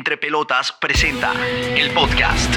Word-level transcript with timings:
Entre 0.00 0.16
Pelotas 0.16 0.72
presenta 0.72 1.34
el 1.76 1.90
podcast. 1.90 2.50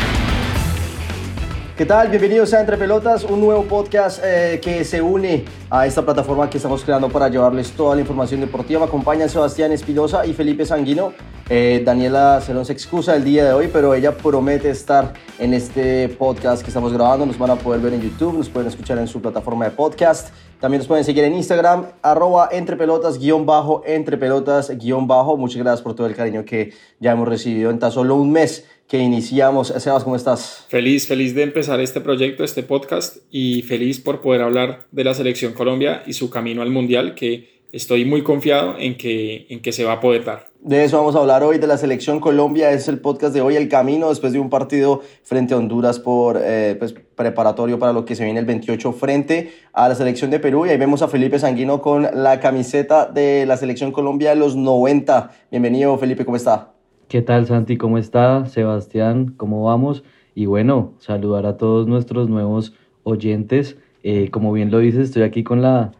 ¿Qué 1.76 1.86
tal? 1.86 2.08
Bienvenidos 2.08 2.54
a 2.54 2.62
Entre 2.62 2.78
Pelotas, 2.78 3.26
un 3.26 3.42
nuevo 3.42 3.66
podcast 3.66 4.22
eh, 4.24 4.62
que 4.64 4.86
se 4.86 5.02
une 5.02 5.44
a 5.70 5.86
esta 5.86 6.06
plataforma 6.06 6.50
que 6.50 6.56
estamos 6.56 6.86
creando 6.86 7.10
para 7.10 7.28
llevarles 7.28 7.72
toda 7.72 7.96
la 7.96 8.02
información 8.02 8.40
deportiva. 8.40 8.80
Me 8.80 8.86
acompañan 8.86 9.28
Sebastián 9.28 9.74
Espinosa 9.74 10.26
y 10.26 10.32
Felipe 10.32 10.66
Sanguino. 10.66 11.12
Eh, 11.50 11.82
Daniela 11.84 12.40
se 12.40 12.54
nos 12.54 12.70
excusa 12.70 13.14
el 13.14 13.26
día 13.26 13.44
de 13.44 13.52
hoy, 13.52 13.70
pero 13.74 13.94
ella 13.94 14.16
promete 14.16 14.70
estar 14.70 15.12
en 15.38 15.54
este 15.54 16.08
podcast 16.08 16.62
que 16.62 16.70
estamos 16.70 16.94
grabando. 16.94 17.26
Nos 17.26 17.38
van 17.38 17.52
a 17.52 17.56
poder 17.56 17.82
ver 17.82 17.94
en 17.94 18.04
YouTube, 18.04 18.38
nos 18.38 18.48
pueden 18.48 18.70
escuchar 18.70 19.00
en 19.00 19.08
su 19.10 19.22
plataforma 19.22 19.66
de 19.66 19.72
podcast. 19.72 20.30
También 20.64 20.80
nos 20.80 20.88
pueden 20.88 21.04
seguir 21.04 21.26
en 21.26 21.34
Instagram, 21.34 21.88
arroba 22.02 22.48
entrepelotas, 22.50 23.20
guion 23.20 23.46
bajo, 23.46 23.84
entrepelotas, 23.86 24.78
guion 24.78 25.08
bajo. 25.08 25.36
Muchas 25.36 25.58
gracias 25.62 25.82
por 25.82 25.94
todo 25.94 26.08
el 26.08 26.16
cariño 26.16 26.46
que 26.46 26.72
ya 27.02 27.12
hemos 27.12 27.28
recibido 27.28 27.70
en 27.70 27.80
tan 27.80 27.92
solo 27.92 28.16
un 28.16 28.32
mes 28.32 28.66
que 28.88 28.98
iniciamos. 28.98 29.74
Sebas, 29.78 30.06
¿cómo 30.06 30.16
estás? 30.16 30.66
Feliz, 30.70 31.06
feliz 31.06 31.36
de 31.36 31.44
empezar 31.44 31.82
este 31.82 32.00
proyecto, 32.00 32.46
este 32.46 32.64
podcast 32.64 33.18
y 33.30 33.64
feliz 33.64 34.00
por 34.00 34.22
poder 34.22 34.42
hablar 34.42 34.88
de 34.90 35.04
la 35.04 35.14
selección 35.14 35.52
Colombia 35.52 36.02
y 36.06 36.14
su 36.14 36.30
camino 36.30 36.62
al 36.62 36.70
Mundial, 36.70 37.14
que 37.14 37.60
estoy 37.74 38.06
muy 38.06 38.24
confiado 38.24 38.78
en 38.80 38.96
que, 38.96 39.48
en 39.50 39.62
que 39.62 39.74
se 39.74 39.84
va 39.84 39.92
a 39.92 40.00
poder 40.00 40.24
dar. 40.24 40.53
De 40.66 40.86
eso 40.86 40.96
vamos 40.96 41.14
a 41.18 41.20
hablar 41.20 41.44
hoy, 41.44 41.58
de 41.58 41.68
la 41.68 41.76
selección 41.76 42.22
Colombia. 42.22 42.72
Es 42.72 42.88
el 42.88 43.00
podcast 43.00 43.34
de 43.34 43.42
hoy, 43.42 43.58
El 43.58 43.68
Camino, 43.68 44.08
después 44.08 44.32
de 44.32 44.40
un 44.40 44.50
partido 44.50 45.02
frente 45.22 45.54
a 45.54 45.58
Honduras 45.58 46.00
por 46.00 46.40
eh, 46.42 46.78
pues, 46.80 46.94
preparatorio 46.94 47.78
para 47.80 47.92
lo 47.92 48.06
que 48.06 48.16
se 48.16 48.24
viene 48.24 48.40
el 48.40 48.46
28 48.46 48.94
frente 48.94 49.52
a 49.74 49.90
la 49.90 49.96
selección 49.96 50.32
de 50.32 50.40
Perú. 50.40 50.66
Y 50.66 50.70
ahí 50.70 50.78
vemos 50.78 51.02
a 51.02 51.10
Felipe 51.10 51.38
Sanguino 51.38 51.82
con 51.82 52.04
la 52.14 52.40
camiseta 52.40 53.08
de 53.08 53.46
la 53.46 53.58
selección 53.58 53.92
Colombia 53.92 54.30
de 54.30 54.38
los 54.38 54.56
90. 54.56 55.32
Bienvenido, 55.52 55.98
Felipe, 55.98 56.24
¿cómo 56.24 56.38
está? 56.38 56.72
¿Qué 57.10 57.22
tal 57.22 57.46
Santi? 57.46 57.76
¿Cómo 57.76 57.98
está? 57.98 58.46
Sebastián, 58.46 59.34
¿cómo 59.36 59.66
vamos? 59.66 60.06
Y 60.34 60.46
bueno, 60.46 60.94
saludar 61.00 61.46
a 61.46 61.58
todos 61.58 61.88
nuestros 61.88 62.30
nuevos 62.30 62.74
oyentes. 63.04 63.76
Eh, 64.04 64.30
como 64.32 64.54
bien 64.54 64.72
lo 64.72 64.80
dices, 64.80 65.08
estoy 65.08 65.24
aquí 65.24 65.44
con 65.44 65.62
la, 65.62 65.92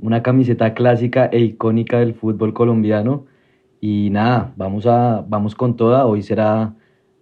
una 0.00 0.22
camiseta 0.22 0.72
clásica 0.72 1.26
e 1.30 1.40
icónica 1.40 1.98
del 1.98 2.14
fútbol 2.14 2.54
colombiano. 2.54 3.26
Y 3.88 4.10
nada, 4.10 4.52
vamos, 4.56 4.84
a, 4.86 5.24
vamos 5.28 5.54
con 5.54 5.76
toda. 5.76 6.06
Hoy 6.06 6.20
será 6.20 6.74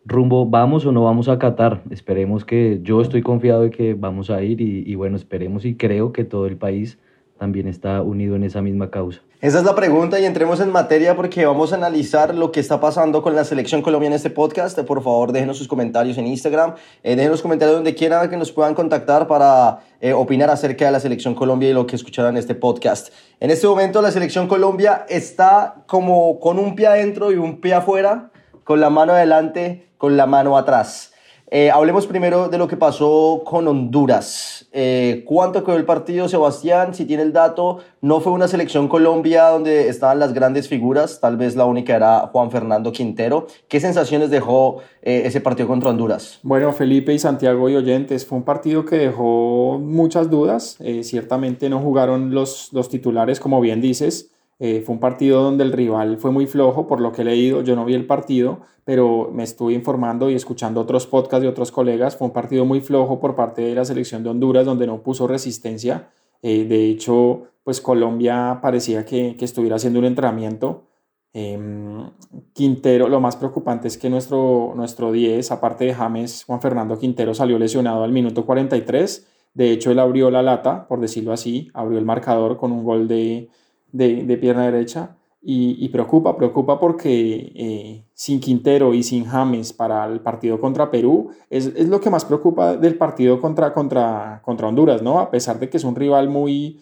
rumbo, 0.07 0.47
vamos 0.49 0.87
o 0.87 0.93
no 0.93 1.05
vamos 1.05 1.29
a 1.29 1.39
Qatar. 1.39 1.83
Esperemos 1.91 2.47
que 2.47 2.81
yo 2.83 3.03
estoy 3.03 3.21
confiado 3.21 3.65
de 3.65 3.71
que 3.71 3.93
vamos 3.93 4.31
a 4.31 4.43
ir 4.43 4.63
y, 4.63 4.83
y 4.87 4.95
bueno, 4.95 5.17
esperemos 5.17 5.67
y 5.67 5.77
creo 5.77 6.15
que 6.15 6.25
todo 6.25 6.47
el 6.47 6.57
país 6.57 6.99
también 7.39 7.69
está 7.69 8.01
unido 8.03 8.37
en 8.37 8.45
esa 8.45 8.63
misma 8.63 8.91
causa. 8.91 9.21
Esa 9.41 9.59
es 9.59 9.65
la 9.65 9.75
pregunta 9.75 10.19
y 10.19 10.25
entremos 10.25 10.61
en 10.61 10.71
materia 10.71 11.15
porque 11.17 11.45
vamos 11.45 11.73
a 11.73 11.77
analizar 11.77 12.35
lo 12.35 12.51
que 12.51 12.61
está 12.61 12.81
pasando 12.81 13.23
con 13.23 13.37
la 13.37 13.45
selección 13.45 13.83
Colombia 13.83 14.07
en 14.07 14.15
este 14.15 14.31
podcast. 14.31 14.79
Por 14.81 15.03
favor, 15.03 15.33
déjenos 15.33 15.59
sus 15.59 15.69
comentarios 15.69 16.17
en 16.17 16.27
Instagram, 16.27 16.75
eh, 17.03 17.15
dejen 17.15 17.31
los 17.31 17.43
comentarios 17.43 17.77
donde 17.77 17.95
quieran 17.95 18.31
que 18.31 18.39
nos 18.39 18.53
puedan 18.53 18.75
contactar 18.75 19.27
para 19.27 19.81
eh, 20.01 20.15
opinar 20.15 20.49
acerca 20.49 20.87
de 20.87 20.93
la 20.93 21.01
selección 21.01 21.35
Colombia 21.35 21.69
y 21.69 21.75
lo 21.75 21.87
que 21.87 21.97
escucharan 21.97 22.33
en 22.33 22.39
este 22.39 22.55
podcast. 22.55 23.13
En 23.39 23.51
este 23.51 23.67
momento 23.67 24.01
la 24.01 24.11
selección 24.11 24.49
Colombia 24.49 25.05
está 25.11 25.85
como 25.87 26.41
con 26.41 26.59
un 26.59 26.75
pie 26.75 26.87
adentro 26.87 27.31
y 27.31 27.37
un 27.37 27.61
pie 27.61 27.75
afuera, 27.75 28.31
con 28.65 28.81
la 28.81 28.89
mano 28.89 29.13
adelante, 29.13 29.89
con 29.99 30.17
la 30.17 30.25
mano 30.25 30.57
atrás. 30.57 31.14
Eh, 31.51 31.71
hablemos 31.71 32.07
primero 32.07 32.49
de 32.49 32.57
lo 32.57 32.67
que 32.67 32.77
pasó 32.77 33.43
con 33.45 33.69
Honduras. 33.69 34.67
Eh, 34.73 35.25
¿Cuánto 35.27 35.63
quedó 35.63 35.77
el 35.77 35.85
partido, 35.85 36.27
Sebastián? 36.27 36.95
Si 36.95 37.05
tiene 37.05 37.23
el 37.23 37.33
dato, 37.33 37.79
no 38.01 38.21
fue 38.21 38.33
una 38.33 38.49
selección 38.49 38.89
Colombia 38.89 39.49
donde 39.49 39.89
estaban 39.89 40.19
las 40.19 40.33
grandes 40.33 40.69
figuras, 40.69 41.21
tal 41.21 41.37
vez 41.37 41.55
la 41.55 41.67
única 41.67 41.95
era 41.95 42.31
Juan 42.33 42.51
Fernando 42.51 42.93
Quintero. 42.93 43.47
¿Qué 43.69 43.79
sensaciones 43.79 44.31
dejó 44.31 44.79
eh, 45.03 45.23
ese 45.27 45.41
partido 45.41 45.69
contra 45.69 45.91
Honduras? 45.91 46.41
Bueno, 46.43 46.73
Felipe 46.73 47.13
y 47.13 47.19
Santiago 47.19 47.69
y 47.69 47.77
oyentes, 47.77 48.25
fue 48.25 48.39
un 48.39 48.45
partido 48.45 48.85
que 48.85 48.97
dejó 48.97 49.79
muchas 49.79 50.31
dudas. 50.31 50.79
ciertamente 51.03 51.69
no 51.69 51.79
jugaron 51.79 52.35
los, 52.35 52.73
los 52.73 52.89
titulares, 52.89 53.39
como 53.39 53.61
bien 53.61 53.81
dices. 53.81 54.34
Eh, 54.59 54.83
fue 54.85 54.95
un 54.95 55.01
partido 55.01 55.43
donde 55.43 55.65
el 55.65 55.73
rival 55.73 56.19
fue 56.19 56.31
muy 56.31 56.47
flojo, 56.47 56.87
por 56.87 57.01
lo 57.01 57.13
que 57.13 57.23
he 57.23 57.25
leído, 57.25 57.63
yo 57.63 57.75
no 57.75 57.85
vi 57.85 57.95
el 57.95 58.07
partido, 58.07 58.61
pero 58.85 59.31
me 59.33 59.43
estuve 59.43 59.73
informando 59.73 60.31
y 60.31 60.35
escuchando 60.35 60.81
otros 60.81 61.07
podcasts 61.07 61.43
de 61.43 61.49
otros 61.49 61.73
colegas. 61.73 62.17
Fue 62.17 62.27
un 62.27 62.33
partido 62.33 62.65
muy 62.65 62.81
flojo 62.81 63.21
por 63.21 63.35
parte 63.35 63.63
de 63.63 63.75
la 63.75 63.85
selección 63.85 64.23
de 64.23 64.31
Honduras, 64.31 64.65
donde 64.65 64.87
no 64.87 65.03
puso 65.03 65.27
resistencia. 65.27 66.11
Eh, 66.43 66.65
de 66.65 66.91
hecho, 66.91 67.45
pues 67.65 67.81
Colombia 67.81 68.59
parecía 68.63 69.05
que, 69.05 69.37
que 69.37 69.45
estuviera 69.45 69.77
haciendo 69.77 69.99
un 69.99 70.05
entrenamiento. 70.05 70.85
Em, 71.33 72.11
Quintero, 72.53 73.09
lo 73.09 73.21
más 73.21 73.37
preocupante 73.37 73.89
es 73.89 73.99
que 73.99 74.09
nuestro, 74.09 74.73
nuestro 74.77 75.11
10, 75.11 75.51
aparte 75.51 75.85
de 75.85 75.95
James, 75.95 76.45
Juan 76.45 76.61
Fernando 76.61 76.97
Quintero 76.97 77.35
salió 77.35 77.59
lesionado 77.59 78.05
al 78.05 78.13
minuto 78.13 78.47
43. 78.47 79.27
De 79.55 79.73
hecho, 79.73 79.91
él 79.91 79.99
abrió 79.99 80.31
la 80.31 80.43
lata, 80.43 80.87
por 80.87 81.01
decirlo 81.01 81.33
así, 81.33 81.71
abrió 81.75 81.99
el 81.99 82.05
marcador 82.05 82.57
con 82.57 82.71
un 82.71 82.85
gol 82.85 83.09
de, 83.09 83.49
de, 83.95 84.37
pierna 84.37 84.65
derecha 84.65 85.17
y, 85.41 85.89
preocupa, 85.91 86.37
preocupa 86.37 86.81
porque 86.81 87.53
eh, 87.55 88.05
sin 88.15 88.41
Quintero 88.41 88.95
y 88.95 89.03
sin 89.03 89.25
James 89.25 89.73
para 89.73 90.07
el 90.07 90.21
partido 90.21 90.59
contra 90.59 90.91
Perú 90.91 91.31
es, 91.51 91.67
es, 91.67 91.89
lo 91.89 92.01
que 92.01 92.09
más 92.11 92.25
preocupa 92.25 92.77
del 92.77 92.97
partido 92.97 93.41
contra, 93.41 93.73
contra, 93.73 94.41
contra 94.43 94.69
Honduras, 94.69 95.03
¿no? 95.03 95.21
A 95.21 95.31
pesar 95.31 95.59
de 95.59 95.69
que 95.69 95.77
es 95.77 95.85
un 95.85 95.95
rival 95.95 96.31
muy, 96.31 96.81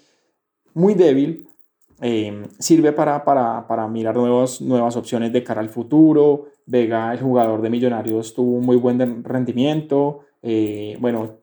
muy 0.74 0.94
débil, 0.94 1.48
eh, 2.00 2.42
sirve 2.58 2.92
para, 2.92 3.24
para, 3.24 3.66
para, 3.66 3.86
mirar 3.88 4.16
nuevos, 4.16 4.60
nuevas 4.60 4.96
opciones 4.96 5.32
de 5.32 5.44
cara 5.44 5.60
al 5.60 5.68
futuro. 5.68 6.46
Vega, 6.66 7.12
el 7.12 7.20
jugador 7.20 7.62
de 7.62 7.70
Millonarios, 7.70 8.34
tuvo 8.34 8.56
un 8.56 8.64
muy 8.64 8.76
buen 8.76 9.22
rendimiento. 9.22 10.20
Eh, 10.42 10.96
bueno, 11.00 11.38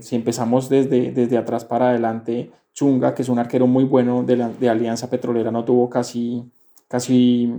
si 0.00 0.16
empezamos 0.16 0.68
desde, 0.68 1.12
desde 1.12 1.38
atrás 1.38 1.64
para 1.64 1.90
adelante, 1.90 2.50
Chunga, 2.74 3.14
que 3.14 3.22
es 3.22 3.28
un 3.28 3.38
arquero 3.38 3.66
muy 3.66 3.84
bueno 3.84 4.22
de, 4.22 4.36
de 4.36 4.68
Alianza 4.68 5.08
Petrolera, 5.08 5.50
no 5.50 5.64
tuvo 5.64 5.88
casi, 5.88 6.44
casi, 6.88 7.52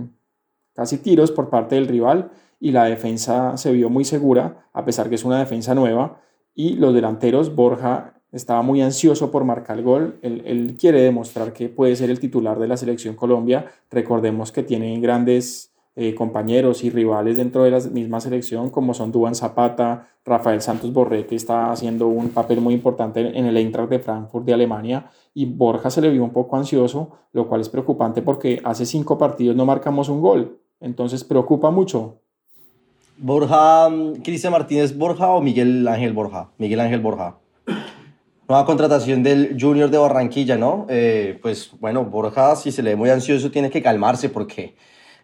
casi 0.74 0.98
tiros 0.98 1.32
por 1.32 1.50
parte 1.50 1.74
del 1.74 1.88
rival 1.88 2.30
y 2.60 2.70
la 2.70 2.84
defensa 2.84 3.56
se 3.56 3.72
vio 3.72 3.90
muy 3.90 4.04
segura, 4.04 4.68
a 4.72 4.84
pesar 4.84 5.08
que 5.08 5.16
es 5.16 5.24
una 5.24 5.38
defensa 5.38 5.74
nueva. 5.74 6.20
Y 6.54 6.74
los 6.74 6.94
delanteros, 6.94 7.54
Borja 7.54 8.14
estaba 8.32 8.62
muy 8.62 8.82
ansioso 8.82 9.30
por 9.30 9.44
marcar 9.44 9.78
el 9.78 9.84
gol. 9.84 10.18
Él, 10.22 10.42
él, 10.44 10.76
quiere 10.78 11.00
demostrar 11.00 11.52
que 11.52 11.68
puede 11.68 11.96
ser 11.96 12.10
el 12.10 12.20
titular 12.20 12.58
de 12.58 12.68
la 12.68 12.76
selección 12.76 13.14
Colombia. 13.14 13.66
Recordemos 13.90 14.52
que 14.52 14.62
tiene 14.62 14.98
grandes 15.00 15.72
eh, 16.00 16.14
compañeros 16.14 16.84
y 16.84 16.90
rivales 16.90 17.36
dentro 17.36 17.64
de 17.64 17.72
la 17.72 17.80
misma 17.80 18.20
selección, 18.20 18.70
como 18.70 18.94
son 18.94 19.10
Duan 19.10 19.34
Zapata, 19.34 20.06
Rafael 20.24 20.62
Santos 20.62 20.92
Borré, 20.92 21.26
que 21.26 21.34
está 21.34 21.72
haciendo 21.72 22.06
un 22.06 22.28
papel 22.28 22.60
muy 22.60 22.72
importante 22.72 23.36
en 23.36 23.46
el 23.46 23.56
Eintracht 23.56 23.90
de 23.90 23.98
Frankfurt 23.98 24.46
de 24.46 24.54
Alemania, 24.54 25.10
y 25.34 25.46
Borja 25.46 25.90
se 25.90 26.00
le 26.00 26.10
vio 26.10 26.22
un 26.22 26.30
poco 26.30 26.56
ansioso, 26.56 27.10
lo 27.32 27.48
cual 27.48 27.62
es 27.62 27.68
preocupante 27.68 28.22
porque 28.22 28.60
hace 28.62 28.86
cinco 28.86 29.18
partidos 29.18 29.56
no 29.56 29.66
marcamos 29.66 30.08
un 30.08 30.20
gol, 30.20 30.60
entonces 30.78 31.24
preocupa 31.24 31.72
mucho. 31.72 32.20
Borja, 33.16 33.88
Cristian 34.22 34.52
Martínez 34.52 34.96
Borja 34.96 35.30
o 35.30 35.40
Miguel 35.40 35.88
Ángel 35.88 36.12
Borja, 36.12 36.52
Miguel 36.58 36.78
Ángel 36.78 37.00
Borja. 37.00 37.38
Nueva 38.48 38.64
contratación 38.64 39.24
del 39.24 39.56
Junior 39.60 39.90
de 39.90 39.98
Barranquilla, 39.98 40.56
¿no? 40.56 40.86
Eh, 40.88 41.40
pues 41.42 41.72
bueno, 41.80 42.04
Borja, 42.04 42.54
si 42.54 42.70
se 42.70 42.84
le 42.84 42.90
ve 42.90 42.96
muy 42.96 43.10
ansioso, 43.10 43.50
tiene 43.50 43.68
que 43.68 43.82
calmarse 43.82 44.28
porque 44.28 44.76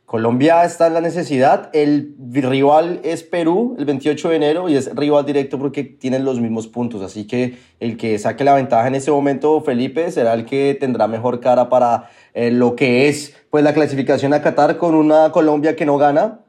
Colombia 0.06 0.65
está 0.65 0.87
en 0.87 0.94
la 0.94 1.00
necesidad. 1.00 1.70
El 1.72 2.15
rival 2.31 3.00
es 3.04 3.22
Perú 3.22 3.75
el 3.78 3.87
28 3.87 4.28
de 4.28 4.37
enero 4.37 4.69
y 4.69 4.76
es 4.76 4.94
rival 4.94 5.25
directo 5.25 5.59
porque 5.59 5.82
tienen 5.82 6.25
los 6.25 6.41
mismos 6.41 6.69
puntos. 6.69 7.00
Así 7.00 7.26
que 7.26 7.56
el 7.81 7.97
que 7.97 8.19
saque 8.19 8.44
la 8.44 8.54
ventaja 8.54 8.87
en 8.87 8.97
ese 8.97 9.10
momento, 9.10 9.60
Felipe, 9.62 10.10
será 10.10 10.34
el 10.34 10.44
que 10.44 10.76
tendrá 10.78 11.09
mejor 11.09 11.41
cara 11.41 11.70
para 11.70 12.10
eh, 12.34 12.50
lo 12.50 12.76
que 12.76 13.09
es 13.09 13.34
pues 13.48 13.65
la 13.65 13.72
clasificación 13.72 14.34
a 14.34 14.42
Qatar 14.42 14.76
con 14.76 14.94
una 14.94 15.32
Colombia 15.32 15.75
que 15.75 15.87
no 15.87 15.97
gana. 15.97 16.41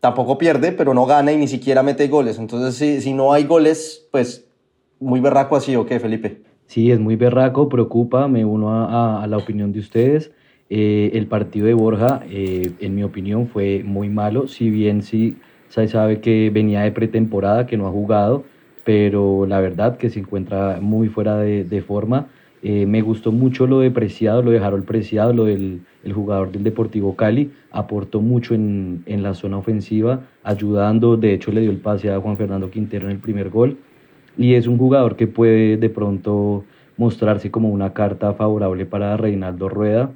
Tampoco 0.00 0.36
pierde, 0.36 0.72
pero 0.72 0.92
no 0.92 1.06
gana 1.06 1.30
y 1.30 1.36
ni 1.36 1.46
siquiera 1.46 1.84
mete 1.84 2.08
goles. 2.08 2.40
Entonces, 2.40 2.74
si, 2.74 3.00
si 3.00 3.12
no 3.12 3.32
hay 3.32 3.44
goles, 3.44 4.08
pues 4.10 4.48
muy 4.98 5.20
berraco 5.20 5.54
así, 5.54 5.76
¿o 5.76 5.86
qué, 5.86 6.00
Felipe? 6.00 6.42
Sí, 6.66 6.90
es 6.90 6.98
muy 6.98 7.14
berraco, 7.14 7.68
preocupa, 7.68 8.26
me 8.26 8.44
uno 8.44 8.72
a 8.72 9.24
la 9.28 9.36
opinión 9.36 9.72
de 9.72 9.78
ustedes. 9.78 10.32
Eh, 10.74 11.18
el 11.18 11.26
partido 11.26 11.66
de 11.66 11.74
Borja, 11.74 12.22
eh, 12.30 12.72
en 12.80 12.94
mi 12.94 13.02
opinión, 13.02 13.46
fue 13.46 13.82
muy 13.84 14.08
malo, 14.08 14.48
si 14.48 14.70
bien 14.70 15.02
sí 15.02 15.36
se 15.68 15.86
sabe 15.86 16.22
que 16.22 16.48
venía 16.48 16.80
de 16.80 16.92
pretemporada, 16.92 17.66
que 17.66 17.76
no 17.76 17.86
ha 17.86 17.90
jugado, 17.90 18.44
pero 18.82 19.44
la 19.44 19.60
verdad 19.60 19.98
que 19.98 20.08
se 20.08 20.20
encuentra 20.20 20.78
muy 20.80 21.08
fuera 21.08 21.36
de, 21.36 21.82
forma. 21.82 22.28
Eh, 22.62 22.86
me 22.86 23.02
gustó 23.02 23.32
mucho 23.32 23.66
lo 23.66 23.80
de 23.80 23.90
Preciado, 23.90 24.40
lo 24.40 24.50
de 24.50 24.60
Harold 24.60 24.86
Preciado, 24.86 25.34
lo 25.34 25.44
del 25.44 25.82
el 26.04 26.14
jugador 26.14 26.50
del 26.50 26.64
Deportivo 26.64 27.16
Cali, 27.16 27.52
aportó 27.70 28.22
mucho 28.22 28.54
en, 28.54 29.02
en 29.04 29.22
la 29.22 29.34
zona 29.34 29.58
ofensiva, 29.58 30.22
ayudando, 30.42 31.18
de 31.18 31.34
hecho 31.34 31.52
le 31.52 31.60
dio 31.60 31.70
el 31.70 31.80
pase 31.80 32.10
a 32.10 32.18
Juan 32.18 32.38
Fernando 32.38 32.70
Quintero 32.70 33.04
en 33.04 33.12
el 33.12 33.18
primer 33.18 33.50
gol, 33.50 33.76
y 34.38 34.54
es 34.54 34.66
un 34.66 34.78
jugador 34.78 35.16
que 35.16 35.26
puede 35.26 35.76
de 35.76 35.90
pronto 35.90 36.64
mostrarse 36.96 37.50
como 37.50 37.68
una 37.68 37.92
carta 37.92 38.32
favorable 38.32 38.86
para 38.86 39.18
Reinaldo 39.18 39.68
Rueda, 39.68 40.10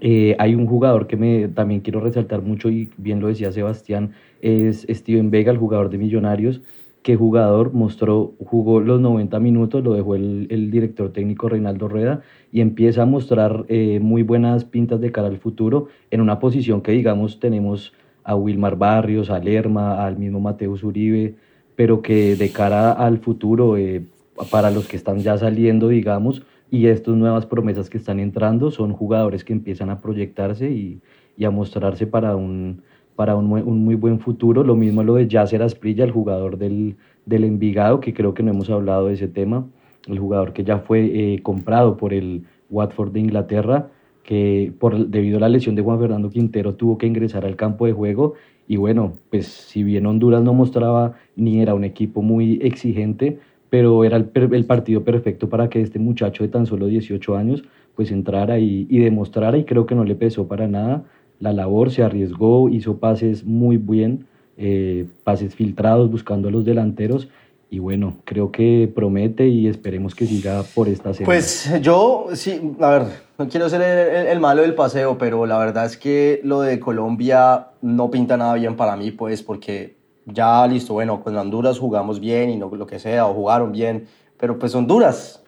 Eh, 0.00 0.36
hay 0.38 0.54
un 0.54 0.66
jugador 0.66 1.06
que 1.06 1.16
me 1.16 1.48
también 1.48 1.80
quiero 1.80 2.00
resaltar 2.00 2.42
mucho 2.42 2.70
y 2.70 2.90
bien 2.96 3.20
lo 3.20 3.28
decía 3.28 3.52
Sebastián, 3.52 4.12
es 4.40 4.86
Steven 4.88 5.30
Vega, 5.30 5.52
el 5.52 5.58
jugador 5.58 5.90
de 5.90 5.98
Millonarios, 5.98 6.60
que 7.02 7.16
jugador 7.16 7.72
mostró, 7.72 8.34
jugó 8.44 8.80
los 8.80 9.00
90 9.00 9.38
minutos, 9.38 9.84
lo 9.84 9.94
dejó 9.94 10.16
el, 10.16 10.70
director 10.70 11.12
técnico 11.12 11.48
Reinaldo 11.48 11.88
Rueda 11.88 12.22
y 12.50 12.60
empieza 12.60 13.02
a 13.02 13.06
mostrar 13.06 13.64
eh, 13.68 14.00
muy 14.00 14.22
buenas 14.22 14.64
pintas 14.64 15.00
de 15.00 15.12
cara 15.12 15.28
al 15.28 15.38
futuro 15.38 15.86
en 16.10 16.20
una 16.20 16.40
posición 16.40 16.80
que 16.80 16.92
digamos 16.92 17.38
tenemos 17.38 17.92
a 18.24 18.34
Wilmar 18.34 18.76
Barrios, 18.76 19.30
a 19.30 19.38
Lerma, 19.38 20.04
al 20.04 20.18
mismo 20.18 20.40
Mateus 20.40 20.82
Uribe, 20.82 21.36
pero 21.76 22.02
que 22.02 22.34
de 22.34 22.50
cara 22.50 22.90
al 22.90 23.18
futuro, 23.18 23.76
eh, 23.76 24.02
para 24.50 24.70
los 24.72 24.88
que 24.88 24.96
están 24.96 25.20
ya 25.20 25.38
saliendo, 25.38 25.88
digamos, 25.88 26.42
y 26.70 26.86
estas 26.86 27.14
nuevas 27.14 27.46
promesas 27.46 27.90
que 27.90 27.98
están 27.98 28.18
entrando, 28.20 28.70
son 28.70 28.92
jugadores 28.92 29.44
que 29.44 29.52
empiezan 29.52 29.90
a 29.90 30.00
proyectarse 30.00 30.70
y, 30.70 31.00
a 31.44 31.50
mostrarse 31.50 32.06
para 32.06 32.34
un, 32.34 32.82
para 33.14 33.36
un, 33.36 33.52
un, 33.52 33.84
muy 33.84 33.94
buen 33.94 34.20
futuro. 34.20 34.64
Lo 34.64 34.74
mismo 34.74 35.02
lo 35.02 35.14
de 35.14 35.28
Yasser 35.28 35.62
Asprilla, 35.62 36.04
el 36.04 36.12
jugador 36.12 36.56
del, 36.58 36.96
del 37.26 37.44
Envigado, 37.44 38.00
que 38.00 38.14
creo 38.14 38.34
que 38.34 38.42
no 38.42 38.50
hemos 38.50 38.70
hablado 38.70 39.08
de 39.08 39.14
ese 39.14 39.28
tema, 39.28 39.66
el 40.06 40.18
jugador 40.18 40.52
que 40.52 40.64
ya 40.64 40.78
fue 40.78 41.34
eh, 41.34 41.42
comprado 41.42 41.96
por 41.96 42.14
el 42.14 42.44
Watford 42.70 43.12
de 43.12 43.20
Inglaterra, 43.20 43.88
que 44.22 44.72
por, 44.78 45.06
debido 45.06 45.36
a 45.36 45.40
la 45.40 45.48
lesión 45.48 45.74
de 45.76 45.82
Juan 45.82 46.00
Fernando 46.00 46.30
Quintero 46.30 46.74
tuvo 46.74 46.98
que 46.98 47.06
ingresar 47.06 47.44
al 47.44 47.54
campo 47.54 47.86
de 47.86 47.92
juego 47.92 48.34
y 48.68 48.76
bueno, 48.76 49.18
pues 49.30 49.46
si 49.46 49.84
bien 49.84 50.06
Honduras 50.06 50.42
no 50.42 50.52
mostraba 50.52 51.14
ni 51.36 51.60
era 51.60 51.74
un 51.74 51.84
equipo 51.84 52.22
muy 52.22 52.58
exigente, 52.62 53.38
pero 53.76 54.04
era 54.04 54.16
el, 54.16 54.64
partido 54.64 55.04
perfecto 55.04 55.50
para 55.50 55.68
que 55.68 55.82
este 55.82 55.98
muchacho 55.98 56.42
de 56.42 56.48
tan 56.48 56.64
solo 56.64 56.86
18 56.86 57.36
años 57.36 57.62
pues 57.94 58.10
entrara 58.10 58.58
y, 58.58 58.86
demostrara 58.86 59.58
y 59.58 59.64
creo 59.64 59.84
que 59.84 59.94
no 59.94 60.02
le 60.02 60.14
pesó 60.14 60.48
para 60.48 60.66
nada 60.66 61.04
la 61.40 61.52
labor, 61.52 61.90
se 61.90 62.02
arriesgó, 62.02 62.70
hizo 62.70 62.96
pases 62.96 63.44
muy 63.44 63.76
bien, 63.76 64.24
eh, 64.56 65.04
pases 65.24 65.54
filtrados 65.54 66.10
buscando 66.10 66.48
a 66.48 66.50
los 66.50 66.64
delanteros 66.64 67.28
y 67.68 67.78
bueno, 67.78 68.16
creo 68.24 68.50
que 68.50 68.90
promete 68.94 69.46
y 69.46 69.66
esperemos 69.66 70.14
que 70.14 70.24
siga 70.24 70.62
por 70.74 70.88
esta 70.88 71.12
semana. 71.12 71.26
Pues 71.26 71.70
yo, 71.82 72.28
sí, 72.32 72.58
a 72.80 72.90
ver, 72.92 73.02
no 73.36 73.46
quiero 73.46 73.68
ser 73.68 73.82
el, 73.82 74.40
malo 74.40 74.62
del 74.62 74.74
paseo, 74.74 75.18
pero 75.18 75.44
la 75.44 75.58
verdad 75.58 75.84
es 75.84 75.98
que 75.98 76.40
lo 76.44 76.62
de 76.62 76.80
Colombia 76.80 77.66
no 77.82 78.10
pinta 78.10 78.38
nada 78.38 78.54
bien 78.54 78.74
para 78.74 78.96
mí, 78.96 79.10
pues, 79.10 79.42
porque 79.42 79.96
ya 80.26 80.66
listo, 80.66 80.92
bueno, 80.92 81.22
con 81.22 81.36
Honduras 81.36 81.78
jugamos 81.78 82.20
bien 82.20 82.50
y 82.50 82.56
no 82.56 82.68
lo 82.68 82.86
que 82.86 82.98
sea, 82.98 83.26
o 83.26 83.34
jugaron 83.34 83.72
bien, 83.72 84.08
pero 84.36 84.58
pues 84.58 84.74
Honduras, 84.74 85.42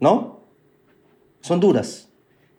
¿no? 0.00 0.40
Son 1.40 1.60
duras. 1.60 2.10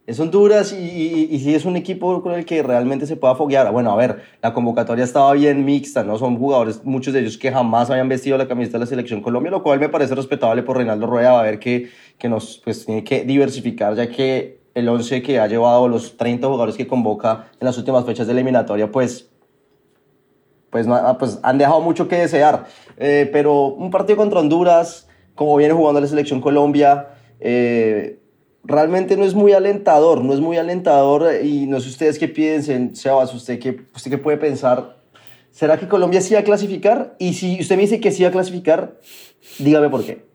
Es 0.08 0.20
Honduras 0.20 0.72
y, 0.72 0.76
y, 0.76 1.28
y, 1.32 1.40
sí 1.40 1.56
es 1.56 1.66
un 1.66 1.76
equipo 1.76 2.22
con 2.22 2.34
el 2.36 2.46
que 2.46 2.62
realmente 2.62 3.08
se 3.08 3.16
pueda 3.16 3.34
foguear. 3.34 3.72
Bueno, 3.72 3.92
a 3.92 3.96
ver, 3.96 4.22
la 4.40 4.54
convocatoria 4.54 5.04
estaba 5.04 5.34
bien 5.34 5.66
mixta, 5.66 6.04
¿no? 6.04 6.20
Son 6.20 6.38
jugadores, 6.38 6.86
muchos 6.86 7.12
de 7.12 7.22
ellos 7.22 7.40
que 7.40 7.52
jamás 7.52 7.90
habían 7.90 8.08
vestido 8.08 8.38
la 8.38 8.48
camiseta 8.48 8.78
de 8.78 8.84
la 8.84 8.86
Selección 8.86 9.22
Colombia, 9.22 9.50
lo 9.50 9.64
cual 9.64 9.80
me 9.80 9.90
parece 9.90 10.14
respetable 10.14 10.62
por 10.62 10.78
Reinaldo 10.78 11.08
Rueda, 11.08 11.40
a 11.40 11.42
ver 11.42 11.58
que, 11.58 11.90
que 12.20 12.30
nos 12.30 12.62
pues, 12.64 12.86
tiene 12.86 13.04
que 13.04 13.26
diversificar, 13.26 13.96
ya 13.96 14.08
que 14.08 14.60
el 14.76 14.88
11 14.88 15.24
que 15.24 15.40
ha 15.40 15.48
llevado 15.48 15.88
los 15.88 16.18
30 16.18 16.46
jugadores 16.46 16.76
que 16.76 16.86
convoca 16.86 17.48
en 17.60 17.66
las 17.66 17.76
últimas 17.80 18.06
fechas 18.06 18.28
de 18.28 18.34
eliminatoria, 18.34 18.92
pues, 18.92 19.32
pues, 20.76 20.88
no, 20.88 21.18
pues 21.18 21.40
han 21.42 21.58
dejado 21.58 21.80
mucho 21.80 22.10
que 22.10 22.18
desear. 22.18 22.66
Eh, 22.98 23.30
pero 23.32 23.68
un 23.68 23.90
partido 23.92 24.18
contra 24.18 24.42
Honduras, 24.42 25.08
como 25.34 25.56
viene 25.56 25.74
jugando 25.74 26.02
la 26.02 26.08
Selección 26.08 26.42
Colombia, 26.42 27.12
eh, 27.40 28.20
realmente 28.62 29.16
no 29.16 29.24
es 29.24 29.34
muy 29.34 29.54
alentador, 29.54 30.22
no 30.22 30.34
es 30.34 30.42
muy 30.42 30.58
alentador 30.58 31.42
y 31.42 31.66
no 31.66 31.80
sé 31.80 31.88
ustedes 31.88 32.20
qué 32.20 32.28
piensen, 32.28 32.94
Sebas, 32.94 33.34
usted 33.34 33.58
qué, 33.58 33.84
usted 33.96 34.12
qué 34.12 34.18
puede 34.18 34.36
pensar, 34.36 34.98
¿será 35.50 35.80
que 35.80 35.88
Colombia 35.88 36.20
sí 36.20 36.34
va 36.34 36.42
a 36.42 36.44
clasificar? 36.44 37.16
Y 37.20 37.36
si 37.36 37.58
usted 37.62 37.78
me 37.78 37.84
dice 37.84 38.02
que 38.02 38.12
sí 38.12 38.24
va 38.24 38.30
a 38.30 38.34
clasificar, 38.34 39.00
dígame 39.60 39.88
por 39.88 40.04
qué. 40.04 40.26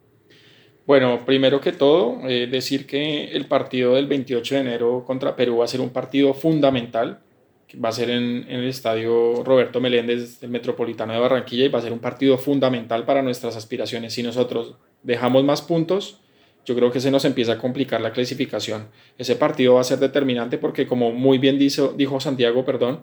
Bueno, 0.86 1.20
primero 1.26 1.60
que 1.60 1.72
todo, 1.72 2.26
eh, 2.26 2.46
decir 2.50 2.86
que 2.86 3.24
el 3.32 3.44
partido 3.44 3.96
del 3.96 4.06
28 4.06 4.54
de 4.54 4.60
enero 4.62 5.04
contra 5.06 5.36
Perú 5.36 5.58
va 5.58 5.66
a 5.66 5.68
ser 5.68 5.82
un 5.82 5.90
partido 5.90 6.32
fundamental, 6.32 7.20
va 7.76 7.90
a 7.90 7.92
ser 7.92 8.10
en, 8.10 8.46
el 8.48 8.64
estadio 8.64 9.42
Roberto 9.44 9.80
Meléndez 9.80 10.40
del 10.40 10.50
Metropolitano 10.50 11.12
de 11.12 11.20
Barranquilla 11.20 11.64
y 11.64 11.68
va 11.68 11.78
a 11.78 11.82
ser 11.82 11.92
un 11.92 11.98
partido 11.98 12.38
fundamental 12.38 13.04
para 13.04 13.22
nuestras 13.22 13.56
aspiraciones. 13.56 14.14
Si 14.14 14.22
nosotros 14.22 14.76
dejamos 15.02 15.44
más 15.44 15.62
puntos, 15.62 16.20
yo 16.64 16.74
creo 16.74 16.90
que 16.90 17.00
se 17.00 17.10
nos 17.10 17.24
empieza 17.24 17.52
a 17.52 17.58
complicar 17.58 18.00
la 18.00 18.12
clasificación. 18.12 18.88
Ese 19.18 19.36
partido 19.36 19.74
va 19.74 19.80
a 19.80 19.84
ser 19.84 19.98
determinante 19.98 20.58
porque, 20.58 20.86
como 20.86 21.12
muy 21.12 21.38
bien 21.38 21.58
dijo 21.58 22.20
Santiago, 22.20 22.64
perdón, 22.64 23.00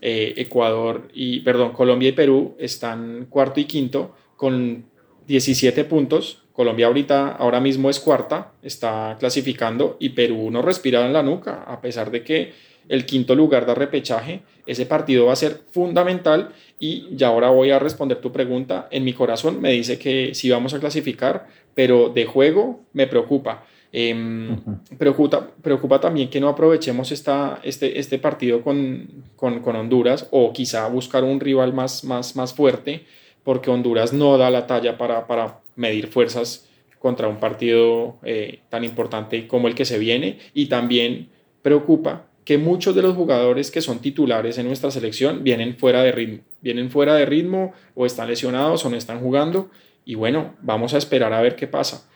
eh, 0.00 0.34
Ecuador 0.36 1.08
y, 1.14 1.40
perdón, 1.40 1.72
Colombia 1.72 2.10
y 2.10 2.12
Perú 2.12 2.54
están 2.58 3.26
cuarto 3.30 3.60
y 3.60 3.64
quinto 3.64 4.14
con 4.36 4.86
17 5.26 5.84
puntos. 5.84 6.42
Colombia 6.52 6.86
ahorita, 6.86 7.32
ahora 7.32 7.60
mismo 7.60 7.90
es 7.90 8.00
cuarta, 8.00 8.52
está 8.62 9.16
clasificando 9.18 9.96
y 10.00 10.10
Perú 10.10 10.50
no 10.50 10.62
respira 10.62 11.04
en 11.04 11.12
la 11.12 11.22
nuca, 11.22 11.64
a 11.64 11.80
pesar 11.80 12.10
de 12.10 12.24
que 12.24 12.52
el 12.88 13.06
quinto 13.06 13.34
lugar 13.34 13.66
de 13.66 13.74
repechaje, 13.74 14.42
ese 14.66 14.86
partido 14.86 15.26
va 15.26 15.32
a 15.32 15.36
ser 15.36 15.60
fundamental 15.70 16.50
y 16.78 17.06
ya 17.12 17.28
ahora 17.28 17.50
voy 17.50 17.70
a 17.70 17.78
responder 17.78 18.20
tu 18.20 18.32
pregunta. 18.32 18.88
En 18.90 19.04
mi 19.04 19.12
corazón 19.12 19.60
me 19.60 19.72
dice 19.72 19.98
que 19.98 20.34
sí 20.34 20.50
vamos 20.50 20.74
a 20.74 20.80
clasificar, 20.80 21.46
pero 21.74 22.08
de 22.08 22.26
juego 22.26 22.80
me 22.92 23.06
preocupa. 23.06 23.64
Eh, 23.92 24.12
uh 24.12 24.16
-huh. 24.16 24.98
preocupa, 24.98 25.48
preocupa 25.62 26.00
también 26.00 26.28
que 26.28 26.40
no 26.40 26.48
aprovechemos 26.48 27.12
esta, 27.12 27.60
este, 27.62 27.98
este 27.98 28.18
partido 28.18 28.62
con, 28.62 29.06
con, 29.36 29.60
con, 29.60 29.76
Honduras 29.76 30.26
o 30.32 30.52
quizá 30.52 30.88
buscar 30.88 31.22
un 31.24 31.40
rival 31.40 31.72
más, 31.72 32.04
más, 32.04 32.34
más 32.36 32.52
fuerte, 32.52 33.04
porque 33.44 33.70
Honduras 33.70 34.12
no 34.12 34.36
da 34.36 34.50
la 34.50 34.66
talla 34.66 34.98
para, 34.98 35.26
para 35.26 35.60
medir 35.76 36.08
fuerzas 36.08 36.68
contra 36.98 37.28
un 37.28 37.38
partido 37.38 38.16
eh, 38.24 38.58
tan 38.68 38.82
importante 38.82 39.46
como 39.46 39.68
el 39.68 39.74
que 39.74 39.84
se 39.84 39.98
viene. 39.98 40.38
Y 40.52 40.66
también 40.66 41.28
preocupa 41.62 42.26
que 42.46 42.58
muchos 42.58 42.94
de 42.94 43.02
los 43.02 43.14
jugadores 43.14 43.70
que 43.72 43.82
son 43.82 43.98
titulares 43.98 44.56
en 44.56 44.68
nuestra 44.68 44.92
selección 44.92 45.42
vienen 45.42 45.76
fuera 45.76 46.02
de 46.04 46.12
ritmo, 46.12 46.38
vienen 46.62 46.90
fuera 46.90 47.14
de 47.16 47.26
ritmo 47.26 47.74
o 47.94 48.06
están 48.06 48.28
lesionados 48.28 48.84
o 48.84 48.88
no 48.88 48.96
están 48.96 49.20
jugando 49.20 49.68
y 50.04 50.14
bueno, 50.14 50.54
vamos 50.62 50.94
a 50.94 50.98
esperar 50.98 51.32
a 51.32 51.42
ver 51.42 51.56
qué 51.56 51.66
pasa. 51.66 52.08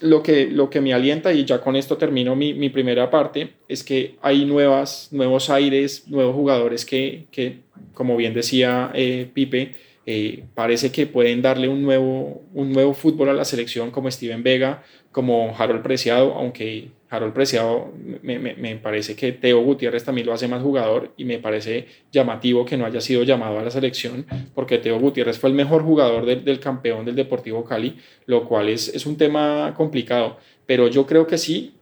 Lo 0.00 0.22
que, 0.22 0.46
lo 0.46 0.70
que 0.70 0.80
me 0.80 0.94
alienta, 0.94 1.32
y 1.32 1.44
ya 1.44 1.60
con 1.60 1.76
esto 1.76 1.96
termino 1.98 2.34
mi, 2.34 2.54
mi 2.54 2.70
primera 2.70 3.10
parte, 3.10 3.52
es 3.68 3.84
que 3.84 4.16
hay 4.22 4.46
nuevas, 4.46 5.08
nuevos 5.12 5.50
aires, 5.50 6.08
nuevos 6.08 6.34
jugadores 6.34 6.84
que, 6.86 7.26
que 7.30 7.58
como 7.92 8.16
bien 8.16 8.32
decía 8.32 8.90
eh, 8.94 9.30
Pipe, 9.32 9.76
eh, 10.04 10.44
parece 10.54 10.90
que 10.90 11.06
pueden 11.06 11.42
darle 11.42 11.68
un 11.68 11.82
nuevo, 11.82 12.42
un 12.54 12.72
nuevo 12.72 12.92
fútbol 12.92 13.28
a 13.28 13.32
la 13.32 13.44
selección 13.44 13.90
como 13.90 14.10
Steven 14.10 14.42
Vega, 14.42 14.82
como 15.12 15.54
Harold 15.56 15.82
Preciado, 15.82 16.34
aunque 16.34 16.88
Harold 17.08 17.34
Preciado 17.34 17.92
me, 18.22 18.38
me, 18.38 18.54
me, 18.54 18.76
parece 18.76 19.14
que 19.14 19.32
Teo 19.32 19.60
Gutiérrez 19.60 20.02
también 20.02 20.26
lo 20.26 20.32
hace 20.32 20.48
más 20.48 20.62
jugador 20.62 21.12
y 21.16 21.24
me 21.24 21.38
parece 21.38 21.86
llamativo 22.10 22.64
que 22.64 22.76
no 22.76 22.86
haya 22.86 23.00
sido 23.00 23.22
llamado 23.22 23.58
a 23.58 23.62
la 23.62 23.70
selección 23.70 24.26
porque 24.54 24.78
Teo 24.78 24.98
Gutiérrez 24.98 25.38
fue 25.38 25.50
el 25.50 25.54
mejor 25.54 25.82
jugador 25.82 26.24
del, 26.26 26.44
del 26.44 26.58
campeón 26.58 27.04
del 27.04 27.14
Deportivo 27.14 27.64
Cali, 27.64 27.96
lo 28.26 28.48
cual 28.48 28.70
es, 28.70 28.88
es 28.88 29.06
un 29.06 29.16
tema 29.16 29.74
complicado, 29.76 30.38
pero 30.66 30.88
yo 30.88 31.06
creo 31.06 31.26
que 31.26 31.38
sí 31.38 31.74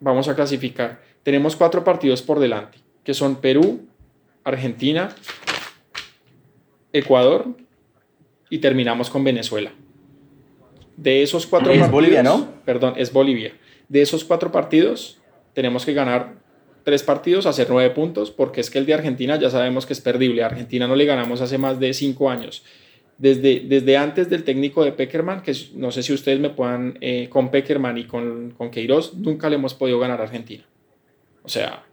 vamos 0.00 0.28
a 0.28 0.34
clasificar. 0.34 1.00
Tenemos 1.22 1.56
cuatro 1.56 1.84
partidos 1.84 2.20
por 2.20 2.40
delante, 2.40 2.78
que 3.04 3.14
son 3.14 3.36
Perú, 3.36 3.86
Argentina, 4.44 5.14
Ecuador 6.92 7.46
y 8.50 8.58
terminamos 8.58 9.10
con 9.10 9.24
Venezuela. 9.24 9.72
De 10.96 11.22
esos 11.22 11.46
cuatro 11.46 11.72
es 11.72 11.78
partidos, 11.78 11.92
Bolivia, 11.92 12.22
¿no? 12.22 12.48
Perdón, 12.64 12.94
es 12.96 13.12
Bolivia. 13.12 13.52
De 13.88 14.02
esos 14.02 14.24
cuatro 14.24 14.52
partidos, 14.52 15.20
tenemos 15.54 15.84
que 15.84 15.94
ganar 15.94 16.34
tres 16.84 17.02
partidos, 17.02 17.46
hacer 17.46 17.68
nueve 17.70 17.90
puntos, 17.90 18.30
porque 18.30 18.60
es 18.60 18.70
que 18.70 18.78
el 18.78 18.86
de 18.86 18.94
Argentina 18.94 19.38
ya 19.38 19.50
sabemos 19.50 19.86
que 19.86 19.92
es 19.92 20.00
perdible. 20.00 20.42
A 20.42 20.46
Argentina 20.46 20.86
no 20.86 20.96
le 20.96 21.04
ganamos 21.04 21.40
hace 21.40 21.58
más 21.58 21.80
de 21.80 21.94
cinco 21.94 22.30
años. 22.30 22.64
Desde, 23.18 23.60
desde 23.60 23.96
antes 23.96 24.28
del 24.28 24.42
técnico 24.42 24.84
de 24.84 24.92
Peckerman, 24.92 25.42
que 25.42 25.54
no 25.74 25.92
sé 25.92 26.02
si 26.02 26.12
ustedes 26.12 26.40
me 26.40 26.50
puedan, 26.50 26.98
eh, 27.00 27.28
con 27.28 27.50
Peckerman 27.50 27.98
y 27.98 28.04
con, 28.04 28.52
con 28.56 28.70
Queiroz, 28.70 29.14
nunca 29.14 29.48
le 29.48 29.56
hemos 29.56 29.74
podido 29.74 29.98
ganar 29.98 30.20
a 30.20 30.24
Argentina. 30.24 30.64
O 31.44 31.48
sea, 31.48 31.84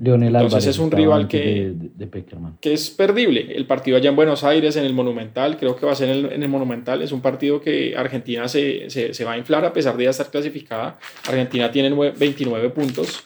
Leonel 0.00 0.28
Entonces 0.28 0.54
Álvarez 0.54 0.66
es 0.68 0.78
un 0.78 0.90
rival 0.92 1.26
que, 1.26 1.38
de, 1.38 2.06
de, 2.06 2.06
de 2.06 2.24
que, 2.60 2.72
es 2.72 2.88
perdible. 2.90 3.48
El 3.56 3.66
partido 3.66 3.96
allá 3.96 4.08
en 4.08 4.16
Buenos 4.16 4.44
Aires, 4.44 4.76
en 4.76 4.84
el 4.84 4.94
Monumental, 4.94 5.56
creo 5.56 5.74
que 5.74 5.86
va 5.86 5.92
a 5.92 5.96
ser 5.96 6.08
en 6.10 6.16
el, 6.24 6.32
en 6.32 6.42
el 6.44 6.48
Monumental. 6.48 7.02
Es 7.02 7.10
un 7.10 7.20
partido 7.20 7.60
que 7.60 7.96
Argentina 7.96 8.46
se, 8.46 8.90
se, 8.90 9.12
se, 9.12 9.24
va 9.24 9.32
a 9.32 9.38
inflar 9.38 9.64
a 9.64 9.72
pesar 9.72 9.96
de 9.96 10.04
ya 10.04 10.10
estar 10.10 10.30
clasificada. 10.30 10.98
Argentina 11.26 11.72
tiene 11.72 11.90
9, 11.90 12.14
29 12.16 12.70
puntos 12.70 13.22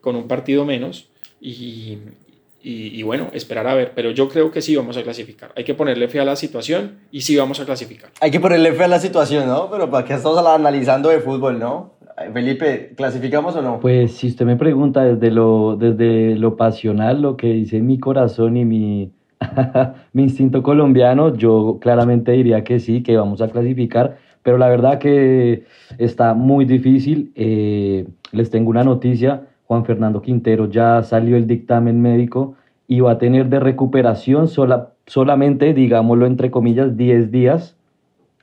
con 0.00 0.16
un 0.16 0.26
partido 0.26 0.64
menos. 0.64 1.08
Y, 1.40 1.98
y, 2.60 2.98
y, 2.98 3.02
bueno, 3.04 3.30
esperar 3.32 3.68
a 3.68 3.74
ver. 3.74 3.92
Pero 3.94 4.10
yo 4.10 4.28
creo 4.28 4.50
que 4.50 4.62
sí 4.62 4.74
vamos 4.74 4.96
a 4.96 5.04
clasificar. 5.04 5.52
Hay 5.56 5.62
que 5.62 5.74
ponerle 5.74 6.08
fe 6.08 6.18
a 6.18 6.24
la 6.24 6.34
situación 6.34 6.98
y 7.12 7.20
sí 7.20 7.36
vamos 7.36 7.60
a 7.60 7.64
clasificar. 7.64 8.10
Hay 8.20 8.32
que 8.32 8.40
ponerle 8.40 8.72
fe 8.72 8.82
a 8.82 8.88
la 8.88 8.98
situación, 8.98 9.46
¿no? 9.46 9.70
Pero 9.70 9.88
para 9.88 10.04
qué 10.04 10.14
estamos 10.14 10.44
analizando 10.44 11.08
de 11.08 11.20
fútbol, 11.20 11.60
¿no? 11.60 11.99
Felipe, 12.32 12.92
¿clasificamos 12.96 13.56
o 13.56 13.62
no? 13.62 13.80
Pues 13.80 14.12
si 14.12 14.28
usted 14.28 14.44
me 14.44 14.56
pregunta 14.56 15.04
desde 15.04 15.30
lo, 15.30 15.76
desde 15.76 16.36
lo 16.36 16.56
pasional, 16.56 17.22
lo 17.22 17.36
que 17.36 17.48
dice 17.48 17.80
mi 17.80 17.98
corazón 17.98 18.56
y 18.58 18.64
mi, 18.64 19.12
mi 20.12 20.24
instinto 20.24 20.62
colombiano, 20.62 21.34
yo 21.34 21.78
claramente 21.80 22.32
diría 22.32 22.62
que 22.62 22.78
sí, 22.78 23.02
que 23.02 23.16
vamos 23.16 23.40
a 23.40 23.48
clasificar, 23.48 24.18
pero 24.42 24.58
la 24.58 24.68
verdad 24.68 24.98
que 24.98 25.64
está 25.98 26.34
muy 26.34 26.66
difícil. 26.66 27.32
Eh, 27.36 28.06
les 28.32 28.50
tengo 28.50 28.70
una 28.70 28.84
noticia, 28.84 29.46
Juan 29.64 29.84
Fernando 29.84 30.20
Quintero 30.20 30.68
ya 30.68 31.02
salió 31.02 31.36
el 31.36 31.46
dictamen 31.46 32.02
médico 32.02 32.54
y 32.86 33.00
va 33.00 33.12
a 33.12 33.18
tener 33.18 33.48
de 33.48 33.60
recuperación 33.60 34.46
sola, 34.48 34.90
solamente, 35.06 35.72
digámoslo 35.72 36.26
entre 36.26 36.50
comillas, 36.50 36.96
10 36.96 37.30
días. 37.30 37.76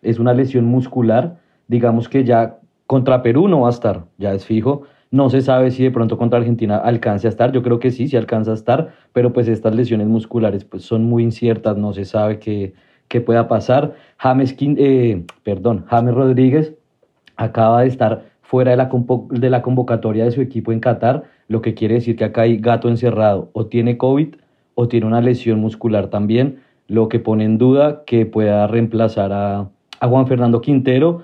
Es 0.02 0.20
una 0.20 0.34
lesión 0.34 0.66
muscular, 0.66 1.38
digamos 1.68 2.10
que 2.10 2.24
ya 2.24 2.58
contra 2.88 3.22
Perú 3.22 3.48
no 3.48 3.62
va 3.62 3.68
a 3.68 3.72
estar, 3.72 4.06
ya 4.18 4.34
es 4.34 4.46
fijo. 4.46 4.84
No 5.12 5.30
se 5.30 5.42
sabe 5.42 5.72
si 5.72 5.84
de 5.84 5.92
pronto 5.92 6.18
contra 6.18 6.40
Argentina 6.40 6.78
alcance 6.78 7.28
a 7.28 7.30
estar. 7.30 7.52
Yo 7.52 7.62
creo 7.62 7.80
que 7.80 7.92
sí, 7.92 8.08
sí 8.08 8.18
alcanza 8.18 8.52
a 8.52 8.56
estar, 8.56 8.94
pero 9.14 9.32
pues 9.32 9.48
estas 9.48 9.76
lesiones 9.76 10.08
musculares 10.08 10.66
pues 10.66 10.84
son 10.84 11.04
muy 11.04 11.24
inciertas, 11.24 11.78
no 11.78 11.94
se 11.94 12.06
sabe 12.06 12.40
qué, 12.40 12.74
qué 13.08 13.22
pueda 13.22 13.48
pasar. 13.48 13.94
James, 14.18 14.56
eh, 14.60 15.24
perdón, 15.44 15.86
James 15.88 16.14
Rodríguez 16.14 16.74
acaba 17.36 17.82
de 17.82 17.88
estar 17.88 18.26
fuera 18.42 18.72
de 18.72 18.78
la, 18.78 18.90
de 19.30 19.50
la 19.50 19.62
convocatoria 19.62 20.26
de 20.26 20.32
su 20.32 20.42
equipo 20.42 20.72
en 20.72 20.80
Qatar, 20.80 21.24
lo 21.48 21.62
que 21.62 21.74
quiere 21.74 21.96
decir 21.96 22.16
que 22.16 22.24
acá 22.26 22.42
hay 22.42 22.58
gato 22.58 22.90
encerrado, 22.90 23.50
o 23.54 23.68
tiene 23.68 23.98
COVID 23.98 24.36
o 24.76 24.88
tiene 24.88 25.06
una 25.06 25.22
lesión 25.22 25.60
muscular 25.60 26.08
también, 26.08 26.60
lo 26.88 27.10
que 27.10 27.20
pone 27.20 27.44
en 27.44 27.58
duda 27.58 28.04
que 28.06 28.26
pueda 28.26 28.68
reemplazar 28.68 29.34
a, 29.34 29.70
a 30.00 30.08
Juan 30.08 30.28
Fernando 30.28 30.62
Quintero 30.62 31.24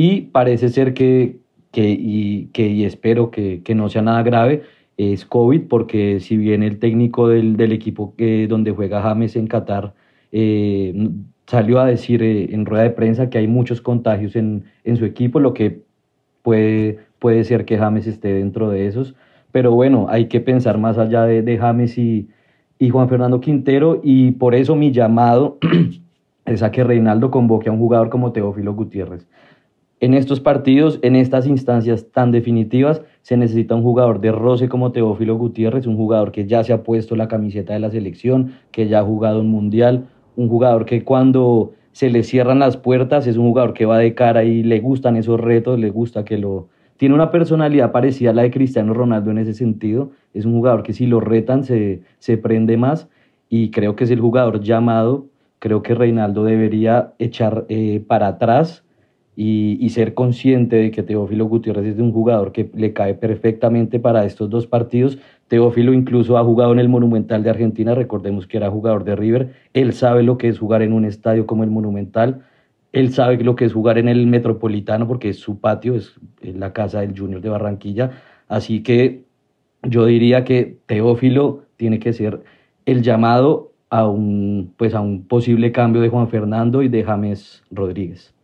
y 0.00 0.20
parece 0.20 0.68
ser 0.68 0.94
que, 0.94 1.40
que, 1.72 1.90
y, 1.90 2.46
que, 2.52 2.86
espero 2.86 3.32
que, 3.32 3.62
que, 3.64 3.74
no 3.74 3.88
sea 3.88 4.00
nada 4.00 4.22
grave, 4.22 4.62
es 4.96 5.26
COVID, 5.26 5.62
porque 5.62 6.20
si 6.20 6.36
bien 6.36 6.62
el 6.62 6.78
técnico 6.78 7.26
del, 7.26 7.56
del 7.56 7.72
equipo 7.72 8.14
que, 8.14 8.46
donde 8.46 8.70
juega 8.70 9.02
James 9.02 9.34
en 9.34 9.48
Qatar 9.48 9.94
eh, 10.30 10.94
salió 11.48 11.80
a 11.80 11.86
decir 11.86 12.22
eh, 12.22 12.54
en 12.54 12.64
rueda 12.64 12.84
de 12.84 12.90
prensa 12.90 13.28
que 13.28 13.38
hay 13.38 13.48
muchos 13.48 13.80
contagios 13.80 14.36
en, 14.36 14.66
en 14.84 14.96
su 14.96 15.04
equipo, 15.04 15.40
lo 15.40 15.52
que 15.52 15.82
puede, 16.42 16.98
puede 17.18 17.42
ser 17.42 17.64
que 17.64 17.76
James 17.76 18.06
esté 18.06 18.34
dentro 18.34 18.70
de 18.70 18.86
esos. 18.86 19.16
Pero 19.50 19.72
bueno, 19.72 20.06
hay 20.10 20.26
que 20.28 20.40
pensar 20.40 20.78
más 20.78 20.96
allá 20.96 21.24
de, 21.24 21.42
de 21.42 21.58
James 21.58 21.98
y, 21.98 22.28
y 22.78 22.90
Juan 22.90 23.08
Fernando 23.08 23.40
Quintero, 23.40 24.00
y 24.04 24.30
por 24.30 24.54
eso 24.54 24.76
mi 24.76 24.92
llamado 24.92 25.58
es 26.46 26.62
a 26.62 26.70
que 26.70 26.84
Reinaldo 26.84 27.32
convoque 27.32 27.68
a 27.68 27.72
un 27.72 27.80
jugador 27.80 28.10
como 28.10 28.30
Teófilo 28.30 28.74
Gutiérrez. 28.74 29.26
En 30.00 30.14
estos 30.14 30.38
partidos, 30.38 31.00
en 31.02 31.16
estas 31.16 31.48
instancias 31.48 32.06
tan 32.12 32.30
definitivas, 32.30 33.02
se 33.22 33.36
necesita 33.36 33.74
un 33.74 33.82
jugador 33.82 34.20
de 34.20 34.30
roce 34.30 34.68
como 34.68 34.92
Teófilo 34.92 35.36
Gutiérrez, 35.36 35.88
un 35.88 35.96
jugador 35.96 36.30
que 36.30 36.46
ya 36.46 36.62
se 36.62 36.72
ha 36.72 36.84
puesto 36.84 37.16
la 37.16 37.26
camiseta 37.26 37.72
de 37.72 37.80
la 37.80 37.90
selección, 37.90 38.52
que 38.70 38.86
ya 38.86 39.00
ha 39.00 39.04
jugado 39.04 39.40
un 39.40 39.48
mundial, 39.48 40.06
un 40.36 40.48
jugador 40.48 40.84
que 40.84 41.02
cuando 41.02 41.72
se 41.90 42.10
le 42.10 42.22
cierran 42.22 42.60
las 42.60 42.76
puertas 42.76 43.26
es 43.26 43.36
un 43.36 43.48
jugador 43.48 43.74
que 43.74 43.86
va 43.86 43.98
de 43.98 44.14
cara 44.14 44.44
y 44.44 44.62
le 44.62 44.78
gustan 44.78 45.16
esos 45.16 45.40
retos, 45.40 45.80
le 45.80 45.90
gusta 45.90 46.24
que 46.24 46.38
lo... 46.38 46.68
Tiene 46.96 47.16
una 47.16 47.32
personalidad 47.32 47.90
parecida 47.90 48.30
a 48.30 48.34
la 48.34 48.42
de 48.42 48.52
Cristiano 48.52 48.94
Ronaldo 48.94 49.32
en 49.32 49.38
ese 49.38 49.52
sentido, 49.52 50.12
es 50.32 50.44
un 50.44 50.52
jugador 50.52 50.84
que 50.84 50.92
si 50.92 51.06
lo 51.06 51.18
retan 51.18 51.64
se, 51.64 52.02
se 52.20 52.38
prende 52.38 52.76
más 52.76 53.08
y 53.48 53.72
creo 53.72 53.96
que 53.96 54.04
es 54.04 54.12
el 54.12 54.20
jugador 54.20 54.60
llamado, 54.60 55.26
creo 55.58 55.82
que 55.82 55.94
Reinaldo 55.94 56.44
debería 56.44 57.14
echar 57.18 57.66
eh, 57.68 58.00
para 58.06 58.28
atrás 58.28 58.84
y, 59.40 59.88
ser 59.90 60.14
consciente 60.14 60.74
de 60.74 60.90
que 60.90 61.04
Teófilo 61.04 61.44
Gutiérrez 61.44 61.86
es 61.86 62.00
un 62.00 62.12
jugador 62.12 62.50
que 62.50 62.68
le 62.74 62.92
cae 62.92 63.14
perfectamente 63.14 64.00
para 64.00 64.24
estos 64.24 64.50
dos 64.50 64.66
partidos. 64.66 65.16
Teófilo 65.46 65.92
incluso 65.92 66.38
ha 66.38 66.44
jugado 66.44 66.72
en 66.72 66.80
el 66.80 66.88
Monumental 66.88 67.44
de 67.44 67.50
Argentina, 67.50 67.94
recordemos 67.94 68.48
que 68.48 68.56
era 68.56 68.68
jugador 68.68 69.04
de 69.04 69.14
River, 69.14 69.52
él 69.74 69.92
sabe 69.92 70.24
lo 70.24 70.38
que 70.38 70.48
es 70.48 70.58
jugar 70.58 70.82
en 70.82 70.92
un 70.92 71.04
estadio 71.04 71.46
como 71.46 71.62
el 71.62 71.70
Monumental, 71.70 72.46
él 72.92 73.12
sabe 73.12 73.36
lo 73.44 73.54
que 73.54 73.66
es 73.66 73.72
jugar 73.72 73.96
en 73.98 74.08
el 74.08 74.26
Metropolitano 74.26 75.06
porque 75.06 75.28
es 75.28 75.38
su 75.38 75.60
patio, 75.60 75.94
es 75.94 76.18
la 76.42 76.72
casa 76.72 77.02
del 77.02 77.16
Junior 77.16 77.40
de 77.40 77.48
Barranquilla, 77.48 78.10
así 78.48 78.82
que 78.82 79.22
yo 79.84 80.04
diría 80.04 80.42
que 80.42 80.78
Teófilo 80.86 81.62
tiene 81.76 82.00
que 82.00 82.12
ser 82.12 82.42
el 82.86 83.02
llamado 83.02 83.70
a 83.88 84.08
un, 84.08 84.74
pues 84.76 84.96
a 84.96 85.00
un 85.00 85.28
posible 85.28 85.70
cambio 85.70 86.02
de 86.02 86.08
Juan 86.08 86.28
Fernando 86.28 86.82
y 86.82 86.88
de 86.88 87.04
James 87.04 87.62
Rodríguez 87.70 88.34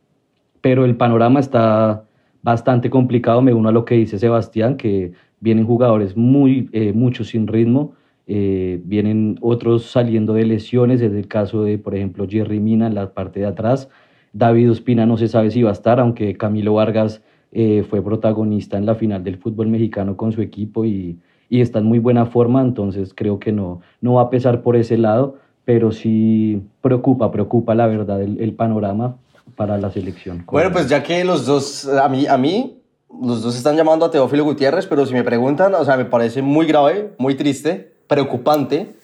pero 0.65 0.87
el 0.87 0.97
panorama 0.97 1.41
está 1.41 2.07
bastante 2.43 2.89
complicado, 2.89 3.43
me 3.43 3.53
uno 3.53 3.69
a 3.69 3.73
lo 3.73 3.85
que 3.85 3.97
dice 3.97 4.19
Sebastián, 4.19 4.79
que 4.79 5.13
vienen 5.39 5.67
jugadores 5.67 6.17
muy, 6.17 6.71
eh, 6.73 6.95
muchos 6.95 7.29
sin 7.29 7.47
ritmo, 7.47 7.93
eh, 8.27 8.81
vienen 8.83 9.37
otros 9.43 9.85
saliendo 9.85 10.33
de 10.33 10.47
lesiones, 10.47 11.03
es 11.03 11.13
el 11.13 11.29
caso 11.29 11.65
de, 11.65 11.77
por 11.77 11.95
ejemplo, 11.95 12.27
Jerry 12.27 12.61
Mina 12.61 12.87
en 12.87 12.95
la 12.95 13.13
parte 13.13 13.41
de 13.41 13.47
atrás, 13.47 13.91
David 14.33 14.71
Ospina 14.71 15.05
no 15.05 15.19
se 15.19 15.29
sabe 15.29 15.51
si 15.51 15.63
va 15.63 15.69
a 15.69 15.75
estar, 15.75 16.01
aunque 16.01 16.35
Camilo 16.39 16.73
Vargas 16.73 17.23
eh, 17.53 17.85
fue 17.87 18.03
protagonista 18.03 18.79
en 18.79 18.87
la 18.87 18.95
final 18.95 19.23
del 19.23 19.37
fútbol 19.37 19.67
mexicano 19.67 20.17
con 20.17 20.33
su 20.33 20.41
equipo 20.41 20.87
y, 20.87 21.19
y, 21.51 21.61
está 21.61 21.81
en 21.81 21.85
muy 21.85 21.99
buena 21.99 22.25
forma, 22.25 22.63
entonces 22.63 23.13
creo 23.15 23.39
que 23.39 23.53
no, 23.53 23.83
no 24.01 24.15
va 24.15 24.23
a 24.23 24.31
pesar 24.31 24.63
por 24.63 24.77
ese 24.77 24.97
lado, 24.97 25.37
pero 25.67 25.93
sí 25.93 26.63
preocupa, 26.81 27.31
preocupa 27.31 27.75
la 27.75 27.87
verdad 27.87 28.23
el, 28.23 28.41
el 28.41 28.55
panorama 28.55 29.19
para 29.57 29.79
la 29.79 29.91
selección. 29.91 30.45
Bueno, 30.47 30.73
pues 30.73 30.89
ya 30.89 31.03
que 31.03 31.25
los 31.25 31.47
dos, 31.47 31.87
a 31.87 32.09
mí, 32.09 32.27
a 32.27 32.37
mí, 32.37 32.81
los 33.23 33.43
dos 33.43 33.57
están 33.57 33.77
llamando 33.77 34.07
a 34.07 34.11
Teófilo 34.11 34.45
Gutiérrez, 34.45 34.87
pero 34.87 35.07
si 35.07 35.15
me 35.15 35.23
preguntan, 35.23 35.75
o 35.75 35.85
sea, 35.85 35.97
me 35.97 36.05
parece 36.05 36.43
muy 36.43 36.67
grave, 36.67 37.13
muy 37.19 37.35
triste, 37.35 37.93
preocupante 38.07 38.95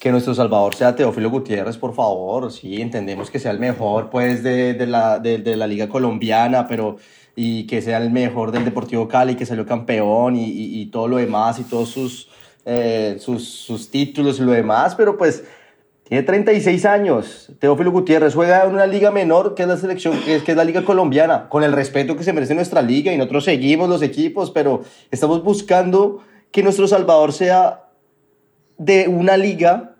que 0.00 0.12
nuestro 0.12 0.34
Salvador 0.34 0.74
sea 0.74 0.94
Teófilo 0.94 1.30
Gutiérrez, 1.30 1.76
por 1.76 1.94
favor. 1.94 2.52
Sí, 2.52 2.80
entendemos 2.80 3.30
que 3.30 3.38
sea 3.38 3.50
el 3.50 3.58
mejor, 3.58 4.10
pues, 4.10 4.42
de, 4.42 4.74
de 4.74 4.86
la, 4.86 5.18
de, 5.18 5.38
de, 5.38 5.56
la 5.56 5.66
Liga 5.66 5.88
Colombiana, 5.88 6.66
pero 6.68 6.96
y 7.34 7.66
que 7.66 7.82
sea 7.82 7.98
el 7.98 8.10
mejor 8.10 8.50
del 8.50 8.64
Deportivo 8.64 9.06
Cali, 9.06 9.36
que 9.36 9.46
salió 9.46 9.64
campeón 9.64 10.34
y, 10.36 10.44
y, 10.44 10.80
y 10.80 10.86
todo 10.86 11.06
lo 11.06 11.18
demás 11.18 11.58
y 11.60 11.64
todos 11.64 11.88
sus, 11.88 12.28
eh, 12.64 13.16
sus, 13.20 13.48
sus 13.48 13.90
títulos 13.90 14.40
y 14.40 14.42
lo 14.42 14.52
demás, 14.52 14.94
pero 14.94 15.16
pues 15.16 15.44
tiene 16.08 16.22
36 16.22 16.86
años. 16.86 17.52
Teófilo 17.58 17.92
Gutiérrez 17.92 18.34
juega 18.34 18.64
en 18.64 18.72
una 18.72 18.86
liga 18.86 19.10
menor 19.10 19.54
que 19.54 19.62
es 19.62 19.68
la 19.68 19.76
selección, 19.76 20.18
que 20.24 20.36
es, 20.36 20.42
que 20.42 20.52
es 20.52 20.56
la 20.56 20.64
liga 20.64 20.82
colombiana, 20.82 21.50
con 21.50 21.62
el 21.62 21.72
respeto 21.72 22.16
que 22.16 22.24
se 22.24 22.32
merece 22.32 22.54
nuestra 22.54 22.80
liga 22.80 23.12
y 23.12 23.18
nosotros 23.18 23.44
seguimos 23.44 23.90
los 23.90 24.00
equipos, 24.00 24.50
pero 24.50 24.82
estamos 25.10 25.44
buscando 25.44 26.20
que 26.50 26.62
nuestro 26.62 26.88
Salvador 26.88 27.34
sea 27.34 27.90
de 28.78 29.06
una 29.06 29.36
liga 29.36 29.96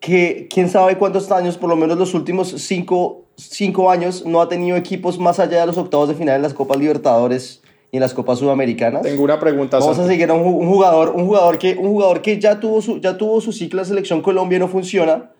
que 0.00 0.48
quién 0.52 0.68
sabe 0.68 0.98
cuántos 0.98 1.30
años, 1.30 1.56
por 1.56 1.70
lo 1.70 1.76
menos 1.76 1.98
los 1.98 2.14
últimos 2.14 2.48
cinco, 2.48 3.26
cinco 3.36 3.92
años, 3.92 4.26
no 4.26 4.42
ha 4.42 4.48
tenido 4.48 4.76
equipos 4.76 5.20
más 5.20 5.38
allá 5.38 5.60
de 5.60 5.66
los 5.66 5.78
octavos 5.78 6.08
de 6.08 6.16
final 6.16 6.34
en 6.34 6.42
las 6.42 6.52
Copas 6.52 6.78
Libertadores 6.78 7.62
y 7.92 7.98
en 7.98 8.00
las 8.00 8.12
Copas 8.12 8.40
Sudamericanas. 8.40 9.02
Tengo 9.02 9.22
una 9.22 9.38
pregunta. 9.38 9.78
Vamos 9.78 10.00
a 10.00 10.06
seguir 10.08 10.28
a 10.30 10.34
un, 10.34 10.42
un, 10.42 10.66
jugador, 10.66 11.10
un 11.10 11.26
jugador 11.26 11.58
que, 11.58 11.76
un 11.76 11.90
jugador 11.90 12.22
que 12.22 12.40
ya 12.40 12.58
tuvo 12.58 12.82
su, 12.82 13.00
ya 13.00 13.16
tuvo 13.16 13.40
su 13.40 13.52
ciclo 13.52 13.82
de 13.82 13.86
selección 13.86 14.20
Colombia 14.20 14.56
y 14.56 14.58
no 14.58 14.66
funciona 14.66 15.30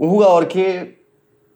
un 0.00 0.08
jugador 0.08 0.48
que 0.48 1.04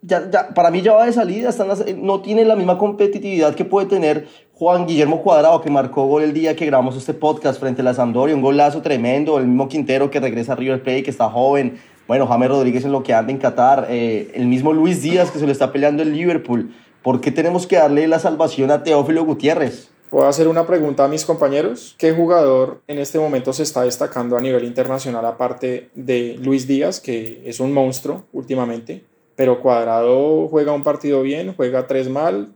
ya, 0.02 0.50
para 0.54 0.70
mí 0.70 0.82
ya 0.82 0.92
va 0.92 1.06
de 1.06 1.14
salida, 1.14 1.48
no 1.96 2.20
tiene 2.20 2.44
la 2.44 2.56
misma 2.56 2.76
competitividad 2.76 3.54
que 3.54 3.64
puede 3.64 3.86
tener 3.86 4.28
Juan 4.52 4.86
Guillermo 4.86 5.22
Cuadrado, 5.22 5.62
que 5.62 5.70
marcó 5.70 6.04
gol 6.04 6.24
el 6.24 6.34
día 6.34 6.54
que 6.54 6.66
grabamos 6.66 6.94
este 6.94 7.14
podcast 7.14 7.58
frente 7.58 7.80
a 7.80 7.84
la 7.84 7.94
Sampdoria, 7.94 8.36
un 8.36 8.42
golazo 8.42 8.82
tremendo, 8.82 9.38
el 9.38 9.46
mismo 9.46 9.66
Quintero 9.68 10.10
que 10.10 10.20
regresa 10.20 10.52
a 10.52 10.56
River 10.56 10.82
Plate, 10.82 11.04
que 11.04 11.10
está 11.10 11.30
joven, 11.30 11.78
bueno, 12.06 12.26
James 12.26 12.50
Rodríguez 12.50 12.84
en 12.84 12.92
lo 12.92 13.02
que 13.02 13.14
anda 13.14 13.32
en 13.32 13.38
Qatar, 13.38 13.86
eh, 13.88 14.30
el 14.34 14.44
mismo 14.44 14.74
Luis 14.74 15.00
Díaz 15.00 15.30
que 15.30 15.38
se 15.38 15.46
lo 15.46 15.52
está 15.52 15.72
peleando 15.72 16.02
en 16.02 16.12
Liverpool. 16.12 16.70
¿Por 17.02 17.22
qué 17.22 17.30
tenemos 17.30 17.66
que 17.66 17.76
darle 17.76 18.06
la 18.08 18.18
salvación 18.18 18.70
a 18.70 18.82
Teófilo 18.82 19.24
Gutiérrez? 19.24 19.93
Puedo 20.14 20.28
hacer 20.28 20.46
una 20.46 20.64
pregunta 20.64 21.04
a 21.04 21.08
mis 21.08 21.24
compañeros. 21.24 21.96
¿Qué 21.98 22.12
jugador 22.12 22.82
en 22.86 22.98
este 22.98 23.18
momento 23.18 23.52
se 23.52 23.64
está 23.64 23.82
destacando 23.82 24.36
a 24.36 24.40
nivel 24.40 24.62
internacional 24.62 25.26
aparte 25.26 25.90
de 25.96 26.38
Luis 26.40 26.68
Díaz, 26.68 27.00
que 27.00 27.42
es 27.44 27.58
un 27.58 27.72
monstruo 27.72 28.24
últimamente? 28.32 29.02
Pero 29.34 29.60
Cuadrado 29.60 30.46
juega 30.46 30.70
un 30.70 30.84
partido 30.84 31.20
bien, 31.22 31.52
juega 31.56 31.88
tres 31.88 32.08
mal, 32.08 32.52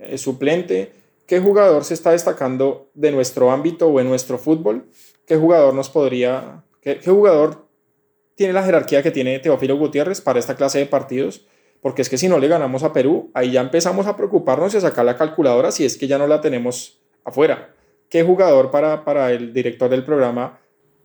es 0.00 0.20
suplente. 0.20 0.90
¿Qué 1.26 1.38
jugador 1.38 1.84
se 1.84 1.94
está 1.94 2.10
destacando 2.10 2.88
de 2.94 3.12
nuestro 3.12 3.52
ámbito 3.52 3.86
o 3.86 4.00
en 4.00 4.08
nuestro 4.08 4.36
fútbol? 4.36 4.86
¿Qué 5.28 5.36
jugador 5.36 5.74
nos 5.74 5.88
podría, 5.88 6.64
qué, 6.80 6.98
qué 6.98 7.10
jugador 7.12 7.68
tiene 8.34 8.52
la 8.52 8.64
jerarquía 8.64 9.04
que 9.04 9.12
tiene 9.12 9.38
Teófilo 9.38 9.76
Gutiérrez 9.76 10.20
para 10.20 10.40
esta 10.40 10.56
clase 10.56 10.80
de 10.80 10.86
partidos? 10.86 11.46
Porque 11.80 12.02
es 12.02 12.08
que 12.08 12.18
si 12.18 12.28
no 12.28 12.38
le 12.38 12.48
ganamos 12.48 12.82
a 12.82 12.92
Perú, 12.92 13.30
ahí 13.34 13.52
ya 13.52 13.60
empezamos 13.60 14.06
a 14.06 14.16
preocuparnos 14.16 14.74
y 14.74 14.76
a 14.78 14.80
sacar 14.80 15.04
la 15.04 15.16
calculadora 15.16 15.70
si 15.70 15.84
es 15.84 15.96
que 15.96 16.06
ya 16.06 16.18
no 16.18 16.26
la 16.26 16.40
tenemos 16.40 17.00
afuera. 17.24 17.70
¿Qué 18.08 18.22
jugador 18.22 18.70
para, 18.70 19.04
para 19.04 19.32
el 19.32 19.52
director 19.52 19.90
del 19.90 20.04
programa 20.04 20.60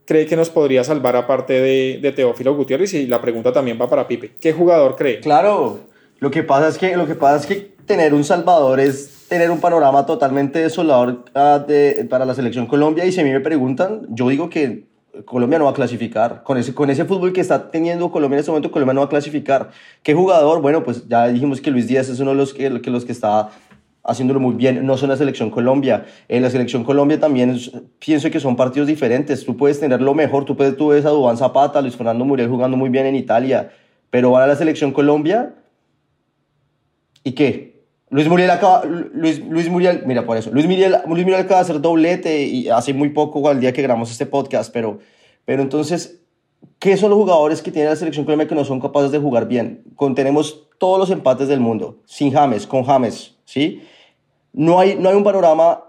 cree 0.05 0.25
que 0.25 0.35
nos 0.35 0.49
podría 0.49 0.83
salvar 0.83 1.15
aparte 1.15 1.53
de, 1.53 2.13
Teófilo 2.15 2.55
Gutiérrez? 2.55 2.93
Y 2.93 3.07
la 3.07 3.21
pregunta 3.21 3.51
también 3.51 3.79
va 3.81 3.89
para 3.89 4.07
Pipe. 4.07 4.33
¿Qué 4.39 4.53
jugador 4.53 4.95
cree? 4.95 5.19
Claro, 5.19 5.79
Lo 6.19 6.29
que 6.29 6.43
pasa 6.43 6.67
es 6.67 6.77
que, 6.77 6.95
lo 6.95 7.07
que, 7.07 7.15
pasa 7.15 7.37
es 7.37 7.45
que 7.45 7.71
tener 7.85 8.13
un 8.13 8.23
Salvador 8.23 8.79
es 8.79 9.25
tener 9.27 9.49
un 9.49 9.59
panorama 9.59 10.05
totalmente 10.05 10.59
desolador 10.59 11.23
uh, 11.35 11.65
de, 11.65 12.05
para 12.09 12.25
la 12.25 12.35
selección 12.35 12.67
Colombia 12.67 13.05
y 13.05 13.11
si 13.11 13.21
a 13.21 13.23
mí 13.23 13.31
me 13.31 13.39
preguntan, 13.39 14.05
yo 14.09 14.27
digo 14.27 14.49
que 14.49 14.90
Colombia 15.25 15.59
no 15.59 15.65
va 15.65 15.71
a 15.71 15.73
clasificar. 15.73 16.43
Con 16.43 16.57
ese, 16.57 16.73
con 16.73 16.89
ese 16.89 17.05
fútbol 17.05 17.33
que 17.33 17.41
está 17.41 17.69
teniendo 17.69 18.11
Colombia 18.11 18.37
en 18.37 18.39
este 18.39 18.51
momento, 18.51 18.71
Colombia 18.71 18.93
no 18.93 19.01
va 19.01 19.05
a 19.05 19.09
clasificar. 19.09 19.71
¿Qué 20.03 20.13
jugador? 20.13 20.61
Bueno, 20.61 20.83
pues 20.83 21.07
ya 21.07 21.27
dijimos 21.27 21.61
que 21.61 21.71
Luis 21.71 21.87
Díaz 21.87 22.09
es 22.09 22.19
uno 22.19 22.31
de 22.31 22.37
los 22.37 22.53
que, 22.53 22.81
que 22.81 22.89
los 22.89 23.05
que 23.05 23.11
está 23.11 23.49
haciéndolo 24.03 24.39
muy 24.39 24.55
bien. 24.55 24.85
No 24.85 24.97
son 24.97 25.09
la 25.09 25.17
selección 25.17 25.51
Colombia. 25.51 26.05
La 26.27 26.49
selección 26.49 26.83
Colombia 26.83 27.19
también 27.19 27.59
pienso 27.99 28.31
que 28.31 28.39
son 28.39 28.55
partidos 28.55 28.87
diferentes. 28.87 29.45
Tú 29.45 29.57
puedes 29.57 29.79
tener 29.79 30.01
lo 30.01 30.13
mejor. 30.13 30.45
Tú, 30.45 30.55
puedes, 30.55 30.77
tú 30.77 30.89
ves 30.89 31.05
a 31.05 31.09
Dubán 31.09 31.37
Zapata, 31.37 31.81
Luis 31.81 31.95
Fernando 31.95 32.25
Muriel 32.25 32.49
jugando 32.49 32.77
muy 32.77 32.89
bien 32.89 33.05
en 33.05 33.15
Italia. 33.15 33.71
Pero 34.09 34.31
van 34.31 34.43
a 34.43 34.47
la 34.47 34.55
selección 34.55 34.91
Colombia. 34.91 35.55
¿Y 37.23 37.33
qué? 37.33 37.70
Luis 38.11 38.27
Muriel 38.27 38.51
acaba, 38.51 38.83
Luis, 38.83 39.39
Luis 39.39 39.69
Muriel, 39.69 40.03
mira 40.05 40.25
por 40.25 40.35
eso, 40.35 40.51
Luis 40.51 40.65
Muriel, 40.65 40.97
Luis 41.07 41.23
Muriel 41.23 41.45
acaba 41.45 41.61
de 41.61 41.61
hacer 41.61 41.79
doblete 41.79 42.43
y 42.43 42.67
hace 42.67 42.93
muy 42.93 43.09
poco 43.09 43.47
al 43.47 43.61
día 43.61 43.71
que 43.71 43.81
grabamos 43.81 44.11
este 44.11 44.25
podcast, 44.25 44.73
pero, 44.73 44.99
pero 45.45 45.61
entonces, 45.61 46.21
¿qué 46.77 46.97
son 46.97 47.09
los 47.11 47.19
jugadores 47.19 47.61
que 47.61 47.71
tiene 47.71 47.87
la 47.87 47.95
selección 47.95 48.25
Colombia 48.25 48.49
que 48.49 48.55
no 48.55 48.65
son 48.65 48.81
capaces 48.81 49.11
de 49.11 49.19
jugar 49.19 49.47
bien? 49.47 49.85
Con, 49.95 50.13
tenemos 50.13 50.67
todos 50.77 50.99
los 50.99 51.09
empates 51.09 51.47
del 51.47 51.61
mundo, 51.61 52.01
sin 52.05 52.33
James, 52.33 52.67
con 52.67 52.83
James, 52.83 53.37
¿sí? 53.45 53.81
No 54.51 54.81
hay, 54.81 54.97
no 54.99 55.07
hay 55.07 55.15
un 55.15 55.23
panorama 55.23 55.85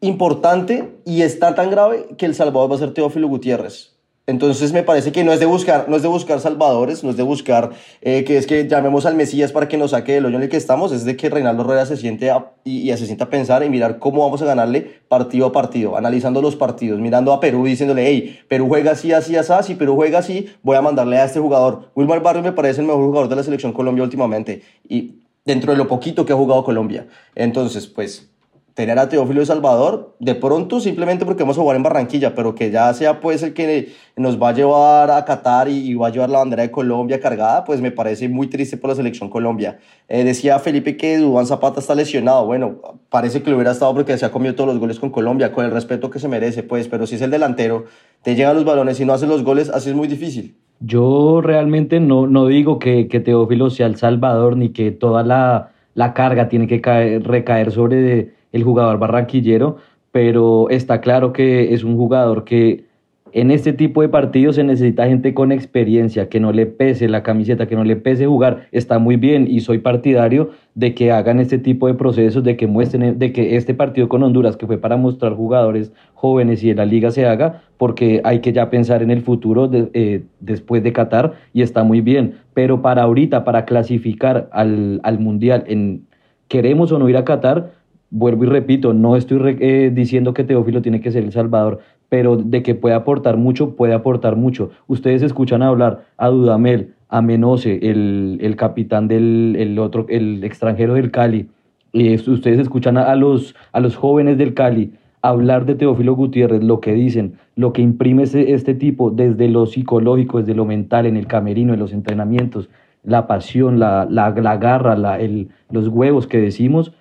importante 0.00 1.00
y 1.04 1.22
está 1.22 1.56
tan 1.56 1.70
grave 1.70 2.06
que 2.16 2.26
El 2.26 2.36
Salvador 2.36 2.70
va 2.70 2.76
a 2.76 2.78
ser 2.78 2.94
Teófilo 2.94 3.26
Gutiérrez. 3.26 3.96
Entonces 4.30 4.72
me 4.72 4.84
parece 4.84 5.10
que 5.10 5.24
no 5.24 5.32
es 5.32 5.40
de 5.40 5.46
buscar, 5.46 5.88
no 5.88 5.96
es 5.96 6.02
de 6.02 6.08
buscar 6.08 6.38
salvadores, 6.38 7.02
no 7.02 7.10
es 7.10 7.16
de 7.16 7.24
buscar 7.24 7.70
eh, 8.00 8.22
que 8.22 8.36
es 8.38 8.46
que 8.46 8.68
llamemos 8.68 9.04
al 9.04 9.16
Mesías 9.16 9.50
para 9.50 9.66
que 9.66 9.76
nos 9.76 9.90
saque 9.90 10.12
del 10.12 10.24
hoyo 10.24 10.36
en 10.36 10.44
el 10.44 10.48
que 10.48 10.56
estamos, 10.56 10.92
es 10.92 11.04
de 11.04 11.16
que 11.16 11.28
Reinaldo 11.28 11.64
Rueda 11.64 11.84
se 11.84 11.96
siente 11.96 12.32
y, 12.62 12.88
se 12.96 13.06
sienta 13.06 13.24
a 13.24 13.28
pensar 13.28 13.64
y 13.64 13.68
mirar 13.68 13.98
cómo 13.98 14.22
vamos 14.22 14.40
a 14.42 14.44
ganarle 14.44 15.00
partido 15.08 15.46
a 15.46 15.52
partido, 15.52 15.96
analizando 15.96 16.40
los 16.40 16.54
partidos, 16.54 17.00
mirando 17.00 17.32
a 17.32 17.40
Perú 17.40 17.64
diciéndole, 17.64 18.06
hey, 18.06 18.38
Perú 18.46 18.68
juega 18.68 18.92
así, 18.92 19.12
así, 19.12 19.34
así, 19.34 19.52
si 19.64 19.74
Perú 19.74 19.96
juega 19.96 20.20
así, 20.20 20.48
voy 20.62 20.76
a 20.76 20.82
mandarle 20.82 21.18
a 21.18 21.24
este 21.24 21.40
jugador. 21.40 21.90
Wilmar 21.96 22.22
Barrio 22.22 22.44
me 22.44 22.52
parece 22.52 22.82
el 22.82 22.86
mejor 22.86 23.04
jugador 23.06 23.28
de 23.28 23.34
la 23.34 23.42
selección 23.42 23.72
Colombia 23.72 24.04
últimamente 24.04 24.62
y 24.88 25.16
dentro 25.44 25.72
de 25.72 25.78
lo 25.78 25.88
poquito 25.88 26.24
que 26.24 26.32
ha 26.32 26.36
jugado 26.36 26.62
Colombia. 26.62 27.08
Entonces, 27.34 27.88
pues 27.88 28.29
tener 28.74 28.98
a 28.98 29.08
Teófilo 29.08 29.40
de 29.40 29.46
Salvador, 29.46 30.14
de 30.20 30.34
pronto 30.34 30.80
simplemente 30.80 31.24
porque 31.24 31.42
vamos 31.42 31.58
a 31.58 31.60
jugar 31.60 31.76
en 31.76 31.82
Barranquilla, 31.82 32.34
pero 32.34 32.54
que 32.54 32.70
ya 32.70 32.92
sea 32.94 33.20
pues 33.20 33.42
el 33.42 33.52
que 33.52 33.92
nos 34.16 34.40
va 34.40 34.50
a 34.50 34.54
llevar 34.54 35.10
a 35.10 35.24
Qatar 35.24 35.68
y, 35.68 35.94
va 35.94 36.08
a 36.08 36.10
llevar 36.10 36.30
la 36.30 36.38
bandera 36.38 36.62
de 36.62 36.70
Colombia 36.70 37.20
cargada, 37.20 37.64
pues 37.64 37.80
me 37.80 37.90
parece 37.90 38.28
muy 38.28 38.46
triste 38.46 38.76
por 38.76 38.90
la 38.90 38.96
selección 38.96 39.28
Colombia. 39.28 39.78
Eh, 40.08 40.24
decía 40.24 40.58
Felipe 40.58 40.96
que 40.96 41.18
Dubán 41.18 41.46
Zapata 41.46 41.80
está 41.80 41.94
lesionado, 41.94 42.46
bueno, 42.46 42.80
parece 43.08 43.42
que 43.42 43.50
lo 43.50 43.56
hubiera 43.56 43.72
estado 43.72 43.94
porque 43.94 44.16
se 44.16 44.26
ha 44.26 44.30
comido 44.30 44.54
todos 44.54 44.68
los 44.68 44.78
goles 44.78 44.98
con 44.98 45.10
Colombia, 45.10 45.52
con 45.52 45.64
el 45.64 45.70
respeto 45.70 46.10
que 46.10 46.18
se 46.18 46.28
merece, 46.28 46.62
pues, 46.62 46.88
pero 46.88 47.06
si 47.06 47.16
es 47.16 47.22
el 47.22 47.30
delantero, 47.30 47.84
te 48.22 48.34
llegan 48.34 48.54
los 48.54 48.64
balones 48.64 49.00
y 49.00 49.04
no 49.04 49.12
hace 49.12 49.26
los 49.26 49.42
goles, 49.42 49.70
así 49.70 49.90
es 49.90 49.96
muy 49.96 50.08
difícil. 50.08 50.56
Yo 50.80 51.42
realmente 51.42 52.00
no, 52.00 52.26
no 52.26 52.46
digo 52.46 52.78
que, 52.78 53.08
que 53.08 53.20
Teófilo 53.20 53.68
sea 53.68 53.86
el 53.86 53.96
Salvador 53.96 54.56
ni 54.56 54.70
que 54.70 54.90
toda 54.90 55.22
la, 55.22 55.72
la 55.94 56.14
carga 56.14 56.48
tiene 56.48 56.66
que 56.66 56.80
caer, 56.80 57.22
recaer 57.26 57.70
sobre 57.70 58.39
el 58.52 58.62
jugador 58.64 58.98
barranquillero, 58.98 59.76
pero 60.12 60.68
está 60.70 61.00
claro 61.00 61.32
que 61.32 61.72
es 61.72 61.84
un 61.84 61.96
jugador 61.96 62.44
que 62.44 62.84
en 63.32 63.50
este 63.50 63.72
tipo 63.72 64.02
de 64.02 64.08
partidos 64.08 64.56
se 64.56 64.64
necesita 64.64 65.06
gente 65.06 65.34
con 65.34 65.52
experiencia, 65.52 66.28
que 66.28 66.40
no 66.40 66.52
le 66.52 66.66
pese 66.66 67.08
la 67.08 67.22
camiseta, 67.22 67.66
que 67.66 67.76
no 67.76 67.84
le 67.84 67.96
pese 67.96 68.26
jugar. 68.26 68.66
Está 68.72 68.98
muy 68.98 69.16
bien 69.16 69.46
y 69.48 69.60
soy 69.60 69.78
partidario 69.78 70.50
de 70.74 70.94
que 70.94 71.12
hagan 71.12 71.38
este 71.38 71.58
tipo 71.58 71.86
de 71.86 71.94
procesos, 71.94 72.42
de 72.42 72.56
que 72.56 72.66
muestren, 72.66 73.18
de 73.18 73.32
que 73.32 73.56
este 73.56 73.74
partido 73.74 74.08
con 74.08 74.22
Honduras, 74.22 74.56
que 74.56 74.66
fue 74.66 74.78
para 74.78 74.96
mostrar 74.96 75.34
jugadores 75.34 75.92
jóvenes 76.14 76.62
y 76.64 76.70
en 76.70 76.78
la 76.78 76.86
liga 76.86 77.10
se 77.10 77.26
haga, 77.26 77.62
porque 77.76 78.20
hay 78.24 78.40
que 78.40 78.52
ya 78.52 78.68
pensar 78.68 79.02
en 79.02 79.10
el 79.10 79.22
futuro 79.22 79.70
eh, 79.72 80.22
después 80.40 80.82
de 80.82 80.92
Qatar 80.92 81.34
y 81.52 81.62
está 81.62 81.84
muy 81.84 82.00
bien. 82.00 82.34
Pero 82.52 82.82
para 82.82 83.02
ahorita, 83.02 83.44
para 83.44 83.64
clasificar 83.64 84.48
al, 84.52 85.00
al 85.04 85.18
Mundial, 85.20 85.64
en, 85.68 86.06
queremos 86.48 86.90
o 86.90 86.98
no 86.98 87.08
ir 87.08 87.16
a 87.16 87.24
Qatar, 87.24 87.70
vuelvo 88.10 88.44
y 88.44 88.46
repito, 88.48 88.92
no 88.92 89.16
estoy 89.16 89.56
eh, 89.60 89.90
diciendo 89.92 90.34
que 90.34 90.44
Teófilo 90.44 90.82
tiene 90.82 91.00
que 91.00 91.10
ser 91.10 91.24
el 91.24 91.32
Salvador, 91.32 91.80
pero 92.08 92.36
de 92.36 92.62
que 92.62 92.74
puede 92.74 92.94
aportar 92.94 93.36
mucho, 93.36 93.76
puede 93.76 93.94
aportar 93.94 94.36
mucho. 94.36 94.70
Ustedes 94.88 95.22
escuchan 95.22 95.62
hablar 95.62 96.04
a 96.16 96.28
Dudamel, 96.28 96.94
a 97.08 97.22
Menose, 97.22 97.78
el, 97.82 98.38
el 98.40 98.56
capitán 98.56 99.08
del 99.08 99.56
el 99.58 99.78
otro, 99.78 100.06
el 100.08 100.42
extranjero 100.44 100.94
del 100.94 101.10
Cali, 101.10 101.48
y 101.92 102.14
ustedes 102.14 102.58
escuchan 102.58 102.96
a, 102.98 103.14
los, 103.16 103.54
a 103.72 103.80
los 103.80 103.96
jóvenes 103.96 104.38
del 104.38 104.54
Cali 104.54 104.92
hablar 105.22 105.66
de 105.66 105.74
Teófilo 105.74 106.14
Gutiérrez, 106.14 106.62
lo 106.62 106.80
que 106.80 106.94
dicen, 106.94 107.34
lo 107.56 107.72
que 107.72 107.82
imprime 107.82 108.22
este, 108.22 108.54
este 108.54 108.74
tipo 108.74 109.10
desde 109.10 109.48
lo 109.48 109.66
psicológico, 109.66 110.38
desde 110.38 110.54
lo 110.54 110.64
mental, 110.64 111.06
en 111.06 111.16
el 111.16 111.26
camerino, 111.26 111.74
en 111.74 111.80
los 111.80 111.92
entrenamientos, 111.92 112.70
la 113.02 113.26
pasión, 113.26 113.78
la, 113.78 114.06
la, 114.08 114.30
la 114.30 114.56
garra, 114.56 114.96
la, 114.96 115.20
el, 115.20 115.48
los 115.70 115.88
huevos 115.88 116.26
que 116.26 116.38
decimos, 116.38 116.92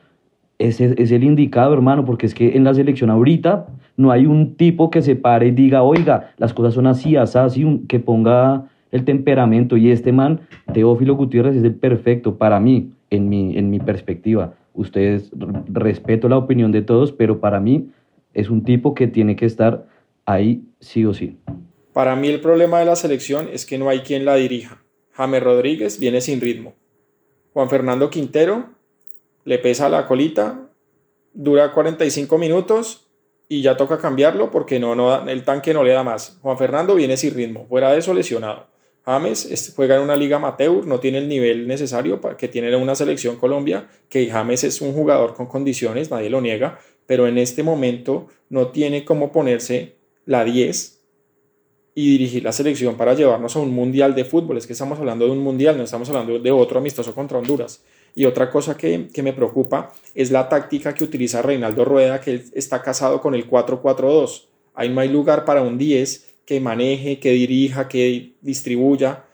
es, 0.60 0.82
el 0.82 1.24
indicado, 1.24 1.74
hermano, 1.74 2.06
porque 2.06 2.26
es 2.26 2.34
que 2.34 2.56
en 2.58 2.66
la 2.66 2.74
selección 2.74 3.10
ahorita 3.10 3.68
no 3.96 4.12
hay 4.12 4.26
un 4.26 4.56
tipo 4.56 4.90
que 4.90 5.02
se 5.02 5.16
pare 5.16 5.48
y 5.48 5.52
diga, 5.52 5.84
oiga, 5.84 6.32
las 6.38 6.54
cosas 6.54 6.74
son 6.74 6.86
así, 6.86 7.16
así, 7.16 7.82
que 7.88 8.00
ponga 8.00 8.66
el 8.92 9.06
temperamento. 9.06 9.78
Y 9.78 9.90
este 9.90 10.12
man, 10.12 10.42
Teófilo 10.74 11.16
Gutiérrez, 11.16 11.56
es 11.56 11.64
el 11.64 11.76
perfecto 11.76 12.38
para 12.38 12.60
mí, 12.60 12.92
en 13.10 13.30
mi, 13.30 13.58
en 13.58 13.70
mi 13.70 13.80
perspectiva. 13.80 14.54
Ustedes, 14.74 15.32
respeto 15.68 16.28
la 16.28 16.38
opinión 16.38 16.74
de 16.74 16.82
todos, 16.82 17.14
pero 17.14 17.40
para 17.40 17.62
mí 17.62 17.90
es 18.34 18.50
un 18.50 18.64
tipo 18.64 18.94
que 18.94 19.08
tiene 19.08 19.38
que 19.38 19.46
estar 19.46 19.88
ahí 20.26 20.64
sí 20.80 21.06
o 21.06 21.14
sí. 21.14 21.38
Para 21.94 22.16
mí 22.16 22.28
el 22.28 22.42
problema 22.42 22.80
de 22.80 22.86
la 22.86 22.96
selección 22.96 23.48
es 23.52 23.66
que 23.66 23.78
no 23.78 23.90
hay 23.90 24.00
quien 24.00 24.26
la 24.26 24.36
dirija. 24.36 24.84
James 25.14 25.42
Rodríguez 25.42 26.00
viene 26.00 26.22
sin 26.22 26.40
ritmo. 26.40 26.76
Juan 27.54 27.70
Fernando 27.70 28.10
Quintero 28.10 28.79
le 29.50 29.58
pesa 29.58 29.90
la 29.90 30.06
colita, 30.06 30.70
dura 31.34 31.74
45 31.74 32.38
minutos 32.38 33.08
y 33.48 33.64
ya 33.64 33.76
toca 33.76 33.98
cambiarlo 33.98 34.52
porque 34.52 34.80
no, 34.80 34.94
no, 34.94 35.28
el 35.28 35.44
tanque 35.44 35.74
no 35.74 35.84
le 35.84 35.92
da 35.92 36.04
más. 36.04 36.38
Juan 36.44 36.56
Fernando 36.56 36.94
viene 36.94 37.18
sin 37.18 37.34
ritmo, 37.34 37.66
fuera 37.68 37.92
de 37.92 37.98
eso 37.98 38.14
lesionado. 38.14 38.68
James 39.04 39.74
juega 39.76 39.96
en 39.96 40.04
una 40.04 40.16
liga 40.16 40.38
amateur, 40.38 40.86
no 40.86 41.00
tiene 41.00 41.18
el 41.18 41.28
nivel 41.28 41.68
necesario 41.68 42.22
para 42.22 42.38
que 42.38 42.48
tiene 42.48 42.76
una 42.76 42.94
selección 42.94 43.38
Colombia, 43.38 43.90
que 44.08 44.30
James 44.30 44.64
es 44.64 44.82
un 44.82 44.94
jugador 44.94 45.34
con 45.34 45.48
condiciones, 45.48 46.12
nadie 46.12 46.30
lo 46.30 46.42
niega, 46.42 46.78
pero 47.08 47.26
en 47.26 47.40
este 47.40 47.64
momento 47.64 48.28
no 48.50 48.68
tiene 48.68 49.04
cómo 49.04 49.32
ponerse 49.32 49.96
la 50.28 50.44
10 50.44 51.02
y 51.96 52.12
dirigir 52.12 52.44
la 52.44 52.52
selección 52.52 52.98
para 52.98 53.16
llevarnos 53.16 53.56
a 53.56 53.60
un 53.62 53.72
mundial 53.72 54.14
de 54.14 54.26
fútbol. 54.26 54.58
Es 54.60 54.68
que 54.68 54.74
estamos 54.74 55.00
hablando 55.00 55.26
de 55.26 55.32
un 55.32 55.40
mundial, 55.40 55.76
no 55.76 55.86
estamos 55.86 56.08
hablando 56.10 56.38
de 56.38 56.52
otro 56.52 56.78
amistoso 56.78 57.16
contra 57.16 57.40
Honduras. 57.40 57.84
Y 58.16 58.26
otra 58.26 58.50
cosa 58.50 58.76
que, 58.76 59.10
me 59.22 59.34
preocupa 59.34 59.94
es 60.16 60.32
la 60.32 60.50
táctica 60.50 60.94
que 60.94 61.04
utiliza 61.04 61.42
Reinaldo 61.42 61.86
Rueda, 61.86 62.20
que 62.22 62.44
está 62.54 62.82
casado 62.82 63.22
con 63.22 63.36
el 63.36 63.50
4-4-2. 63.50 64.46
Ahí 64.74 64.90
no 64.90 65.02
hay 65.02 65.10
lugar 65.10 65.46
para 65.46 65.62
un 65.62 65.78
10 65.78 66.36
que 66.46 66.60
maneje, 66.60 67.20
que 67.20 67.32
dirija, 67.32 67.88
que 67.88 68.34
distribuya. 68.42 69.26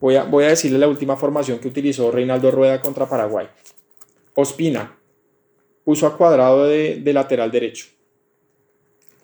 Voy 0.00 0.16
a, 0.16 0.24
voy 0.24 0.44
a 0.44 0.48
decirle 0.48 0.78
la 0.78 0.88
última 0.88 1.16
formación 1.16 1.58
que 1.58 1.68
utilizó 1.68 2.10
Reinaldo 2.10 2.50
Rueda 2.50 2.80
contra 2.80 3.08
Paraguay. 3.08 3.48
Ospina 4.34 4.96
puso 5.84 6.06
a 6.06 6.16
cuadrado 6.16 6.66
de, 6.66 6.96
de 6.96 7.12
lateral 7.12 7.50
derecho. 7.50 7.86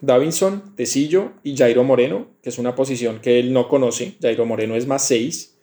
Davinson, 0.01 0.75
Tecillo 0.77 1.33
y 1.43 1.57
Jairo 1.57 1.85
Moreno, 1.85 2.29
que 2.43 2.51
es 2.51 2.59
una 2.59 2.75
posición 2.75 3.21
que 3.21 3.38
él 3.38 3.53
no 3.53 3.69
conoce. 3.69 4.14
Jairo 4.21 4.47
Moreno 4.47 4.75
es 4.75 4.87
más 4.87 5.07
6. 5.07 5.54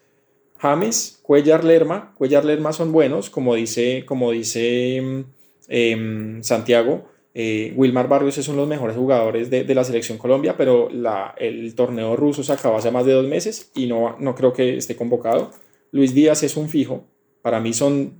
James, 0.61 1.19
Cuellar 1.23 1.63
Lerma, 1.63 2.13
Cuellar 2.15 2.45
Lerma 2.45 2.71
son 2.71 2.91
buenos, 2.91 3.31
como 3.31 3.55
dice, 3.55 4.05
como 4.05 4.31
dice 4.31 5.25
em, 5.67 6.43
Santiago. 6.43 7.09
Eh, 7.33 7.73
Wilmar 7.75 8.07
Barrios 8.07 8.37
es 8.37 8.47
uno 8.47 8.57
de 8.57 8.61
los 8.61 8.69
mejores 8.69 8.95
jugadores 8.95 9.49
de, 9.49 9.73
la 9.73 9.83
selección 9.83 10.19
Colombia, 10.19 10.55
pero 10.57 10.89
la, 10.91 11.33
el 11.39 11.73
torneo 11.73 12.15
ruso 12.15 12.43
se 12.43 12.53
acabó 12.53 12.77
hace 12.77 12.91
más 12.91 13.05
de 13.05 13.13
dos 13.13 13.25
meses 13.25 13.71
y 13.73 13.87
no, 13.87 14.17
no 14.19 14.35
creo 14.35 14.53
que 14.53 14.77
esté 14.77 14.95
convocado. 14.95 15.49
Luis 15.91 16.13
Díaz 16.13 16.43
es 16.43 16.55
un 16.55 16.69
fijo. 16.69 17.05
Para 17.41 17.59
mí 17.59 17.73
son 17.73 18.13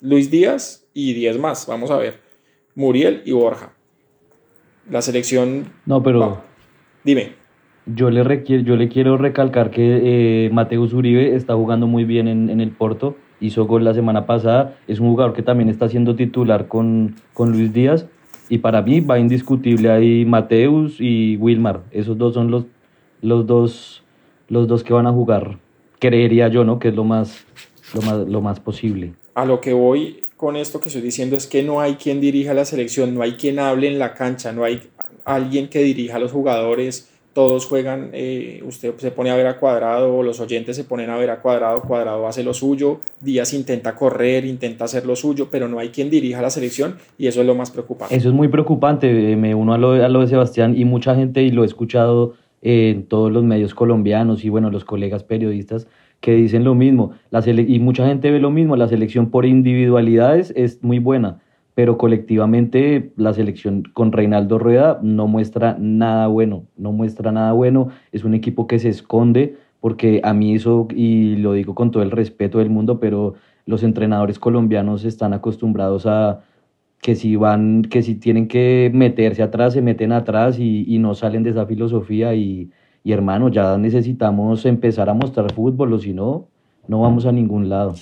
Luis 0.00 0.30
Díaz 0.30 0.86
y 0.92 1.14
10 1.14 1.38
más. 1.38 1.66
Vamos 1.66 1.90
a 1.90 1.96
ver. 1.96 2.20
Muriel 2.74 3.22
y 3.24 3.32
Borja. 3.32 3.72
La 4.90 5.00
selección. 5.00 5.72
No, 5.86 6.02
pero. 6.02 6.42
Dime. 7.04 7.39
Yo 7.86 8.10
le, 8.10 8.22
requiero, 8.22 8.62
yo 8.62 8.76
le 8.76 8.88
quiero 8.88 9.16
recalcar 9.16 9.70
que 9.70 10.46
eh, 10.46 10.50
Mateus 10.50 10.92
Uribe 10.92 11.34
está 11.34 11.54
jugando 11.54 11.86
muy 11.86 12.04
bien 12.04 12.28
en, 12.28 12.60
el 12.60 12.70
Porto, 12.70 13.16
hizo 13.40 13.66
gol 13.66 13.84
la 13.84 13.94
semana 13.94 14.26
pasada, 14.26 14.76
es 14.86 15.00
un 15.00 15.08
jugador 15.08 15.32
que 15.32 15.42
también 15.42 15.68
está 15.68 15.88
siendo 15.88 16.14
titular 16.14 16.68
con, 16.68 17.16
con 17.32 17.52
Luis 17.52 17.72
Díaz 17.72 18.06
y 18.48 18.58
para 18.58 18.82
mí 18.82 19.00
va 19.00 19.18
indiscutible 19.18 19.90
ahí 19.90 20.24
Mateus 20.24 20.96
y 21.00 21.36
Wilmar, 21.38 21.80
esos 21.90 22.18
dos 22.18 22.34
son 22.34 22.50
los, 22.50 22.66
los, 23.22 23.46
dos, 23.46 24.04
los 24.48 24.68
dos 24.68 24.84
que 24.84 24.92
van 24.92 25.06
a 25.06 25.12
jugar 25.12 25.56
creería 26.00 26.48
yo, 26.48 26.64
¿no? 26.64 26.80
Que 26.80 26.88
es 26.88 26.94
lo 26.94 27.04
más, 27.04 27.44
lo 27.94 28.02
más, 28.02 28.16
lo 28.26 28.40
más 28.40 28.58
posible. 28.58 29.12
A 29.34 29.44
lo 29.44 29.60
que 29.60 29.72
voy 29.72 30.22
con 30.36 30.56
esto 30.56 30.80
que 30.80 30.88
estoy 30.88 31.02
diciendo 31.02 31.36
es 31.36 31.46
que 31.46 31.62
no 31.62 31.80
hay 31.80 31.94
quien 31.94 32.20
dirija 32.20 32.54
la 32.54 32.64
selección, 32.64 33.14
no 33.14 33.22
hay 33.22 33.34
quien 33.34 33.60
hable 33.60 33.86
en 33.86 34.00
la 34.00 34.14
cancha, 34.14 34.50
no 34.52 34.64
hay 34.64 34.82
alguien 35.24 35.68
que 35.68 35.80
dirija 35.80 36.16
a 36.16 36.18
los 36.18 36.32
jugadores, 36.32 37.10
todos 37.40 37.64
juegan, 37.64 38.10
eh, 38.12 38.62
usted 38.66 38.92
se 38.98 39.12
pone 39.12 39.30
a 39.30 39.34
ver 39.34 39.46
a 39.46 39.58
cuadrado, 39.58 40.22
los 40.22 40.40
oyentes 40.40 40.76
se 40.76 40.84
ponen 40.84 41.08
a 41.08 41.16
ver 41.16 41.30
a 41.30 41.40
cuadrado, 41.40 41.80
cuadrado 41.80 42.26
hace 42.26 42.44
lo 42.44 42.52
suyo, 42.52 43.00
Díaz 43.18 43.54
intenta 43.54 43.94
correr, 43.94 44.44
intenta 44.44 44.84
hacer 44.84 45.06
lo 45.06 45.16
suyo, 45.16 45.48
pero 45.50 45.66
no 45.66 45.78
hay 45.78 45.88
quien 45.88 46.10
dirija 46.10 46.42
la 46.42 46.50
selección 46.50 46.96
y 47.16 47.28
eso 47.28 47.40
es 47.40 47.46
lo 47.46 47.54
más 47.54 47.70
preocupante. 47.70 48.14
Eso 48.14 48.28
es 48.28 48.34
muy 48.34 48.48
preocupante, 48.48 49.36
me 49.36 49.54
uno 49.54 49.72
a 49.72 49.78
lo, 49.78 49.92
a 49.92 50.08
lo 50.10 50.20
de 50.20 50.26
Sebastián 50.26 50.76
y 50.76 50.84
mucha 50.84 51.14
gente, 51.14 51.42
y 51.42 51.50
lo 51.50 51.62
he 51.62 51.66
escuchado 51.66 52.34
en 52.60 53.06
todos 53.06 53.32
los 53.32 53.42
medios 53.42 53.72
colombianos 53.72 54.44
y 54.44 54.50
bueno, 54.50 54.70
los 54.70 54.84
colegas 54.84 55.24
periodistas 55.24 55.86
que 56.20 56.34
dicen 56.34 56.62
lo 56.62 56.74
mismo, 56.74 57.12
la 57.30 57.42
y 57.48 57.78
mucha 57.78 58.06
gente 58.06 58.30
ve 58.30 58.38
lo 58.38 58.50
mismo, 58.50 58.76
la 58.76 58.86
selección 58.86 59.30
por 59.30 59.46
individualidades 59.46 60.52
es 60.54 60.82
muy 60.82 60.98
buena 60.98 61.40
pero 61.74 61.98
colectivamente 61.98 63.12
la 63.16 63.32
selección 63.32 63.84
con 63.94 64.12
Reinaldo 64.12 64.58
Rueda 64.58 64.98
no 65.02 65.26
muestra 65.26 65.76
nada 65.78 66.26
bueno, 66.26 66.66
no 66.76 66.92
muestra 66.92 67.32
nada 67.32 67.52
bueno, 67.52 67.88
es 68.12 68.24
un 68.24 68.34
equipo 68.34 68.66
que 68.66 68.78
se 68.78 68.88
esconde, 68.88 69.56
porque 69.80 70.20
a 70.24 70.34
mí 70.34 70.54
eso, 70.54 70.88
y 70.94 71.36
lo 71.36 71.54
digo 71.54 71.74
con 71.74 71.90
todo 71.90 72.02
el 72.02 72.10
respeto 72.10 72.58
del 72.58 72.70
mundo, 72.70 73.00
pero 73.00 73.34
los 73.66 73.82
entrenadores 73.82 74.38
colombianos 74.38 75.04
están 75.04 75.32
acostumbrados 75.32 76.06
a 76.06 76.42
que 77.00 77.14
si 77.14 77.36
van, 77.36 77.82
que 77.82 78.02
si 78.02 78.14
tienen 78.16 78.46
que 78.48 78.90
meterse 78.92 79.42
atrás, 79.42 79.72
se 79.72 79.82
meten 79.82 80.12
atrás 80.12 80.58
y, 80.58 80.84
y 80.86 80.98
no 80.98 81.14
salen 81.14 81.42
de 81.42 81.50
esa 81.50 81.66
filosofía. 81.66 82.34
Y, 82.34 82.70
y 83.02 83.12
hermano, 83.12 83.48
ya 83.48 83.78
necesitamos 83.78 84.66
empezar 84.66 85.08
a 85.08 85.14
mostrar 85.14 85.52
fútbol, 85.52 85.92
o 85.94 85.98
si 85.98 86.12
no, 86.12 86.48
no 86.90 87.00
vamos 87.02 87.24
a 87.24 87.30
ningún 87.30 87.68
lado. 87.68 87.94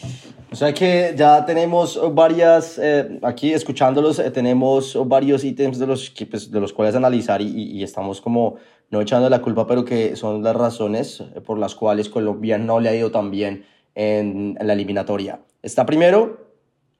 O 0.50 0.56
sea 0.56 0.72
que 0.72 1.12
ya 1.14 1.44
tenemos 1.44 2.00
varias, 2.14 2.78
eh, 2.82 3.20
aquí 3.22 3.52
escuchándolos, 3.52 4.18
eh, 4.18 4.30
tenemos 4.30 4.98
varios 5.06 5.44
ítems 5.44 5.78
de 5.78 5.86
los, 5.86 6.10
pues, 6.30 6.50
de 6.50 6.58
los 6.58 6.72
cuales 6.72 6.94
analizar 6.94 7.42
y, 7.42 7.48
y, 7.48 7.82
estamos 7.82 8.22
como 8.22 8.56
no 8.90 9.02
echando 9.02 9.28
la 9.28 9.42
culpa, 9.42 9.66
pero 9.66 9.84
que 9.84 10.16
son 10.16 10.42
las 10.42 10.56
razones 10.56 11.22
por 11.44 11.58
las 11.58 11.74
cuales 11.74 12.08
Colombia 12.08 12.56
no 12.56 12.80
le 12.80 12.88
ha 12.88 12.94
ido 12.94 13.10
tan 13.10 13.30
bien 13.30 13.66
en, 13.94 14.56
en 14.58 14.66
la 14.66 14.72
eliminatoria. 14.72 15.40
Está 15.62 15.84
primero, 15.84 16.48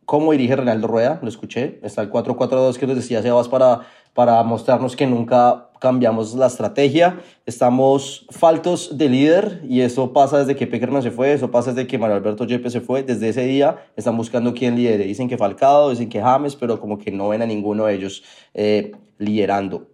cómo 0.05 0.33
dirige 0.33 0.57
Reinaldo 0.57 0.89
Rueda, 0.89 1.19
lo 1.23 1.29
escuché. 1.29 1.81
Está 1.83 2.03
el 2.03 2.11
4-4-2 2.11 2.77
que 2.77 2.87
nos 2.87 2.97
decía 2.97 3.23
Sebas 3.23 3.49
para, 3.49 3.81
para 4.13 4.43
mostrarnos 4.43 4.95
que 4.95 5.07
nunca 5.07 5.68
cambiamos 5.79 6.35
la 6.35 6.47
estrategia, 6.47 7.21
estamos 7.47 8.27
faltos 8.31 8.97
de 8.99 9.09
líder 9.09 9.63
y 9.69 9.81
eso 9.81 10.13
pasa 10.13 10.39
desde 10.39 10.57
que 10.57 10.67
Peckerman 10.67 11.03
se 11.03 11.11
fue, 11.11 11.33
eso 11.33 11.51
pasa 11.51 11.73
desde 11.73 11.87
que 11.87 11.99
Mario 11.99 12.17
Alberto 12.17 12.45
Yepes 12.45 12.73
se 12.73 12.81
fue, 12.81 13.03
desde 13.03 13.29
ese 13.29 13.45
día 13.45 13.85
están 13.97 14.17
buscando 14.17 14.55
quién 14.55 14.77
lidere, 14.77 15.05
dicen 15.05 15.29
que 15.29 15.39
Falcado, 15.39 15.91
dicen 15.91 16.09
que 16.09 16.21
James, 16.21 16.57
pero 16.57 16.81
como 16.81 16.99
que 16.99 17.11
no 17.11 17.29
ven 17.29 17.43
a 17.43 17.47
ninguno 17.47 17.87
de 17.87 17.95
ellos 17.95 18.23
eh, 18.55 18.93
liderando. 19.19 19.89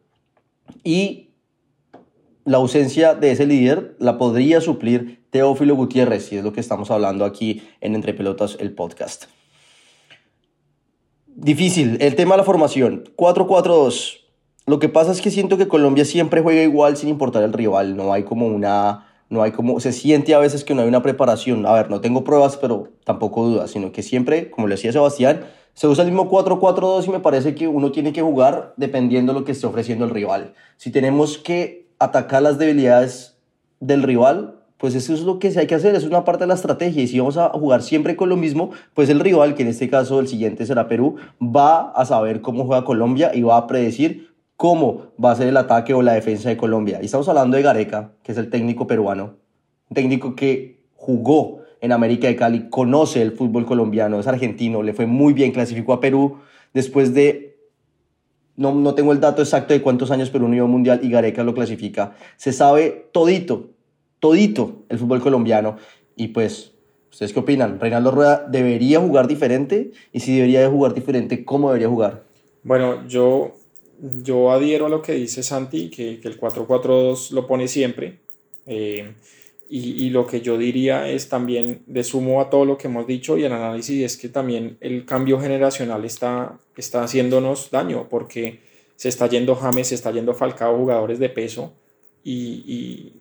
Y 0.82 1.30
la 2.44 2.58
ausencia 2.58 3.14
de 3.14 3.30
ese 3.30 3.46
líder 3.46 3.96
la 3.98 4.18
podría 4.18 4.60
suplir 4.60 5.24
Teófilo 5.30 5.74
Gutiérrez, 5.76 6.32
y 6.32 6.36
es 6.36 6.44
lo 6.44 6.52
que 6.52 6.60
estamos 6.60 6.90
hablando 6.90 7.24
aquí 7.24 7.62
en 7.80 7.94
Entre 7.94 8.14
Pelotas, 8.14 8.56
el 8.60 8.72
podcast. 8.72 9.24
Difícil, 11.26 11.98
el 12.00 12.14
tema 12.14 12.34
de 12.34 12.38
la 12.38 12.44
formación, 12.44 13.04
4-4-2 13.16 14.23
lo 14.66 14.78
que 14.78 14.88
pasa 14.88 15.12
es 15.12 15.20
que 15.20 15.30
siento 15.30 15.58
que 15.58 15.68
Colombia 15.68 16.04
siempre 16.04 16.40
juega 16.40 16.62
igual 16.62 16.96
sin 16.96 17.10
importar 17.10 17.42
el 17.42 17.52
rival. 17.52 17.96
No 17.96 18.12
hay 18.12 18.22
como 18.22 18.46
una. 18.46 19.06
No 19.28 19.42
hay 19.42 19.52
como. 19.52 19.78
Se 19.80 19.92
siente 19.92 20.34
a 20.34 20.38
veces 20.38 20.64
que 20.64 20.74
no 20.74 20.82
hay 20.82 20.88
una 20.88 21.02
preparación. 21.02 21.66
A 21.66 21.72
ver, 21.72 21.90
no 21.90 22.00
tengo 22.00 22.24
pruebas, 22.24 22.56
pero 22.56 22.88
tampoco 23.04 23.44
dudas, 23.44 23.70
sino 23.70 23.92
que 23.92 24.02
siempre, 24.02 24.50
como 24.50 24.66
le 24.66 24.76
decía 24.76 24.92
Sebastián, 24.92 25.44
se 25.74 25.86
usa 25.86 26.04
el 26.04 26.10
mismo 26.10 26.30
4-4-2 26.30 27.06
y 27.06 27.10
me 27.10 27.20
parece 27.20 27.54
que 27.54 27.68
uno 27.68 27.92
tiene 27.92 28.12
que 28.12 28.22
jugar 28.22 28.72
dependiendo 28.76 29.32
de 29.32 29.40
lo 29.40 29.44
que 29.44 29.52
esté 29.52 29.66
ofreciendo 29.66 30.04
el 30.04 30.10
rival. 30.12 30.54
Si 30.76 30.90
tenemos 30.90 31.36
que 31.36 31.88
atacar 31.98 32.42
las 32.42 32.58
debilidades 32.58 33.36
del 33.80 34.02
rival, 34.02 34.60
pues 34.78 34.94
eso 34.94 35.12
es 35.12 35.22
lo 35.22 35.38
que 35.38 35.52
hay 35.58 35.66
que 35.66 35.74
hacer, 35.74 35.94
es 35.94 36.04
una 36.04 36.24
parte 36.24 36.44
de 36.44 36.48
la 36.48 36.54
estrategia. 36.54 37.02
Y 37.02 37.08
si 37.08 37.18
vamos 37.18 37.36
a 37.36 37.50
jugar 37.50 37.82
siempre 37.82 38.16
con 38.16 38.28
lo 38.28 38.36
mismo, 38.36 38.70
pues 38.94 39.08
el 39.10 39.20
rival, 39.20 39.54
que 39.54 39.62
en 39.62 39.68
este 39.68 39.90
caso 39.90 40.20
el 40.20 40.28
siguiente 40.28 40.64
será 40.64 40.88
Perú, 40.88 41.16
va 41.42 41.90
a 41.90 42.04
saber 42.04 42.40
cómo 42.40 42.64
juega 42.64 42.84
Colombia 42.84 43.32
y 43.34 43.42
va 43.42 43.56
a 43.56 43.66
predecir 43.66 44.33
cómo 44.56 45.12
va 45.22 45.32
a 45.32 45.36
ser 45.36 45.48
el 45.48 45.56
ataque 45.56 45.94
o 45.94 46.02
la 46.02 46.12
defensa 46.12 46.48
de 46.48 46.56
Colombia. 46.56 46.98
Y 47.02 47.06
estamos 47.06 47.28
hablando 47.28 47.56
de 47.56 47.62
Gareca, 47.62 48.12
que 48.22 48.32
es 48.32 48.38
el 48.38 48.50
técnico 48.50 48.86
peruano, 48.86 49.36
un 49.90 49.94
técnico 49.94 50.34
que 50.34 50.84
jugó 50.96 51.60
en 51.80 51.92
América 51.92 52.28
de 52.28 52.36
Cali, 52.36 52.68
conoce 52.70 53.20
el 53.20 53.32
fútbol 53.32 53.66
colombiano, 53.66 54.18
es 54.18 54.26
argentino, 54.26 54.82
le 54.82 54.94
fue 54.94 55.06
muy 55.06 55.34
bien, 55.34 55.52
clasificó 55.52 55.92
a 55.92 56.00
Perú 56.00 56.38
después 56.72 57.12
de, 57.12 57.58
no, 58.56 58.74
no 58.74 58.94
tengo 58.94 59.12
el 59.12 59.20
dato 59.20 59.42
exacto 59.42 59.74
de 59.74 59.82
cuántos 59.82 60.10
años 60.10 60.30
Perú 60.30 60.48
no 60.48 60.66
mundial 60.66 61.00
y 61.02 61.10
Gareca 61.10 61.44
lo 61.44 61.52
clasifica. 61.52 62.14
Se 62.36 62.52
sabe 62.52 63.10
todito, 63.12 63.70
todito 64.18 64.84
el 64.88 64.98
fútbol 64.98 65.20
colombiano 65.20 65.76
y 66.16 66.28
pues 66.28 66.74
¿Ustedes 67.14 67.32
qué 67.32 67.38
opinan? 67.38 67.78
¿Reinaldo 67.78 68.10
Rueda 68.10 68.44
debería 68.50 68.98
jugar 68.98 69.28
diferente? 69.28 69.92
Y 70.10 70.18
si 70.18 70.34
debería 70.34 70.68
jugar 70.68 70.94
diferente, 70.94 71.44
¿cómo 71.44 71.68
debería 71.68 71.88
jugar? 71.88 72.24
Bueno, 72.64 73.06
yo 73.06 73.54
yo 74.22 74.50
adhiero 74.50 74.86
a 74.86 74.88
lo 74.88 75.02
que 75.02 75.12
dice 75.12 75.42
Santi, 75.42 75.88
que, 75.88 76.20
que 76.20 76.28
el 76.28 76.38
4-4-2 76.38 77.30
lo 77.30 77.46
pone 77.46 77.68
siempre. 77.68 78.18
Eh, 78.66 79.14
y, 79.68 80.04
y, 80.04 80.10
lo 80.10 80.26
que 80.26 80.42
yo 80.42 80.58
diría 80.58 81.08
es 81.08 81.28
también, 81.28 81.82
de 81.86 82.04
sumo 82.04 82.40
a 82.40 82.50
todo 82.50 82.64
lo 82.66 82.76
que 82.76 82.86
hemos 82.86 83.06
dicho 83.06 83.38
y 83.38 83.44
el 83.44 83.52
análisis, 83.52 84.04
es 84.04 84.16
que 84.18 84.28
también 84.28 84.76
el 84.80 85.06
cambio 85.06 85.40
generacional 85.40 86.04
está, 86.04 86.58
está 86.76 87.02
haciéndonos 87.02 87.70
daño, 87.70 88.06
porque 88.10 88.60
se 88.96 89.08
está 89.08 89.26
yendo 89.26 89.54
James, 89.56 89.88
se 89.88 89.94
está 89.94 90.10
yendo 90.12 90.34
Falcao, 90.34 90.76
jugadores 90.76 91.18
de 91.18 91.30
peso, 91.30 91.72
y, 92.22 92.62
y, 92.66 93.12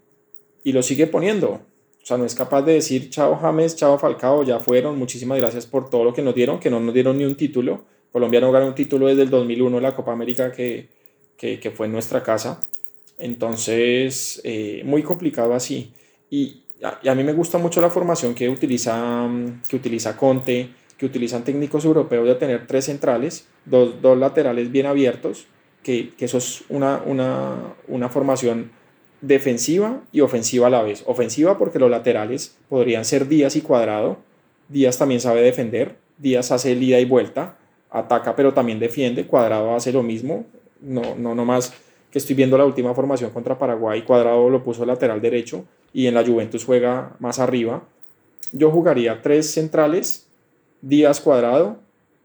y 0.63 0.73
lo 0.73 0.83
sigue 0.83 1.07
poniendo. 1.07 1.49
O 1.49 2.05
sea, 2.05 2.17
no 2.17 2.25
es 2.25 2.35
capaz 2.35 2.61
de 2.63 2.73
decir, 2.73 3.09
chao 3.09 3.37
James, 3.37 3.77
chao 3.77 3.97
Falcao, 3.97 4.43
ya 4.43 4.59
fueron, 4.59 4.99
muchísimas 4.99 5.37
gracias 5.37 5.65
por 5.65 5.89
todo 5.89 6.03
lo 6.03 6.13
que 6.13 6.21
nos 6.21 6.35
dieron, 6.35 6.59
que 6.59 6.69
no 6.69 6.81
nos 6.81 6.93
dieron 6.93 7.17
ni 7.17 7.23
un 7.23 7.35
título 7.35 7.85
Colombia 8.13 8.39
no 8.39 8.51
ganó 8.51 8.67
un 8.67 8.75
título 8.75 9.07
desde 9.07 9.23
el 9.23 9.31
2001, 9.31 9.79
la 9.79 9.95
Copa 9.95 10.13
América 10.13 10.51
que, 10.51 10.87
que, 11.35 11.71
fue 11.75 11.87
en 11.87 11.93
nuestra 11.93 12.21
casa. 12.21 12.61
Entonces, 13.17 14.39
eh, 14.43 14.83
muy 14.85 15.01
complicado 15.01 15.55
así. 15.55 15.91
Y 16.29 16.61
a, 16.83 16.99
y 17.01 17.09
a, 17.09 17.15
mí 17.15 17.23
me 17.23 17.33
gusta 17.33 17.57
mucho 17.57 17.81
la 17.81 17.89
formación 17.89 18.35
que 18.35 18.47
utiliza, 18.49 19.27
que 19.67 19.75
utiliza 19.75 20.15
Conte, 20.15 20.69
que 20.95 21.07
utilizan 21.07 21.43
técnicos 21.43 21.85
europeos 21.85 22.27
de 22.27 22.35
tener 22.35 22.67
tres 22.67 22.85
centrales, 22.85 23.47
dos, 23.65 23.99
dos 23.99 24.15
laterales 24.15 24.71
bien 24.71 24.85
abiertos, 24.85 25.47
que, 25.81 26.11
que 26.15 26.25
eso 26.25 26.37
es 26.37 26.65
una, 26.69 27.01
una, 27.07 27.73
una 27.87 28.09
formación 28.09 28.71
defensiva 29.21 30.03
y 30.11 30.21
ofensiva 30.21 30.67
a 30.67 30.69
la 30.69 30.83
vez. 30.83 31.03
Ofensiva 31.07 31.57
porque 31.57 31.79
los 31.79 31.89
laterales 31.89 32.57
podrían 32.69 33.05
ser 33.05 33.27
Díaz 33.27 33.55
y 33.55 33.61
Cuadrado. 33.61 34.19
Díaz 34.69 34.99
también 34.99 35.19
sabe 35.19 35.41
defender. 35.41 35.95
Díaz 36.19 36.51
hace 36.51 36.73
ida 36.73 36.99
y 36.99 37.05
vuelta 37.05 37.57
ataca 37.93 38.35
pero 38.35 38.53
también 38.53 38.79
defiende, 38.79 39.25
Cuadrado 39.25 39.75
hace 39.75 39.93
lo 39.93 40.03
mismo, 40.03 40.45
no, 40.81 41.15
no 41.15 41.35
nomás 41.35 41.73
que 42.11 42.19
estoy 42.19 42.35
viendo 42.35 42.57
la 42.57 42.65
última 42.65 42.93
formación 42.93 43.31
contra 43.31 43.57
Paraguay, 43.57 44.01
Cuadrado 44.01 44.49
lo 44.49 44.63
puso 44.63 44.85
lateral 44.85 45.21
derecho 45.21 45.63
y 45.93 46.07
en 46.07 46.15
la 46.15 46.25
Juventus 46.25 46.65
juega 46.65 47.15
más 47.19 47.39
arriba. 47.39 47.83
Yo 48.51 48.69
jugaría 48.69 49.21
tres 49.21 49.51
centrales, 49.51 50.27
Díaz 50.81 51.21
Cuadrado, 51.21 51.77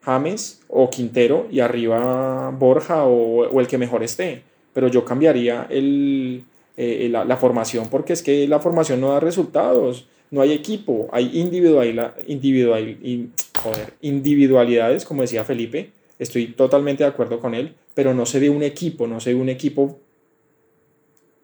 James 0.02 0.62
o 0.68 0.90
Quintero 0.90 1.46
y 1.50 1.60
arriba 1.60 2.50
Borja 2.50 3.04
o, 3.04 3.60
el 3.60 3.66
que 3.66 3.78
mejor 3.78 4.02
esté, 4.02 4.42
pero 4.72 4.88
yo 4.88 5.04
cambiaría 5.04 5.66
el, 5.70 6.44
eh, 6.76 7.08
la, 7.10 7.24
la, 7.24 7.36
formación 7.36 7.88
porque 7.88 8.12
es 8.12 8.22
que 8.22 8.46
la 8.48 8.60
formación 8.60 9.00
no 9.00 9.12
da 9.12 9.20
resultados 9.20 10.06
no 10.30 10.42
hay 10.42 10.52
equipo, 10.52 11.08
hay 11.12 11.38
individual, 11.38 12.14
individual, 12.26 12.96
joder, 13.62 13.94
individualidades, 14.00 15.04
como 15.04 15.22
decía 15.22 15.44
Felipe, 15.44 15.90
estoy 16.18 16.48
totalmente 16.48 17.04
de 17.04 17.10
acuerdo 17.10 17.40
con 17.40 17.54
él, 17.54 17.74
pero 17.94 18.14
no 18.14 18.26
se 18.26 18.40
ve 18.40 18.50
un 18.50 18.62
equipo, 18.62 19.06
no 19.06 19.20
se 19.20 19.34
ve 19.34 19.40
un 19.40 19.48
equipo, 19.48 19.98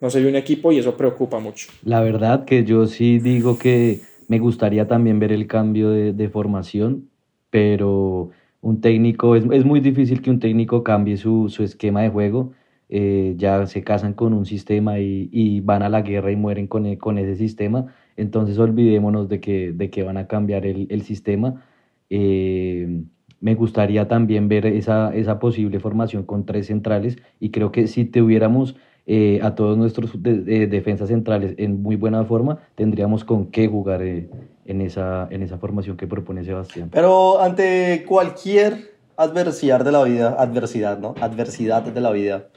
no 0.00 0.10
se 0.10 0.22
ve 0.22 0.28
un 0.28 0.36
equipo 0.36 0.72
y 0.72 0.78
eso 0.78 0.96
preocupa 0.96 1.38
mucho. 1.38 1.68
La 1.84 2.00
verdad 2.00 2.44
que 2.44 2.64
yo 2.64 2.86
sí 2.86 3.18
digo 3.18 3.58
que 3.58 4.00
me 4.28 4.38
gustaría 4.38 4.86
también 4.86 5.18
ver 5.18 5.32
el 5.32 5.46
cambio 5.46 5.90
de, 5.90 6.12
de 6.12 6.28
formación, 6.28 7.10
pero 7.50 8.30
un 8.60 8.80
técnico, 8.80 9.36
es, 9.36 9.44
es, 9.52 9.64
muy 9.64 9.80
difícil 9.80 10.22
que 10.22 10.30
un 10.30 10.40
técnico 10.40 10.82
cambie 10.82 11.16
su, 11.16 11.48
su 11.48 11.62
esquema 11.62 12.02
de 12.02 12.08
juego. 12.08 12.52
Eh, 12.90 13.34
ya 13.38 13.66
se 13.66 13.82
casan 13.82 14.12
con 14.12 14.34
un 14.34 14.44
sistema 14.44 14.98
y, 15.00 15.28
y, 15.32 15.60
van 15.60 15.82
a 15.82 15.88
la 15.88 16.02
guerra 16.02 16.30
y 16.30 16.36
mueren 16.36 16.66
con, 16.66 16.94
con 16.96 17.18
ese 17.18 17.34
sistema 17.34 17.94
entonces 18.16 18.58
olvidémonos 18.58 19.28
de 19.28 19.40
que, 19.40 19.72
de 19.72 19.90
que 19.90 20.02
van 20.02 20.16
a 20.16 20.26
cambiar 20.26 20.66
el, 20.66 20.86
el 20.90 21.02
sistema. 21.02 21.64
Eh, 22.10 23.02
me 23.40 23.54
gustaría 23.54 24.08
también 24.08 24.48
ver 24.48 24.66
esa, 24.66 25.14
esa 25.14 25.38
posible 25.38 25.78
formación 25.78 26.24
con 26.24 26.46
tres 26.46 26.68
centrales 26.68 27.18
y 27.40 27.50
creo 27.50 27.72
que 27.72 27.86
si 27.88 28.04
tuviéramos 28.04 28.76
eh, 29.06 29.38
a 29.42 29.54
todos 29.54 29.76
nuestros 29.76 30.12
defensas 30.22 31.08
centrales 31.08 31.54
en 31.58 31.82
muy 31.82 31.96
buena 31.96 32.24
forma, 32.24 32.60
tendríamos 32.74 33.22
con 33.22 33.50
qué 33.50 33.68
jugar 33.68 34.00
eh, 34.00 34.30
en, 34.64 34.80
esa, 34.80 35.28
en 35.30 35.42
esa 35.42 35.58
formación 35.58 35.98
que 35.98 36.06
propone 36.06 36.42
Sebastián. 36.42 36.88
Pero 36.90 37.38
ante 37.38 38.04
cualquier 38.08 38.94
adversidad 39.16 39.84
de 39.84 39.92
la 39.92 40.02
vida, 40.04 40.36
adversidad, 40.38 40.98
¿no? 40.98 41.14
Adversidad 41.20 41.82
de 41.82 42.00
la 42.00 42.12
vida. 42.12 42.48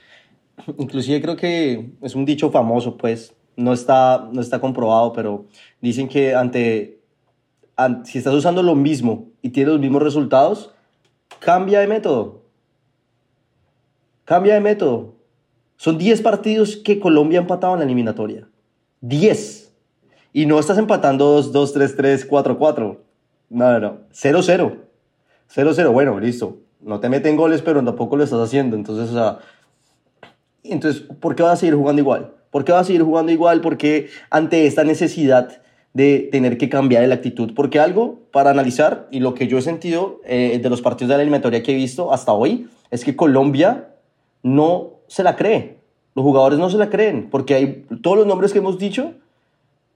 Inclusive 0.77 1.21
creo 1.21 1.35
que 1.35 1.91
es 2.01 2.15
un 2.15 2.23
dicho 2.23 2.49
famoso, 2.49 2.95
pues, 2.95 3.35
no 3.57 3.73
está, 3.73 4.29
no 4.31 4.39
está 4.39 4.61
comprobado, 4.61 5.11
pero 5.11 5.47
dicen 5.81 6.07
que 6.07 6.33
ante, 6.33 6.96
si 8.03 8.17
estás 8.17 8.33
usando 8.33 8.63
lo 8.63 8.75
mismo 8.75 9.29
y 9.41 9.49
tienes 9.49 9.73
los 9.73 9.81
mismos 9.81 10.01
resultados, 10.01 10.73
cambia 11.39 11.79
de 11.79 11.87
método. 11.87 12.41
Cambia 14.25 14.55
de 14.55 14.61
método. 14.61 15.15
Son 15.77 15.97
10 15.97 16.21
partidos 16.21 16.75
que 16.77 16.99
Colombia 16.99 17.39
ha 17.39 17.43
empatado 17.43 17.73
en 17.73 17.79
la 17.79 17.85
eliminatoria. 17.85 18.47
10. 19.01 19.73
Y 20.33 20.45
no 20.45 20.59
estás 20.59 20.77
empatando 20.77 21.25
2, 21.25 21.51
2, 21.51 21.73
3, 21.73 21.95
3, 21.95 22.25
4, 22.25 22.57
4. 22.57 23.01
No, 23.49 23.71
no, 23.71 23.79
no. 23.79 23.97
0, 24.11 24.39
0. 24.41 24.77
0, 25.47 25.71
0. 25.73 25.91
Bueno, 25.91 26.19
listo. 26.19 26.57
No 26.81 26.99
te 26.99 27.09
meten 27.09 27.35
goles, 27.35 27.61
pero 27.61 27.83
tampoco 27.83 28.17
lo 28.17 28.23
estás 28.23 28.39
haciendo. 28.39 28.75
Entonces, 28.75 29.09
o 29.11 29.13
sea, 29.13 29.39
entonces, 30.63 31.03
¿por 31.19 31.35
qué 31.35 31.43
vas 31.43 31.53
a 31.53 31.57
seguir 31.57 31.75
jugando 31.75 32.01
igual? 32.01 32.33
¿Por 32.51 32.65
qué 32.65 32.71
vas 32.71 32.81
a 32.81 32.85
seguir 32.85 33.03
jugando 33.03 33.31
igual? 33.31 33.61
Porque 33.61 34.09
ante 34.29 34.65
esta 34.65 34.83
necesidad 34.83 35.61
de 35.93 36.29
tener 36.31 36.57
que 36.57 36.69
cambiar 36.69 37.07
la 37.07 37.15
actitud. 37.15 37.53
Porque 37.55 37.79
algo 37.79 38.19
para 38.31 38.51
analizar, 38.51 39.07
y 39.11 39.19
lo 39.19 39.33
que 39.33 39.47
yo 39.47 39.57
he 39.57 39.61
sentido 39.61 40.21
eh, 40.25 40.59
de 40.61 40.69
los 40.69 40.81
partidos 40.81 41.09
de 41.09 41.17
la 41.17 41.23
eliminatoria 41.23 41.63
que 41.63 41.71
he 41.71 41.75
visto 41.75 42.13
hasta 42.13 42.33
hoy, 42.33 42.67
es 42.91 43.03
que 43.03 43.15
Colombia 43.15 43.89
no 44.43 44.91
se 45.07 45.23
la 45.23 45.35
cree. 45.35 45.77
Los 46.15 46.23
jugadores 46.23 46.59
no 46.59 46.69
se 46.69 46.77
la 46.77 46.89
creen, 46.89 47.29
porque 47.29 47.53
hay 47.55 47.85
todos 48.01 48.17
los 48.17 48.27
nombres 48.27 48.51
que 48.51 48.59
hemos 48.59 48.79
dicho, 48.79 49.13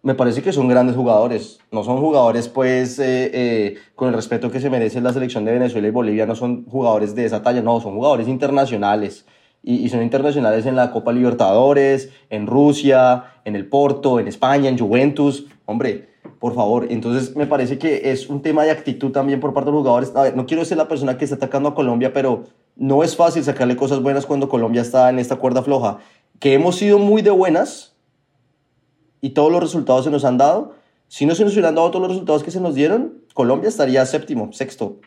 me 0.03 0.15
parece 0.15 0.41
que 0.41 0.53
son 0.53 0.67
grandes 0.67 0.95
jugadores. 0.95 1.59
No 1.71 1.83
son 1.83 1.99
jugadores, 1.99 2.47
pues, 2.47 2.99
eh, 2.99 3.31
eh, 3.33 3.75
con 3.95 4.07
el 4.07 4.13
respeto 4.15 4.51
que 4.51 4.59
se 4.59 4.69
merece 4.69 5.01
la 5.01 5.13
selección 5.13 5.45
de 5.45 5.51
Venezuela 5.51 5.87
y 5.87 5.91
Bolivia, 5.91 6.25
no 6.25 6.35
son 6.35 6.65
jugadores 6.65 7.15
de 7.15 7.25
esa 7.25 7.41
talla, 7.41 7.61
no, 7.61 7.79
son 7.79 7.95
jugadores 7.95 8.27
internacionales 8.27 9.25
y, 9.63 9.89
son 9.89 10.01
internacionales 10.01 10.65
en 10.65 10.75
la 10.75 10.91
Copa 10.91 11.11
Libertadores, 11.11 12.09
en 12.29 12.47
Rusia, 12.47 13.25
en 13.45 13.55
el 13.55 13.67
Porto, 13.67 14.19
en 14.19 14.27
España, 14.27 14.69
en 14.69 14.77
Juventus. 14.77 15.45
Hombre, 15.65 16.09
por 16.39 16.55
favor. 16.55 16.87
Entonces 16.89 17.35
me 17.35 17.45
parece 17.45 17.77
que 17.77 18.11
es 18.11 18.29
un 18.29 18.41
tema 18.41 18.63
de 18.63 18.71
actitud 18.71 19.11
también 19.11 19.39
por 19.39 19.53
parte 19.53 19.69
de 19.69 19.73
los 19.73 19.81
jugadores. 19.81 20.11
A 20.15 20.23
ver, 20.23 20.35
no 20.35 20.45
quiero 20.45 20.65
ser 20.65 20.77
la 20.77 20.87
persona 20.87 21.17
que 21.17 21.25
está 21.25 21.35
atacando 21.35 21.69
a 21.69 21.75
Colombia, 21.75 22.13
pero 22.13 22.45
no 22.75 23.03
es 23.03 23.15
fácil 23.15 23.43
sacarle 23.43 23.75
cosas 23.75 24.01
buenas 24.01 24.25
cuando 24.25 24.49
Colombia 24.49 24.81
está 24.81 25.09
en 25.09 25.19
esta 25.19 25.35
cuerda 25.35 25.61
floja. 25.61 25.99
Que 26.39 26.53
hemos 26.53 26.77
sido 26.77 26.97
muy 26.97 27.21
de 27.21 27.29
buenas 27.29 27.95
y 29.21 29.31
todos 29.31 29.51
los 29.51 29.61
resultados 29.61 30.05
se 30.05 30.11
nos 30.11 30.25
han 30.25 30.37
dado. 30.37 30.73
Si 31.07 31.25
no 31.25 31.35
se 31.35 31.43
nos 31.43 31.53
hubieran 31.53 31.75
dado 31.75 31.91
todos 31.91 32.01
los 32.01 32.11
resultados 32.11 32.41
que 32.41 32.51
se 32.51 32.59
nos 32.59 32.73
dieron, 32.73 33.21
Colombia 33.35 33.69
estaría 33.69 34.03
séptimo, 34.05 34.51
sexto, 34.53 34.97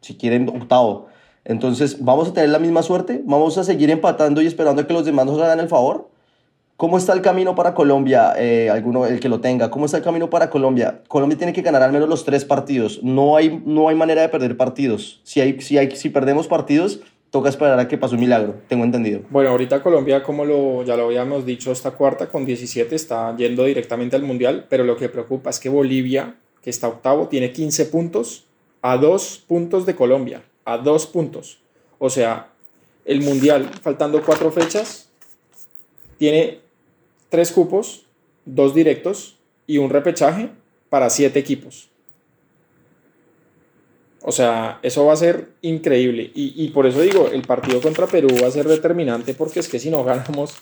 si 0.00 0.16
quieren 0.16 0.48
octavo. 0.48 1.06
Entonces, 1.48 2.04
¿vamos 2.04 2.28
a 2.28 2.32
tener 2.32 2.50
la 2.50 2.58
misma 2.58 2.82
suerte? 2.82 3.22
¿Vamos 3.24 3.56
a 3.56 3.62
seguir 3.62 3.88
empatando 3.90 4.42
y 4.42 4.46
esperando 4.48 4.84
que 4.84 4.92
los 4.92 5.04
demás 5.04 5.26
nos 5.26 5.40
hagan 5.40 5.60
el 5.60 5.68
favor? 5.68 6.08
¿Cómo 6.76 6.98
está 6.98 7.12
el 7.12 7.22
camino 7.22 7.54
para 7.54 7.72
Colombia? 7.72 8.34
Eh, 8.36 8.68
alguno, 8.68 9.06
el 9.06 9.20
que 9.20 9.28
lo 9.28 9.40
tenga. 9.40 9.70
¿Cómo 9.70 9.86
está 9.86 9.96
el 9.96 10.02
camino 10.02 10.28
para 10.28 10.50
Colombia? 10.50 11.02
Colombia 11.06 11.38
tiene 11.38 11.52
que 11.52 11.62
ganar 11.62 11.84
al 11.84 11.92
menos 11.92 12.08
los 12.08 12.24
tres 12.24 12.44
partidos. 12.44 13.00
No 13.04 13.36
hay, 13.36 13.62
no 13.64 13.88
hay 13.88 13.94
manera 13.94 14.22
de 14.22 14.28
perder 14.28 14.56
partidos. 14.56 15.20
Si, 15.22 15.40
hay, 15.40 15.60
si, 15.60 15.78
hay, 15.78 15.94
si 15.94 16.10
perdemos 16.10 16.48
partidos, 16.48 16.98
toca 17.30 17.48
esperar 17.48 17.78
a 17.78 17.86
que 17.86 17.96
pase 17.96 18.16
un 18.16 18.22
milagro. 18.22 18.56
Tengo 18.66 18.82
entendido. 18.82 19.20
Bueno, 19.30 19.50
ahorita 19.50 19.84
Colombia, 19.84 20.24
como 20.24 20.44
lo, 20.44 20.82
ya 20.82 20.96
lo 20.96 21.04
habíamos 21.04 21.46
dicho, 21.46 21.70
esta 21.70 21.92
cuarta 21.92 22.28
con 22.28 22.44
17 22.44 22.92
está 22.96 23.34
yendo 23.36 23.64
directamente 23.64 24.16
al 24.16 24.22
Mundial. 24.22 24.66
Pero 24.68 24.82
lo 24.82 24.96
que 24.96 25.08
preocupa 25.08 25.50
es 25.50 25.60
que 25.60 25.68
Bolivia, 25.68 26.34
que 26.60 26.70
está 26.70 26.88
octavo, 26.88 27.28
tiene 27.28 27.52
15 27.52 27.86
puntos 27.86 28.46
a 28.82 28.96
dos 28.96 29.44
puntos 29.46 29.86
de 29.86 29.94
Colombia 29.94 30.42
a 30.66 30.76
dos 30.76 31.06
puntos. 31.06 31.58
O 31.98 32.10
sea, 32.10 32.50
el 33.06 33.22
Mundial, 33.22 33.70
faltando 33.80 34.22
cuatro 34.22 34.50
fechas, 34.50 35.08
tiene 36.18 36.60
tres 37.30 37.50
cupos, 37.52 38.04
dos 38.44 38.74
directos 38.74 39.38
y 39.66 39.78
un 39.78 39.88
repechaje 39.88 40.50
para 40.90 41.08
siete 41.08 41.38
equipos. 41.38 41.88
O 44.22 44.32
sea, 44.32 44.80
eso 44.82 45.06
va 45.06 45.12
a 45.12 45.16
ser 45.16 45.50
increíble. 45.62 46.32
Y, 46.34 46.68
por 46.70 46.86
eso 46.86 47.00
digo, 47.00 47.28
el 47.32 47.42
partido 47.42 47.80
contra 47.80 48.08
Perú 48.08 48.28
va 48.42 48.48
a 48.48 48.50
ser 48.50 48.66
determinante 48.66 49.34
porque 49.34 49.60
es 49.60 49.68
que 49.68 49.78
si 49.78 49.88
no 49.88 50.02
ganamos, 50.02 50.56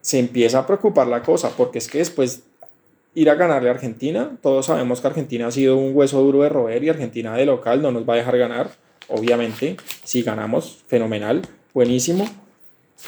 se 0.00 0.18
empieza 0.18 0.58
a 0.58 0.66
preocupar 0.66 1.06
la 1.06 1.22
cosa. 1.22 1.50
Porque 1.56 1.78
es 1.78 1.86
que 1.86 1.98
después 1.98 2.42
ir 3.14 3.30
a 3.30 3.36
ganarle 3.36 3.68
a 3.68 3.72
Argentina, 3.72 4.36
todos 4.42 4.66
sabemos 4.66 5.00
que 5.00 5.06
Argentina 5.06 5.46
ha 5.46 5.52
sido 5.52 5.76
un 5.76 5.94
hueso 5.94 6.20
duro 6.20 6.42
de 6.42 6.48
roer 6.48 6.82
y 6.82 6.88
Argentina 6.88 7.36
de 7.36 7.46
local 7.46 7.80
no 7.80 7.92
nos 7.92 8.08
va 8.08 8.14
a 8.14 8.16
dejar 8.16 8.38
ganar 8.38 8.70
obviamente, 9.08 9.76
si 10.02 10.22
ganamos, 10.22 10.84
fenomenal, 10.86 11.42
buenísimo. 11.72 12.26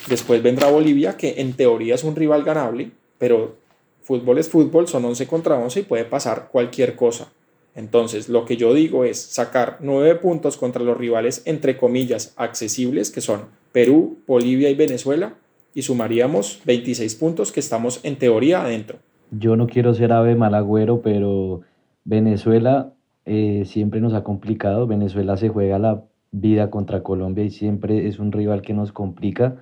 Después 0.08 0.42
vendrá 0.42 0.70
Bolivia, 0.70 1.16
que 1.16 1.34
en 1.38 1.54
teoría 1.54 1.94
es 1.94 2.04
un 2.04 2.16
rival 2.16 2.44
ganable, 2.44 2.90
pero 3.18 3.56
fútbol 4.02 4.38
es 4.38 4.48
fútbol, 4.48 4.88
son 4.88 5.04
11 5.04 5.26
contra 5.26 5.56
11 5.56 5.80
y 5.80 5.82
puede 5.84 6.04
pasar 6.04 6.48
cualquier 6.50 6.96
cosa. 6.96 7.32
Entonces, 7.74 8.28
lo 8.28 8.44
que 8.44 8.56
yo 8.56 8.72
digo 8.72 9.04
es 9.04 9.20
sacar 9.20 9.78
9 9.80 10.16
puntos 10.16 10.56
contra 10.56 10.82
los 10.82 10.96
rivales, 10.96 11.42
entre 11.44 11.76
comillas, 11.76 12.32
accesibles, 12.36 13.10
que 13.10 13.20
son 13.20 13.42
Perú, 13.72 14.18
Bolivia 14.26 14.70
y 14.70 14.74
Venezuela, 14.74 15.34
y 15.74 15.82
sumaríamos 15.82 16.60
26 16.64 17.14
puntos 17.16 17.52
que 17.52 17.60
estamos 17.60 18.00
en 18.02 18.16
teoría 18.16 18.62
adentro. 18.62 18.98
Yo 19.30 19.56
no 19.56 19.66
quiero 19.66 19.92
ser 19.92 20.12
ave 20.12 20.34
malagüero, 20.34 21.02
pero 21.02 21.60
Venezuela 22.04 22.94
eh, 23.26 23.64
siempre 23.66 24.00
nos 24.00 24.14
ha 24.14 24.22
complicado. 24.22 24.86
Venezuela 24.86 25.36
se 25.36 25.48
juega 25.48 25.78
la 25.78 26.04
vida 26.30 26.70
contra 26.70 27.02
Colombia 27.02 27.44
y 27.44 27.50
siempre 27.50 28.06
es 28.06 28.18
un 28.18 28.32
rival 28.32 28.62
que 28.62 28.72
nos 28.72 28.92
complica. 28.92 29.56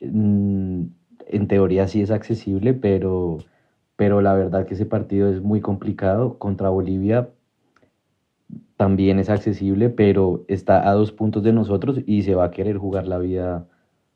Mm, 0.00 0.86
en 1.26 1.48
teoría 1.48 1.88
sí 1.88 2.02
es 2.02 2.10
accesible, 2.10 2.74
pero, 2.74 3.38
pero 3.96 4.20
la 4.20 4.34
verdad 4.34 4.66
que 4.66 4.74
ese 4.74 4.86
partido 4.86 5.30
es 5.30 5.40
muy 5.40 5.60
complicado. 5.60 6.38
Contra 6.38 6.68
Bolivia 6.68 7.30
también 8.76 9.20
es 9.20 9.30
accesible, 9.30 9.88
pero 9.88 10.44
está 10.48 10.88
a 10.88 10.92
dos 10.94 11.12
puntos 11.12 11.44
de 11.44 11.52
nosotros 11.52 12.00
y 12.06 12.22
se 12.22 12.34
va 12.34 12.46
a 12.46 12.50
querer 12.50 12.76
jugar 12.76 13.06
la 13.06 13.18
vida. 13.18 13.66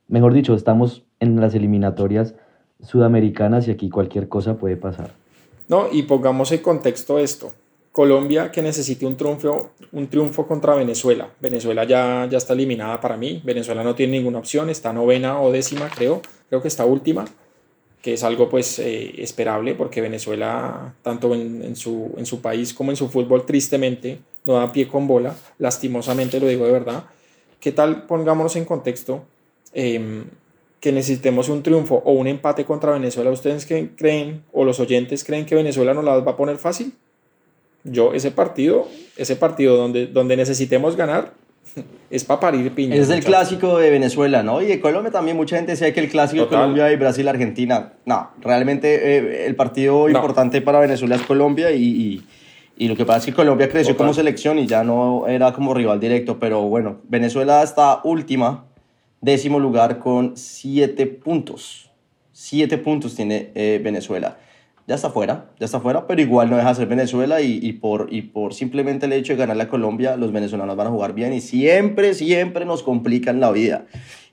Mejor 0.09 0.35
dicho, 0.35 0.55
estamos 0.55 1.05
en 1.21 1.41
las 1.41 1.55
eliminatorias 1.55 2.35
sudamericanas 2.81 3.69
y 3.69 3.71
aquí 3.71 3.89
cualquier 3.89 4.29
cosa 4.29 4.57
puede 4.57 4.77
pasar. 4.77 5.13
No, 5.69 5.87
y 5.93 6.03
pongamos 6.03 6.51
en 6.51 6.61
contexto 6.61 7.19
esto. 7.19 7.53
Colombia 7.99 8.53
que 8.53 8.63
necesite 8.63 9.05
un 9.07 9.17
triunfo, 9.17 9.71
un 9.91 10.07
triunfo 10.07 10.47
contra 10.47 10.77
Venezuela. 10.77 11.33
Venezuela 11.41 11.83
ya, 11.83 12.29
ya 12.31 12.39
está 12.39 12.53
eliminada 12.53 13.01
para 13.01 13.17
mí. 13.17 13.43
Venezuela 13.45 13.83
no 13.83 13.97
tiene 13.97 14.13
ninguna 14.13 14.39
opción, 14.39 14.71
está 14.71 14.93
novena 14.93 15.41
o 15.41 15.51
décima, 15.51 15.91
creo. 15.93 16.23
Creo 16.49 16.63
que 16.63 16.69
está 16.69 16.85
última, 16.85 17.25
que 18.01 18.15
es 18.15 18.23
algo 18.23 18.49
pues 18.49 18.79
eh, 18.79 19.21
esperable 19.21 19.75
porque 19.75 20.01
Venezuela, 20.01 20.95
tanto 21.03 21.35
en, 21.35 21.75
su, 21.75 22.15
en 22.17 22.25
su 22.25 22.41
país 22.41 22.73
como 22.73 22.93
en 22.93 22.97
su 22.97 23.09
fútbol, 23.09 23.45
tristemente 23.45 24.21
no 24.45 24.53
da 24.53 24.71
pie 24.71 24.87
con 24.87 25.09
bola. 25.09 25.35
Lastimosamente 25.59 26.39
lo 26.39 26.47
digo 26.47 26.67
de 26.67 26.71
verdad. 26.71 27.03
¿Qué 27.59 27.73
tal 27.73 28.07
pongámonos 28.07 28.55
en 28.55 28.65
contexto? 28.65 29.25
Em, 29.73 30.23
que 30.79 30.93
necesitemos 30.93 31.49
un 31.49 31.65
triunfo 31.65 32.01
o 32.05 32.13
un 32.13 32.29
empate 32.29 32.65
contra 32.65 32.93
Venezuela, 32.93 33.33
¿ustedes 33.33 33.67
creen 33.97 34.45
o 34.53 34.65
los 34.65 34.79
oyentes 34.79 35.25
creen 35.25 35.47
que 35.47 35.57
Venezuela 35.57 35.95
nos 35.95 36.05
las 36.05 36.25
va 36.25 36.31
a 36.31 36.37
poner 36.37 36.59
fácil? 36.59 36.93
Yo 37.85 38.13
ese 38.13 38.31
partido, 38.31 38.89
ese 39.17 39.37
partido 39.37 39.77
donde, 39.77 40.07
donde 40.07 40.37
necesitemos 40.37 40.97
ganar, 40.97 41.33
es 42.11 42.25
para 42.25 42.41
parir 42.41 42.73
piña. 42.75 42.97
Es 42.97 43.11
el 43.11 43.23
clásico 43.23 43.79
de 43.79 43.91
Venezuela, 43.91 44.43
¿no? 44.43 44.63
Y 44.63 44.67
de 44.67 44.81
Colombia 44.81 45.11
también, 45.13 45.37
mucha 45.37 45.57
gente 45.57 45.73
decía 45.73 45.93
que 45.93 46.01
el 46.01 46.09
clásico 46.09 46.45
de 46.45 46.49
Colombia 46.49 46.91
y 46.93 46.97
Brasil-Argentina. 46.97 47.93
No, 48.05 48.31
realmente 48.41 49.17
eh, 49.17 49.47
el 49.47 49.57
partido 49.57 50.09
importante 50.09 50.61
para 50.61 50.81
Venezuela 50.81 51.17
es 51.17 51.23
Colombia 51.23 51.71
y, 51.73 52.25
y, 52.77 52.89
lo 52.89 52.97
que 52.97 53.05
pasa 53.05 53.19
es 53.19 53.27
que 53.27 53.33
Colombia 53.33 53.69
creció 53.69 53.97
como 53.97 54.15
selección 54.15 54.59
y 54.59 54.67
ya 54.67 54.85
no 54.85 55.27
era 55.27 55.53
como 55.53 55.75
rival 55.75 55.99
directo, 55.99 56.39
pero 56.39 56.63
bueno, 56.63 56.99
Venezuela 57.09 57.63
está 57.63 58.01
última, 58.05 58.67
décimo 59.21 59.59
lugar 59.59 59.99
con 59.99 60.37
siete 60.37 61.07
puntos. 61.07 61.91
Siete 62.33 62.79
puntos 62.79 63.17
tiene 63.17 63.51
eh, 63.57 63.81
Venezuela 63.83 64.39
ya 64.89 64.95
está 64.95 65.11
fuera, 65.11 65.51
ya 65.61 65.67
está 65.67 65.81
fuera, 65.81 66.07
pero 66.07 66.23
igual 66.23 66.49
no 66.49 66.57
deja 66.57 66.71
de 66.71 66.75
ser 66.75 66.89
Venezuela 66.89 67.43
y, 67.43 67.61
y, 67.63 67.75
por, 67.75 68.09
y 68.11 68.23
por 68.23 68.55
simplemente 68.55 69.05
el 69.05 69.13
hecho 69.13 69.35
de 69.35 69.39
ganarle 69.39 69.65
a 69.65 69.69
Colombia, 69.69 70.17
los 70.17 70.33
venezolanos 70.33 70.77
van 70.77 70.87
a 70.87 70.91
jugar 70.91 71.13
bien 71.13 71.35
y 71.35 71.43
siempre, 71.43 72.15
siempre 72.15 72.65
nos 72.65 72.83
complican 72.83 73.39
la 73.39 73.51
vida. 73.51 73.85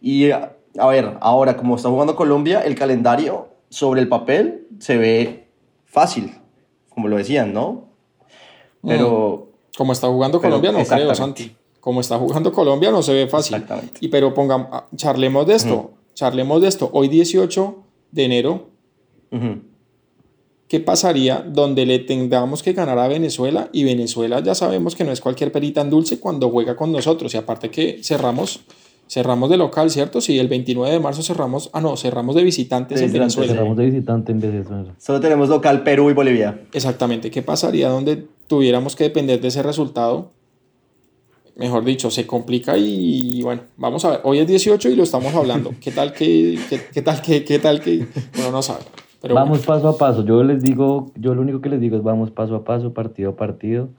Y 0.01 0.31
a, 0.31 0.55
ver, 0.89 1.17
ahora 1.19 1.57
como 1.57 1.75
está 1.75 1.89
jugando 1.89 2.15
Colombia, 2.15 2.61
el 2.61 2.75
calendario 2.75 3.49
sobre 3.67 3.99
el 3.99 4.07
papel 4.07 4.65
se 4.79 4.95
ve 4.95 5.49
fácil, 5.83 6.33
como 6.87 7.09
lo 7.09 7.17
decían, 7.17 7.53
¿no? 7.53 7.89
Pero... 8.81 9.49
Mm. 9.51 9.55
Como 9.77 9.91
está 9.91 10.07
jugando 10.07 10.39
Colombia, 10.39 10.71
no 10.71 10.85
creo, 10.85 11.13
Santi. 11.13 11.53
Como 11.81 11.99
está 11.99 12.17
jugando 12.17 12.53
Colombia, 12.53 12.91
no 12.91 13.03
se 13.03 13.13
ve 13.13 13.27
fácil. 13.27 13.55
Exactamente. 13.55 13.99
Y 13.99 14.07
pero 14.07 14.33
pongamos, 14.33 14.69
charlemos 14.95 15.45
de 15.47 15.55
esto. 15.55 15.91
charlemos 16.13 16.61
de 16.61 16.69
esto. 16.69 16.89
Hoy 16.93 17.09
18 17.09 17.75
de 18.11 18.23
enero. 18.23 18.69
¿Qué 20.67 20.79
pasaría 20.79 21.45
donde 21.47 21.85
le 21.85 21.99
tengamos 21.99 22.63
que 22.63 22.73
ganar 22.73 22.97
a 22.99 23.07
Venezuela? 23.07 23.69
Y 23.71 23.83
Venezuela 23.83 24.41
ya 24.41 24.55
sabemos 24.55 24.95
que 24.95 25.03
no 25.03 25.11
es 25.11 25.21
cualquier 25.21 25.51
perita 25.51 25.81
en 25.81 25.89
dulce 25.89 26.19
cuando 26.19 26.49
juega 26.49 26.75
con 26.75 26.91
nosotros. 26.91 27.33
Y 27.33 27.37
aparte 27.37 27.69
que 27.69 27.99
cerramos, 28.03 28.61
cerramos 29.07 29.49
de 29.49 29.57
local, 29.57 29.89
¿cierto? 29.91 30.21
Sí, 30.21 30.39
el 30.39 30.47
29 30.47 30.91
de 30.91 30.99
marzo 30.99 31.21
cerramos, 31.21 31.69
ah 31.73 31.81
no, 31.81 31.95
cerramos 31.97 32.35
de 32.35 32.43
visitantes 32.43 32.99
De 32.99 33.05
en 33.05 33.13
Venezuela. 33.13 33.53
Cerramos 33.53 33.77
de 33.77 33.85
visitante 33.85 34.31
en 34.31 34.41
vez 34.41 34.51
de 34.51 34.61
eso. 34.61 34.85
Solo 34.97 35.19
tenemos 35.19 35.49
local 35.49 35.83
Perú 35.83 36.09
y 36.09 36.13
Bolivia. 36.13 36.61
Exactamente, 36.73 37.29
¿qué 37.31 37.41
pasaría 37.41 37.89
donde 37.89 38.25
tuviéramos 38.47 38.95
que 38.95 39.05
depender 39.05 39.39
de 39.41 39.49
ese 39.49 39.61
resultado? 39.61 40.31
Mejor 41.55 41.85
dicho, 41.85 42.11
se 42.11 42.27
complica 42.27 42.77
y 42.77 43.41
bueno, 43.41 43.61
vamos 43.77 44.03
a 44.03 44.09
ver. 44.09 44.19
Hoy 44.25 44.39
es 44.39 44.47
18 44.47 44.89
y 44.89 44.95
lo 44.97 45.03
estamos 45.03 45.33
hablando. 45.33 45.73
¿Qué 45.79 45.89
tal 45.89 46.11
que, 46.11 46.59
qué, 46.69 46.81
qué 46.93 47.01
tal 47.01 47.21
que, 47.21 47.45
qué 47.45 47.59
tal 47.59 47.79
que, 47.79 48.05
bueno, 48.33 48.51
no 48.51 48.61
sabe. 48.61 48.83
Vamos 49.33 49.65
paso 49.65 49.87
a 49.89 49.97
paso. 49.97 50.23
Yo 50.23 50.43
les 50.43 50.61
digo, 50.61 51.11
yo 51.15 51.33
lo 51.33 51.41
único 51.41 51.61
que 51.61 51.69
les 51.69 51.79
digo 51.79 51.97
es 51.97 52.03
vamos 52.03 52.31
paso 52.31 52.55
a 52.55 52.63
paso, 52.63 52.93
partido 52.93 53.31
a 53.31 53.35
partido. 53.35 53.89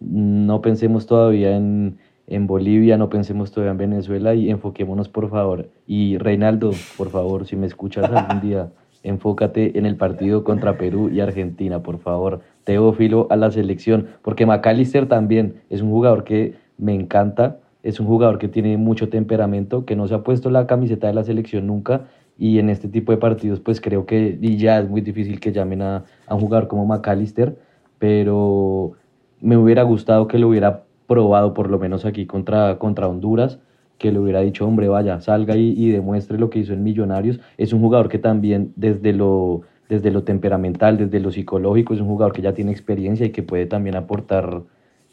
No 0.00 0.60
pensemos 0.60 1.06
todavía 1.06 1.56
en, 1.56 1.98
en 2.26 2.46
Bolivia, 2.46 2.96
no 2.96 3.08
pensemos 3.08 3.50
todavía 3.50 3.72
en 3.72 3.78
Venezuela 3.78 4.34
y 4.34 4.50
enfoquémonos 4.50 5.08
por 5.08 5.28
favor. 5.28 5.68
Y 5.86 6.18
Reinaldo, 6.18 6.70
por 6.96 7.10
favor, 7.10 7.46
si 7.46 7.56
me 7.56 7.66
escuchas 7.66 8.10
algún 8.10 8.40
día, 8.40 8.70
enfócate 9.02 9.78
en 9.78 9.86
el 9.86 9.96
partido 9.96 10.44
contra 10.44 10.78
Perú 10.78 11.10
y 11.10 11.20
Argentina, 11.20 11.82
por 11.82 11.98
favor. 11.98 12.40
Teófilo 12.64 13.26
a 13.30 13.36
la 13.36 13.50
selección, 13.50 14.08
porque 14.22 14.46
McAllister 14.46 15.06
también 15.06 15.62
es 15.70 15.82
un 15.82 15.90
jugador 15.90 16.24
que 16.24 16.54
me 16.78 16.94
encanta, 16.94 17.58
es 17.82 18.00
un 18.00 18.06
jugador 18.06 18.38
que 18.38 18.48
tiene 18.48 18.76
mucho 18.76 19.08
temperamento, 19.08 19.84
que 19.84 19.94
no 19.94 20.08
se 20.08 20.14
ha 20.14 20.24
puesto 20.24 20.50
la 20.50 20.66
camiseta 20.66 21.06
de 21.06 21.14
la 21.14 21.22
selección 21.22 21.68
nunca 21.68 22.06
y 22.38 22.58
en 22.58 22.68
este 22.70 22.88
tipo 22.88 23.12
de 23.12 23.18
partidos 23.18 23.60
pues 23.60 23.80
creo 23.80 24.06
que 24.06 24.38
ya 24.56 24.78
es 24.78 24.88
muy 24.88 25.00
difícil 25.00 25.40
que 25.40 25.52
llamen 25.52 25.82
a, 25.82 26.04
a 26.26 26.34
un 26.34 26.48
como 26.66 26.86
McAllister, 26.86 27.56
pero 27.98 28.92
me 29.40 29.56
hubiera 29.56 29.82
gustado 29.82 30.28
que 30.28 30.38
lo 30.38 30.48
hubiera 30.48 30.84
probado 31.06 31.54
por 31.54 31.70
lo 31.70 31.78
menos 31.78 32.04
aquí 32.04 32.26
contra, 32.26 32.78
contra 32.78 33.08
Honduras, 33.08 33.58
que 33.98 34.12
le 34.12 34.18
hubiera 34.18 34.40
dicho, 34.40 34.66
hombre, 34.66 34.88
vaya, 34.88 35.20
salga 35.20 35.56
y, 35.56 35.72
y 35.72 35.90
demuestre 35.90 36.38
lo 36.38 36.50
que 36.50 36.58
hizo 36.58 36.72
en 36.72 36.82
Millonarios. 36.82 37.40
Es 37.56 37.72
un 37.72 37.80
jugador 37.80 38.08
que 38.08 38.18
también 38.18 38.72
desde 38.76 39.12
lo, 39.12 39.62
desde 39.88 40.10
lo 40.10 40.22
temperamental, 40.24 40.98
desde 40.98 41.20
lo 41.20 41.30
psicológico, 41.30 41.94
es 41.94 42.00
un 42.00 42.08
jugador 42.08 42.34
que 42.34 42.42
ya 42.42 42.52
tiene 42.52 42.72
experiencia 42.72 43.26
y 43.26 43.30
que 43.30 43.42
puede 43.42 43.66
también 43.66 43.96
aportar 43.96 44.62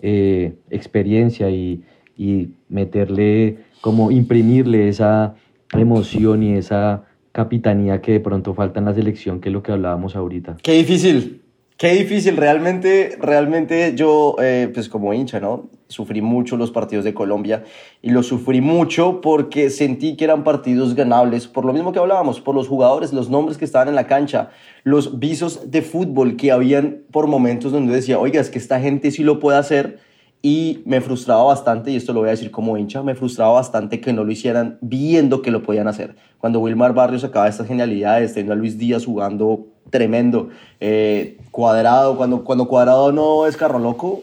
eh, 0.01 0.55
experiencia 0.69 1.49
y, 1.49 1.83
y 2.17 2.49
meterle, 2.67 3.59
como 3.79 4.11
imprimirle 4.11 4.89
esa 4.89 5.35
emoción 5.71 6.43
y 6.43 6.53
esa 6.53 7.03
capitanía 7.33 7.99
que 7.99 8.13
de 8.13 8.19
pronto 8.21 8.53
falta 8.53 8.79
en 8.79 8.85
la 8.85 8.93
selección, 8.93 9.41
que 9.41 9.49
es 9.49 9.53
lo 9.53 9.61
que 9.61 9.73
hablábamos 9.73 10.15
ahorita. 10.15 10.57
Qué 10.61 10.73
difícil, 10.73 11.41
qué 11.77 11.93
difícil. 11.95 12.37
Realmente, 12.37 13.17
realmente 13.19 13.93
yo, 13.95 14.35
eh, 14.41 14.69
pues 14.73 14.87
como 14.87 15.13
hincha, 15.13 15.39
¿no? 15.39 15.67
Sufrí 15.87 16.21
mucho 16.21 16.57
los 16.57 16.71
partidos 16.71 17.03
de 17.03 17.13
Colombia 17.13 17.63
y 18.03 18.11
los 18.11 18.27
sufrí 18.27 18.61
mucho 18.61 19.19
porque 19.19 19.71
sentí 19.71 20.15
que 20.15 20.25
eran 20.25 20.43
partidos 20.43 20.93
ganables, 20.93 21.47
por 21.47 21.65
lo 21.65 21.73
mismo 21.73 21.91
que 21.91 21.99
hablábamos, 21.99 22.39
por 22.39 22.53
los 22.53 22.67
jugadores, 22.67 23.13
los 23.13 23.29
nombres 23.29 23.57
que 23.57 23.65
estaban 23.65 23.87
en 23.87 23.95
la 23.95 24.05
cancha, 24.05 24.51
los 24.83 25.19
visos 25.19 25.71
de 25.71 25.81
fútbol 25.81 26.35
que 26.35 26.51
habían 26.51 26.99
por 27.11 27.25
momentos 27.25 27.71
donde 27.71 27.95
decía, 27.95 28.19
oiga, 28.19 28.39
es 28.39 28.51
que 28.51 28.59
esta 28.59 28.79
gente 28.79 29.09
sí 29.09 29.23
lo 29.23 29.39
puede 29.39 29.57
hacer 29.57 29.99
y 30.45 30.83
me 30.85 30.99
frustraba 30.99 31.43
bastante, 31.43 31.89
y 31.89 31.95
esto 31.95 32.11
lo 32.11 32.19
voy 32.19 32.27
a 32.27 32.31
decir 32.31 32.51
como 32.51 32.77
hincha, 32.77 33.01
me 33.01 33.15
frustraba 33.15 33.53
bastante 33.53 34.01
que 34.01 34.11
no 34.11 34.25
lo 34.25 34.31
hicieran 34.33 34.77
viendo 34.81 35.41
que 35.41 35.51
lo 35.51 35.63
podían 35.63 35.87
hacer. 35.87 36.17
Cuando 36.37 36.59
Wilmar 36.59 36.93
Barrios 36.93 37.21
sacaba 37.21 37.47
estas 37.47 37.65
genialidades, 37.65 38.33
teniendo 38.33 38.51
a 38.51 38.57
Luis 38.57 38.77
Díaz 38.77 39.05
jugando 39.05 39.67
tremendo, 39.89 40.49
eh, 40.81 41.37
Cuadrado, 41.49 42.17
cuando, 42.17 42.43
cuando 42.43 42.67
Cuadrado 42.67 43.13
no 43.13 43.47
es 43.47 43.55
carro 43.55 43.79
loco, 43.79 44.21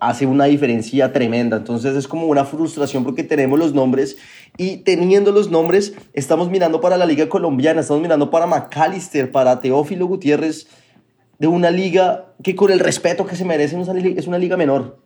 hace 0.00 0.26
una 0.26 0.46
diferencia 0.46 1.12
tremenda. 1.12 1.56
Entonces 1.58 1.94
es 1.94 2.08
como 2.08 2.26
una 2.26 2.44
frustración 2.44 3.04
porque 3.04 3.22
tenemos 3.22 3.56
los 3.60 3.72
nombres 3.72 4.16
y 4.56 4.78
teniendo 4.78 5.30
los 5.30 5.52
nombres 5.52 5.94
estamos 6.14 6.50
mirando 6.50 6.80
para 6.80 6.96
la 6.96 7.06
liga 7.06 7.28
colombiana, 7.28 7.82
estamos 7.82 8.02
mirando 8.02 8.28
para 8.28 8.48
McAllister, 8.48 9.30
para 9.30 9.60
Teófilo 9.60 10.06
Gutiérrez, 10.06 10.66
de 11.38 11.46
una 11.46 11.70
liga 11.70 12.34
que 12.42 12.56
con 12.56 12.72
el 12.72 12.80
respeto 12.80 13.24
que 13.24 13.36
se 13.36 13.44
merece 13.44 13.80
es 13.80 14.26
una 14.26 14.38
liga, 14.38 14.56
menor. 14.56 14.98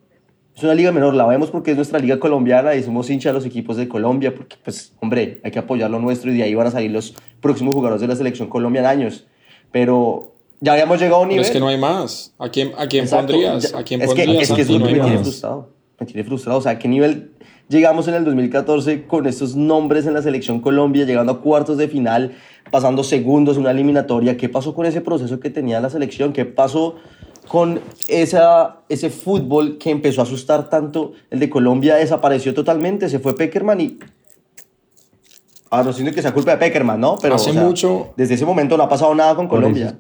Es 0.57 0.65
una 0.65 0.75
liga 0.75 0.91
menor, 0.91 1.13
la 1.15 1.27
vemos 1.27 1.51
porque 1.51 1.73
es 1.73 1.77
nuestra 1.77 1.99
liga 1.99 2.19
colombiana 2.19 2.75
y 2.75 2.83
somos 2.83 3.11
hinchas 3.11 3.31
de 3.31 3.35
los 3.35 3.45
equipos 3.45 3.77
de 3.77 3.89
Colombia, 3.89 4.35
porque 4.35 4.57
pues, 4.65 4.95
hombre, 5.01 5.39
hay 5.45 5.51
que 5.51 5.59
apoyar 5.59 5.91
lo 5.91 5.99
nuestro 5.99 6.33
y 6.33 6.37
de 6.39 6.45
ahí 6.45 6.55
van 6.55 6.67
a 6.67 6.71
salir 6.71 6.91
los 6.91 7.15
próximos 7.43 7.75
jugadores 7.75 8.01
de 8.01 8.09
la 8.09 8.17
selección 8.17 8.49
Colombia 8.49 8.81
en 8.81 8.87
años. 8.87 9.27
Pero 9.71 10.33
ya 10.61 10.73
habíamos 10.73 10.99
llegado 10.99 11.17
a 11.17 11.21
un 11.21 11.29
Pero 11.29 11.33
nivel. 11.35 11.45
es 11.47 11.51
que 11.51 11.61
no 11.61 11.69
hay 11.69 11.77
más. 11.77 12.33
¿A 12.39 12.49
quién, 12.49 12.73
a 12.79 12.87
quién 12.87 13.05
Exacto, 13.05 13.35
pondrías? 13.35 13.75
¿A 13.75 13.83
quién 13.85 14.01
es 14.01 14.15
que, 14.15 14.25
pondrías? 14.25 14.51
es 14.51 14.57
que 14.57 14.63
eso? 14.63 14.73
No 14.79 14.87
me 14.87 14.93
tiene 14.93 15.09
más. 15.11 15.21
frustrado. 15.21 15.69
Me 16.01 16.07
tiene 16.07 16.25
frustrado. 16.25 16.59
O 16.59 16.63
sea, 16.63 16.73
¿a 16.73 16.79
qué 16.79 16.89
nivel 16.89 17.33
llegamos 17.69 18.09
en 18.09 18.15
el 18.15 18.25
2014 18.25 19.07
con 19.07 19.27
estos 19.27 19.57
nombres 19.57 20.07
en 20.07 20.15
la 20.15 20.23
selección 20.23 20.61
Colombia, 20.61 21.05
llegando 21.05 21.33
a 21.33 21.41
cuartos 21.43 21.77
de 21.77 21.89
final, 21.89 22.33
pasando 22.71 23.05
segundos 23.05 23.57
en 23.57 23.63
una 23.63 23.73
eliminatoria? 23.73 24.39
¿Qué 24.39 24.49
pasó 24.49 24.75
con 24.75 24.87
ese 24.87 25.03
proceso 25.03 25.39
que 25.39 25.51
tenía 25.51 25.81
la 25.81 25.91
selección? 25.91 26.33
¿Qué 26.33 26.47
pasó 26.47 26.97
con 27.49 27.81
esa, 28.09 28.81
ese 28.89 29.11
fútbol 29.11 29.79
que 29.79 29.91
empezó 29.91 30.21
a 30.21 30.25
asustar 30.25 30.69
tanto? 30.69 31.13
El 31.31 31.39
de 31.41 31.49
Colombia 31.51 31.97
desapareció 31.97 32.55
totalmente, 32.55 33.09
se 33.09 33.19
fue 33.19 33.35
Peckerman 33.37 33.81
y... 33.81 33.99
Ah, 35.71 35.83
no 35.83 35.93
siento 35.93 36.15
que 36.15 36.23
sea 36.23 36.33
culpa 36.33 36.53
de 36.53 36.59
Peckerman, 36.59 37.01
¿no? 37.01 37.17
Pero 37.21 37.35
Hace 37.35 37.51
o 37.51 37.53
sea, 37.55 37.63
mucho- 37.63 38.09
Desde 38.17 38.35
ese 38.35 38.47
momento 38.47 38.77
no 38.77 38.85
ha 38.85 38.89
pasado 38.89 39.15
nada 39.15 39.35
con 39.35 39.49
Por 39.49 39.59
Colombia. 39.59 39.87
eso, 39.87 39.97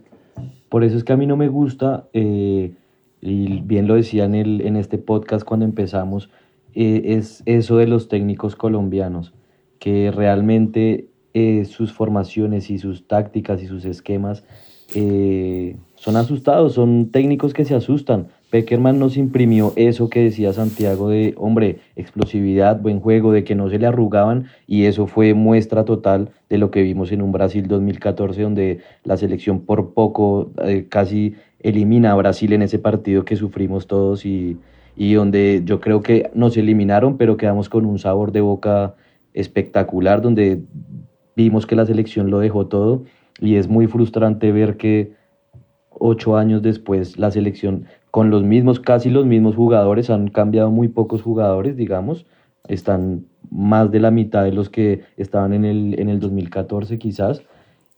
por 0.68 0.84
eso 0.84 0.96
es 0.96 1.04
que 1.04 1.12
a 1.12 1.16
mí 1.16 1.26
no 1.26 1.36
me 1.36 1.48
gusta, 1.48 2.06
eh, 2.12 2.72
y 3.20 3.60
bien 3.62 3.86
lo 3.88 3.94
decía 3.94 4.24
en, 4.24 4.34
el, 4.34 4.60
en 4.60 4.76
este 4.76 4.98
podcast 4.98 5.44
cuando 5.44 5.64
empezamos, 5.66 6.30
eh, 6.74 7.16
es 7.16 7.42
eso 7.46 7.76
de 7.78 7.86
los 7.86 8.08
técnicos 8.08 8.54
colombianos, 8.54 9.32
que 9.78 10.10
realmente 10.12 11.08
eh, 11.34 11.64
sus 11.64 11.92
formaciones 11.92 12.70
y 12.70 12.78
sus 12.78 13.06
tácticas 13.08 13.62
y 13.62 13.66
sus 13.66 13.84
esquemas 13.84 14.44
eh, 14.94 15.76
son 15.96 16.16
asustados, 16.16 16.74
son 16.74 17.10
técnicos 17.10 17.54
que 17.54 17.64
se 17.64 17.74
asustan. 17.74 18.28
Peckerman 18.50 18.98
nos 18.98 19.16
imprimió 19.16 19.72
eso 19.76 20.08
que 20.08 20.22
decía 20.22 20.52
Santiago 20.52 21.08
de, 21.08 21.34
hombre, 21.36 21.78
explosividad, 21.96 22.80
buen 22.80 23.00
juego, 23.00 23.32
de 23.32 23.42
que 23.44 23.54
no 23.54 23.68
se 23.68 23.78
le 23.78 23.86
arrugaban 23.86 24.46
y 24.66 24.84
eso 24.84 25.06
fue 25.06 25.34
muestra 25.34 25.84
total 25.84 26.30
de 26.48 26.58
lo 26.58 26.70
que 26.70 26.82
vimos 26.82 27.10
en 27.12 27.22
un 27.22 27.32
Brasil 27.32 27.66
2014 27.66 28.42
donde 28.42 28.80
la 29.04 29.16
selección 29.16 29.60
por 29.60 29.94
poco 29.94 30.52
eh, 30.64 30.86
casi 30.88 31.34
elimina 31.58 32.12
a 32.12 32.14
Brasil 32.14 32.52
en 32.52 32.62
ese 32.62 32.78
partido 32.78 33.24
que 33.24 33.34
sufrimos 33.34 33.86
todos 33.88 34.24
y, 34.24 34.58
y 34.96 35.14
donde 35.14 35.62
yo 35.64 35.80
creo 35.80 36.02
que 36.02 36.30
nos 36.34 36.56
eliminaron 36.56 37.16
pero 37.16 37.36
quedamos 37.36 37.68
con 37.68 37.84
un 37.84 37.98
sabor 37.98 38.30
de 38.30 38.42
boca 38.42 38.94
espectacular 39.34 40.22
donde 40.22 40.62
vimos 41.34 41.66
que 41.66 41.74
la 41.74 41.84
selección 41.84 42.30
lo 42.30 42.38
dejó 42.38 42.66
todo 42.66 43.02
y 43.40 43.56
es 43.56 43.68
muy 43.68 43.86
frustrante 43.88 44.52
ver 44.52 44.76
que 44.76 45.12
ocho 45.98 46.36
años 46.36 46.62
después 46.62 47.18
la 47.18 47.30
selección 47.30 47.86
con 48.10 48.30
los 48.30 48.42
mismos, 48.42 48.80
casi 48.80 49.10
los 49.10 49.26
mismos 49.26 49.56
jugadores, 49.56 50.10
han 50.10 50.28
cambiado 50.28 50.70
muy 50.70 50.88
pocos 50.88 51.22
jugadores, 51.22 51.76
digamos, 51.76 52.26
están 52.68 53.26
más 53.50 53.90
de 53.90 54.00
la 54.00 54.10
mitad 54.10 54.44
de 54.44 54.52
los 54.52 54.70
que 54.70 55.02
estaban 55.16 55.52
en 55.52 55.64
el, 55.64 56.00
en 56.00 56.08
el 56.08 56.20
2014 56.20 56.98
quizás, 56.98 57.42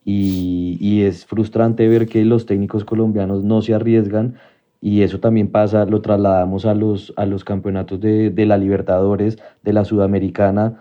y, 0.05 0.79
y 0.81 1.03
es 1.03 1.27
frustrante 1.27 1.87
ver 1.87 2.07
que 2.07 2.25
los 2.25 2.47
técnicos 2.47 2.85
colombianos 2.85 3.45
no 3.45 3.61
se 3.61 3.75
arriesgan. 3.75 4.37
Y 4.81 5.03
eso 5.03 5.21
también 5.21 5.51
pasa, 5.51 5.85
lo 5.85 6.01
trasladamos 6.01 6.65
a 6.65 6.75
los, 6.75 7.13
a 7.17 7.27
los 7.27 7.45
campeonatos 7.45 8.01
de, 8.01 8.31
de 8.31 8.47
la 8.47 8.57
Libertadores, 8.57 9.39
de 9.63 9.73
la 9.73 9.85
Sudamericana, 9.85 10.81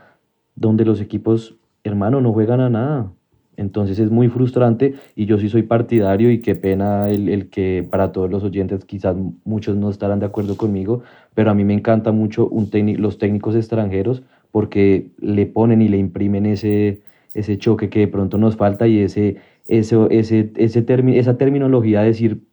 donde 0.55 0.85
los 0.85 1.01
equipos, 1.01 1.57
hermano, 1.83 2.21
no 2.21 2.31
juegan 2.31 2.61
a 2.61 2.69
nada. 2.69 3.11
Entonces 3.57 3.97
es 3.99 4.11
muy 4.11 4.29
frustrante 4.29 4.93
y 5.15 5.25
yo 5.25 5.39
sí 5.39 5.49
soy 5.49 5.63
partidario 5.63 6.31
y 6.31 6.39
qué 6.39 6.55
pena 6.55 7.09
el, 7.09 7.27
el 7.27 7.49
que 7.49 7.85
para 7.89 8.11
todos 8.11 8.29
los 8.29 8.43
oyentes 8.43 8.85
quizás 8.85 9.15
muchos 9.43 9.75
no 9.75 9.89
estarán 9.89 10.19
de 10.19 10.27
acuerdo 10.27 10.55
conmigo, 10.55 11.01
pero 11.33 11.49
a 11.49 11.55
mí 11.55 11.63
me 11.65 11.73
encanta 11.73 12.11
mucho 12.11 12.47
un 12.47 12.69
los 12.97 13.17
técnicos 13.17 13.55
extranjeros 13.55 14.21
porque 14.51 15.09
le 15.19 15.47
ponen 15.47 15.81
y 15.81 15.87
le 15.89 15.97
imprimen 15.97 16.45
ese, 16.45 17.01
ese 17.33 17.57
choque 17.57 17.89
que 17.89 17.99
de 18.01 18.07
pronto 18.07 18.37
nos 18.37 18.55
falta 18.55 18.87
y 18.87 18.99
ese, 18.99 19.37
eso, 19.67 20.07
ese, 20.11 20.51
ese 20.55 20.85
termi- 20.85 21.17
esa 21.17 21.37
terminología 21.37 22.01
de 22.01 22.07
decir 22.07 22.43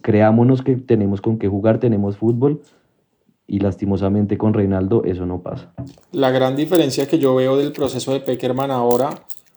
creámonos 0.00 0.62
que 0.62 0.76
tenemos 0.76 1.20
con 1.20 1.38
qué 1.38 1.46
jugar, 1.46 1.78
tenemos 1.78 2.16
fútbol 2.16 2.62
y 3.46 3.60
lastimosamente 3.60 4.36
con 4.38 4.54
Reinaldo 4.54 5.04
eso 5.04 5.24
no 5.26 5.40
pasa. 5.42 5.72
La 6.12 6.30
gran 6.30 6.56
diferencia 6.56 7.06
que 7.06 7.18
yo 7.18 7.34
veo 7.34 7.56
del 7.56 7.72
proceso 7.72 8.12
de 8.12 8.20
Peckerman 8.20 8.70
ahora 8.70 9.10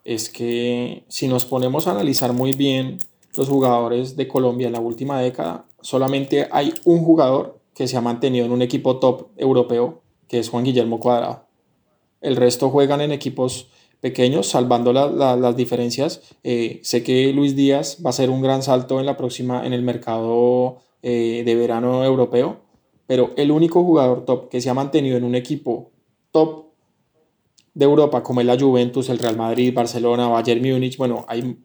es 0.04 0.30
que 0.30 1.04
si 1.08 1.28
nos 1.28 1.46
ponemos 1.46 1.88
a 1.88 1.92
analizar 1.92 2.34
muy 2.34 2.54
bien 2.54 2.98
los 3.36 3.48
jugadores 3.48 4.16
de 4.16 4.28
Colombia 4.28 4.68
en 4.68 4.74
la 4.74 4.80
última 4.80 5.20
década, 5.20 5.66
solamente 5.82 6.48
hay 6.52 6.74
un 6.86 7.04
jugador 7.04 7.60
que 7.74 7.88
se 7.88 7.98
ha 7.98 8.02
mantenido 8.02 8.46
en 8.46 8.52
un 8.52 8.62
equipo 8.62 9.00
top 9.00 9.28
europeo, 9.38 10.02
que 10.28 10.40
es 10.40 10.50
Juan 10.50 10.64
Guillermo 10.64 11.00
Cuadrado. 11.00 11.46
El 12.20 12.36
resto 12.36 12.70
juegan 12.70 13.02
en 13.02 13.12
equipos 13.12 13.70
pequeños, 14.00 14.48
salvando 14.48 14.92
las 14.94 15.56
diferencias. 15.56 16.22
Eh, 16.44 16.80
sé 16.84 17.04
que 17.04 17.32
Luis 17.34 17.56
Díaz 17.56 18.00
va 18.06 18.10
a 18.10 18.14
ser 18.14 18.30
un 18.30 18.42
gran 18.42 18.64
salto 18.64 19.00
en 19.00 19.06
la 19.06 19.16
próxima, 19.16 19.66
en 19.66 19.74
el 19.74 19.84
mercado 19.84 20.78
eh, 21.04 21.44
de 21.46 21.56
verano 21.56 22.04
europeo, 22.04 22.62
pero 23.08 23.32
el 23.38 23.52
único 23.52 23.84
jugador 23.84 24.26
top 24.26 24.50
que 24.50 24.62
se 24.62 24.70
ha 24.70 24.74
mantenido 24.74 25.18
en 25.18 25.24
un 25.24 25.36
equipo 25.36 25.92
top 26.32 26.71
de 27.74 27.86
Europa, 27.86 28.24
como 28.24 28.42
es 28.42 28.48
la 28.48 28.60
Juventus, 28.60 29.10
el 29.10 29.20
Real 29.20 29.38
Madrid, 29.38 29.74
Barcelona, 29.74 30.28
Bayern 30.28 30.62
Múnich, 30.62 30.98
bueno, 30.98 31.26
hay, 31.28 31.58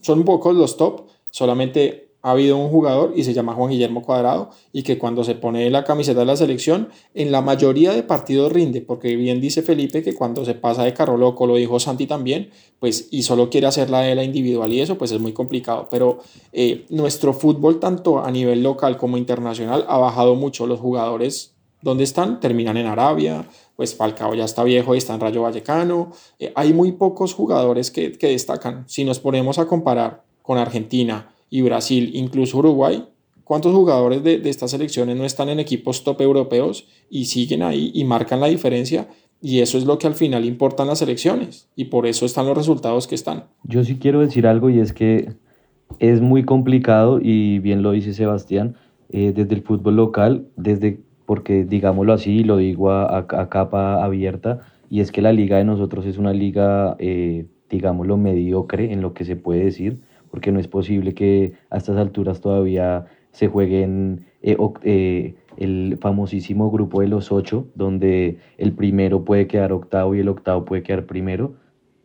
son 0.00 0.24
pocos 0.24 0.54
los 0.54 0.76
top, 0.76 1.06
solamente 1.30 2.12
ha 2.22 2.30
habido 2.30 2.56
un 2.56 2.68
jugador 2.70 3.12
y 3.16 3.24
se 3.24 3.34
llama 3.34 3.52
Juan 3.52 3.70
Guillermo 3.70 4.02
Cuadrado 4.02 4.50
y 4.72 4.84
que 4.84 4.96
cuando 4.96 5.24
se 5.24 5.34
pone 5.34 5.68
la 5.70 5.82
camiseta 5.82 6.20
de 6.20 6.26
la 6.26 6.36
selección 6.36 6.88
en 7.14 7.32
la 7.32 7.42
mayoría 7.42 7.92
de 7.92 8.04
partidos 8.04 8.52
rinde, 8.52 8.80
porque 8.80 9.16
bien 9.16 9.40
dice 9.40 9.62
Felipe 9.62 10.02
que 10.04 10.14
cuando 10.14 10.44
se 10.44 10.54
pasa 10.54 10.84
de 10.84 10.94
carro 10.94 11.16
loco, 11.16 11.46
lo 11.46 11.56
dijo 11.56 11.80
Santi 11.80 12.06
también, 12.06 12.50
pues 12.78 13.08
y 13.10 13.24
solo 13.24 13.50
quiere 13.50 13.66
hacer 13.66 13.90
la 13.90 14.00
de 14.00 14.14
la 14.14 14.22
individual 14.22 14.72
y 14.72 14.80
eso 14.80 14.96
pues 14.96 15.10
es 15.10 15.20
muy 15.20 15.32
complicado, 15.32 15.88
pero 15.90 16.20
eh, 16.52 16.86
nuestro 16.90 17.32
fútbol 17.32 17.80
tanto 17.80 18.20
a 18.20 18.30
nivel 18.30 18.62
local 18.62 18.96
como 18.96 19.16
internacional 19.16 19.84
ha 19.88 19.98
bajado 19.98 20.36
mucho, 20.36 20.68
los 20.68 20.78
jugadores 20.78 21.51
¿dónde 21.82 22.04
están? 22.04 22.40
Terminan 22.40 22.76
en 22.76 22.86
Arabia, 22.86 23.46
pues 23.76 23.94
Falcao 23.94 24.34
ya 24.34 24.44
está 24.44 24.64
viejo 24.64 24.94
y 24.94 24.98
está 24.98 25.14
en 25.14 25.20
Rayo 25.20 25.42
Vallecano, 25.42 26.12
eh, 26.38 26.52
hay 26.54 26.72
muy 26.72 26.92
pocos 26.92 27.34
jugadores 27.34 27.90
que, 27.90 28.12
que 28.12 28.28
destacan, 28.28 28.84
si 28.86 29.04
nos 29.04 29.18
ponemos 29.18 29.58
a 29.58 29.66
comparar 29.66 30.24
con 30.42 30.58
Argentina, 30.58 31.32
y 31.52 31.60
Brasil, 31.60 32.12
incluso 32.14 32.58
Uruguay, 32.58 33.04
¿cuántos 33.44 33.74
jugadores 33.74 34.24
de, 34.24 34.40
estas 34.48 34.70
selecciones 34.70 35.18
no 35.18 35.26
están 35.26 35.50
en 35.50 35.60
equipos 35.60 36.02
top 36.02 36.22
europeos 36.22 36.88
y 37.10 37.26
siguen 37.26 37.62
ahí 37.62 37.92
y 37.94 38.04
marcan 38.04 38.40
la 38.40 38.46
diferencia? 38.46 39.06
Y 39.42 39.60
eso 39.60 39.76
es 39.76 39.84
lo 39.84 39.98
que 39.98 40.06
al 40.06 40.14
final 40.14 40.46
importan 40.46 40.86
las 40.86 41.00
selecciones 41.00 41.68
y 41.76 41.86
por 41.86 42.06
eso 42.06 42.24
están 42.24 42.46
los 42.46 42.56
resultados 42.56 43.06
que 43.06 43.14
están. 43.14 43.48
Yo 43.64 43.84
sí 43.84 43.98
quiero 43.98 44.20
decir 44.20 44.46
algo 44.46 44.70
y 44.70 44.80
es 44.80 44.94
que 44.94 45.34
es 45.98 46.22
muy 46.22 46.42
complicado 46.44 47.20
y 47.22 47.58
bien 47.58 47.82
lo 47.82 47.92
dice 47.92 48.14
Sebastián, 48.14 48.76
eh, 49.10 49.34
desde 49.36 49.54
el 49.54 49.62
fútbol 49.62 49.96
local, 49.96 50.48
desde 50.56 51.00
porque 51.32 51.64
digámoslo 51.64 52.12
así, 52.12 52.44
lo 52.44 52.58
digo 52.58 52.90
a, 52.90 53.26
capa 53.48 54.04
abierta, 54.04 54.60
y 54.90 55.00
es 55.00 55.10
que 55.10 55.22
la 55.22 55.32
liga 55.32 55.56
de 55.56 55.64
nosotros 55.64 56.04
es 56.04 56.18
una 56.18 56.34
liga, 56.34 56.94
eh, 56.98 57.46
digámoslo, 57.70 58.18
mediocre 58.18 58.92
en 58.92 59.00
lo 59.00 59.14
que 59.14 59.24
se 59.24 59.36
puede 59.36 59.64
decir 59.64 60.00
porque 60.32 60.50
no 60.50 60.58
es 60.58 60.66
posible 60.66 61.12
que 61.12 61.52
a 61.68 61.76
estas 61.76 61.98
alturas 61.98 62.40
todavía 62.40 63.04
se 63.32 63.48
jueguen 63.48 64.24
eh, 64.40 64.56
eh, 64.82 65.34
el 65.58 65.98
famosísimo 66.00 66.70
grupo 66.70 67.02
de 67.02 67.08
los 67.08 67.30
ocho, 67.30 67.66
donde 67.74 68.38
el 68.56 68.72
primero 68.72 69.26
puede 69.26 69.46
quedar 69.46 69.72
octavo 69.72 70.14
y 70.14 70.20
el 70.20 70.28
octavo 70.30 70.64
puede 70.64 70.82
quedar 70.82 71.04
primero, 71.04 71.52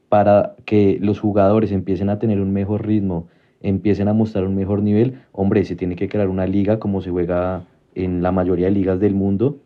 para 0.10 0.56
que 0.66 0.98
los 1.02 1.22
jugadores 1.22 1.72
empiecen 1.72 2.10
a 2.10 2.20
tener 2.20 2.42
un 2.42 2.52
mejor 2.52 2.86
ritmo, 2.86 3.28
empiecen 3.62 4.10
a 4.10 4.14
mostrar 4.14 4.44
un 4.44 4.56
mejor 4.56 4.82
nivel, 4.84 5.22
hombre, 5.32 5.64
se 5.64 5.78
tiene 5.78 5.96
que 5.96 6.10
crear 6.10 6.28
una 6.28 6.48
liga 6.48 6.80
como 6.80 7.02
se 7.02 7.12
juega 7.12 7.66
en 7.98 8.22
la 8.22 8.32
mayoría 8.32 8.68
de 8.68 8.72
ligas 8.72 9.00
del 9.00 9.16
mundo, 9.16 9.60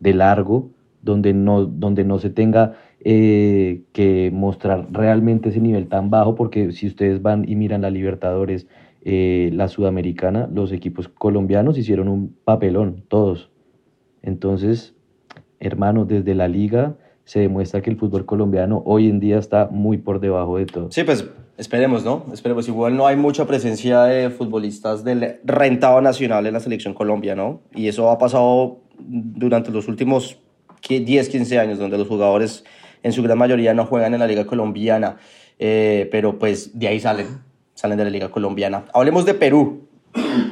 de 0.00 0.14
largo, 0.14 0.70
donde 1.02 1.32
no, 1.32 1.66
donde 1.66 2.04
no 2.04 2.18
se 2.18 2.30
tenga 2.30 2.74
eh, 3.00 3.82
que 3.92 4.30
mostrar 4.32 4.88
realmente 4.90 5.50
ese 5.50 5.60
nivel 5.60 5.86
tan 5.88 6.10
bajo, 6.10 6.34
porque 6.34 6.72
si 6.72 6.86
ustedes 6.86 7.22
van 7.22 7.48
y 7.48 7.54
miran 7.54 7.82
la 7.82 7.90
Libertadores, 7.90 8.66
eh, 9.02 9.50
la 9.52 9.68
Sudamericana, 9.68 10.48
los 10.52 10.72
equipos 10.72 11.08
colombianos 11.08 11.78
hicieron 11.78 12.08
un 12.08 12.34
papelón, 12.44 13.04
todos. 13.08 13.50
Entonces, 14.22 14.94
hermanos, 15.60 16.08
desde 16.08 16.34
la 16.34 16.48
liga 16.48 16.96
se 17.24 17.40
demuestra 17.40 17.82
que 17.82 17.90
el 17.90 17.96
fútbol 17.96 18.24
colombiano 18.24 18.82
hoy 18.86 19.08
en 19.08 19.20
día 19.20 19.38
está 19.38 19.68
muy 19.70 19.98
por 19.98 20.18
debajo 20.20 20.58
de 20.58 20.66
todo. 20.66 20.90
Sí, 20.90 21.04
pues 21.04 21.28
esperemos, 21.56 22.04
¿no? 22.04 22.26
Esperemos. 22.32 22.68
Igual 22.68 22.96
no 22.96 23.06
hay 23.06 23.16
mucha 23.16 23.46
presencia 23.46 24.02
de 24.04 24.30
futbolistas 24.30 25.04
del 25.04 25.40
rentado 25.44 26.00
nacional 26.00 26.46
en 26.46 26.52
la 26.52 26.60
selección 26.60 26.94
Colombia, 26.94 27.34
¿no? 27.34 27.60
Y 27.74 27.88
eso 27.88 28.10
ha 28.10 28.18
pasado 28.18 28.80
durante 28.98 29.70
los 29.70 29.88
últimos 29.88 30.38
10, 30.88 31.28
15 31.28 31.58
años, 31.58 31.78
donde 31.78 31.98
los 31.98 32.08
jugadores 32.08 32.64
en 33.02 33.12
su 33.12 33.22
gran 33.22 33.38
mayoría 33.38 33.74
no 33.74 33.86
juegan 33.86 34.14
en 34.14 34.20
la 34.20 34.26
liga 34.26 34.46
colombiana, 34.46 35.16
eh, 35.58 36.08
pero 36.10 36.38
pues 36.38 36.78
de 36.78 36.88
ahí 36.88 37.00
salen, 37.00 37.26
salen 37.74 37.98
de 37.98 38.04
la 38.04 38.10
liga 38.10 38.30
colombiana. 38.30 38.84
Hablemos 38.92 39.24
de 39.24 39.34
Perú, 39.34 39.88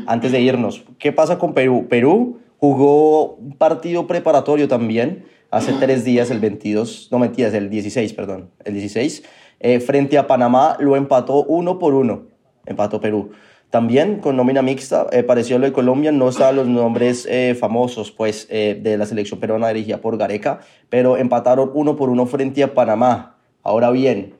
antes 0.06 0.32
de 0.32 0.40
irnos. 0.40 0.84
¿Qué 0.98 1.12
pasa 1.12 1.38
con 1.38 1.54
Perú? 1.54 1.86
Perú 1.88 2.40
jugó 2.58 3.34
un 3.34 3.56
partido 3.56 4.06
preparatorio 4.06 4.68
también 4.68 5.24
hace 5.50 5.72
tres 5.74 6.04
días, 6.04 6.30
el 6.30 6.40
22, 6.40 7.08
no 7.12 7.18
mentiras, 7.18 7.54
el 7.54 7.70
16, 7.70 8.12
perdón, 8.14 8.50
el 8.64 8.74
16, 8.74 9.22
eh, 9.60 9.80
frente 9.80 10.18
a 10.18 10.26
Panamá, 10.26 10.76
lo 10.80 10.96
empató 10.96 11.44
uno 11.44 11.78
por 11.78 11.94
uno, 11.94 12.24
empató 12.66 13.00
Perú. 13.00 13.30
También 13.74 14.20
con 14.20 14.36
nómina 14.36 14.62
mixta, 14.62 15.08
eh, 15.10 15.24
pareció 15.24 15.58
lo 15.58 15.66
de 15.66 15.72
Colombia, 15.72 16.12
no 16.12 16.28
estaban 16.28 16.54
los 16.54 16.68
nombres 16.68 17.26
eh, 17.28 17.56
famosos 17.58 18.12
pues, 18.12 18.46
eh, 18.48 18.78
de 18.80 18.96
la 18.96 19.04
selección 19.04 19.40
peruana 19.40 19.66
dirigida 19.66 20.00
por 20.00 20.16
Gareca, 20.16 20.60
pero 20.90 21.16
empataron 21.16 21.72
uno 21.74 21.96
por 21.96 22.08
uno 22.08 22.24
frente 22.26 22.62
a 22.62 22.72
Panamá. 22.72 23.36
Ahora 23.64 23.90
bien, 23.90 24.34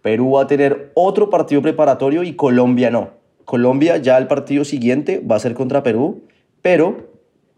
Perú 0.00 0.32
va 0.36 0.44
a 0.44 0.46
tener 0.46 0.90
otro 0.94 1.28
partido 1.28 1.60
preparatorio 1.60 2.22
y 2.22 2.32
Colombia 2.32 2.88
no. 2.88 3.10
Colombia 3.44 3.98
ya 3.98 4.16
el 4.16 4.26
partido 4.26 4.64
siguiente 4.64 5.20
va 5.20 5.36
a 5.36 5.40
ser 5.40 5.52
contra 5.52 5.82
Perú, 5.82 6.22
pero 6.62 7.10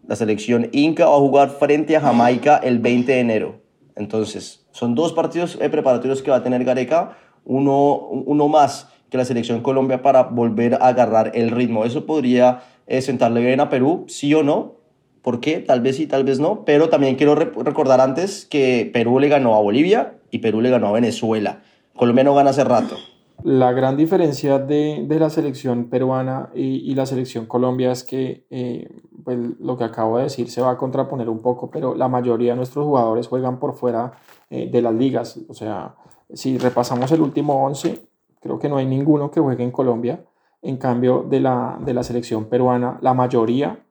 la 0.05 0.17
selección 0.17 0.67
Inca 0.73 1.05
va 1.05 1.15
a 1.15 1.19
jugar 1.19 1.49
frente 1.51 1.95
a 1.95 2.01
Jamaica 2.01 2.57
el 2.57 2.79
20 2.79 3.09
de 3.09 3.19
enero. 3.21 3.55
Entonces, 3.95 4.60
son 4.81 4.95
dos 4.95 5.13
partidos 5.13 5.57
preparatorios 5.57 6.23
que 6.23 6.31
va 6.31 6.37
a 6.37 6.43
tener 6.43 6.63
Gareca, 6.63 7.15
uno, 7.45 7.97
uno 7.97 8.47
más 8.47 8.89
que 9.11 9.17
la 9.17 9.25
selección 9.25 9.61
Colombia 9.61 10.01
para 10.01 10.23
volver 10.23 10.73
a 10.73 10.87
agarrar 10.87 11.33
el 11.35 11.51
ritmo. 11.51 11.85
Eso 11.85 12.07
podría 12.07 12.63
eh, 12.87 13.03
sentarle 13.03 13.45
bien 13.45 13.59
a 13.59 13.69
Perú, 13.69 14.05
sí 14.07 14.33
o 14.33 14.41
no. 14.41 14.73
¿Por 15.21 15.39
qué? 15.39 15.59
Tal 15.59 15.81
vez 15.81 15.97
sí, 15.97 16.07
tal 16.07 16.23
vez 16.23 16.39
no. 16.39 16.65
Pero 16.65 16.89
también 16.89 17.15
quiero 17.15 17.35
recordar 17.35 18.01
antes 18.01 18.47
que 18.47 18.89
Perú 18.91 19.19
le 19.19 19.29
ganó 19.29 19.53
a 19.53 19.61
Bolivia 19.61 20.15
y 20.31 20.39
Perú 20.39 20.61
le 20.61 20.71
ganó 20.71 20.87
a 20.87 20.93
Venezuela. 20.93 21.61
Colombia 21.95 22.23
no 22.23 22.33
gana 22.33 22.49
hace 22.49 22.63
rato. 22.63 22.95
La 23.43 23.73
gran 23.73 23.97
diferencia 23.97 24.57
de, 24.57 25.05
de 25.07 25.19
la 25.19 25.29
selección 25.29 25.91
peruana 25.91 26.49
y, 26.55 26.91
y, 26.91 26.95
la 26.95 27.05
selección 27.05 27.45
Colombia 27.45 27.91
es 27.91 28.03
que 28.03 28.45
eh, 28.49 28.89
pues 29.23 29.37
lo 29.59 29.77
que 29.77 29.83
acabo 29.83 30.17
de 30.17 30.23
decir 30.23 30.49
se 30.49 30.61
va 30.61 30.71
a 30.71 30.77
contraponer 30.77 31.29
un 31.29 31.39
poco, 31.39 31.69
pero 31.69 31.95
la 31.95 32.07
mayoría 32.07 32.51
de 32.51 32.57
nuestros 32.57 32.85
jugadores 32.85 33.27
juegan 33.27 33.59
por 33.59 33.75
fuera 33.75 34.13
eh, 34.51 34.69
de 34.71 34.81
las 34.83 34.93
ligas. 34.93 35.39
O 35.49 35.55
sea, 35.55 35.95
si 36.31 36.59
repasamos 36.59 37.11
el 37.11 37.21
último 37.21 37.65
11, 37.65 38.11
Creo 38.41 38.57
que 38.57 38.67
no 38.67 38.77
hay 38.77 38.87
ninguno 38.87 39.31
que 39.31 39.39
juegue 39.39 39.63
en 39.63 39.71
Colombia. 39.71 40.25
En 40.61 40.77
cambio, 40.77 41.25
de 41.29 41.39
la, 41.39 41.79
de 41.83 41.93
la 41.93 42.03
selección 42.03 42.45
peruana, 42.45 42.97
la 43.01 43.13
mayoría, 43.13 43.83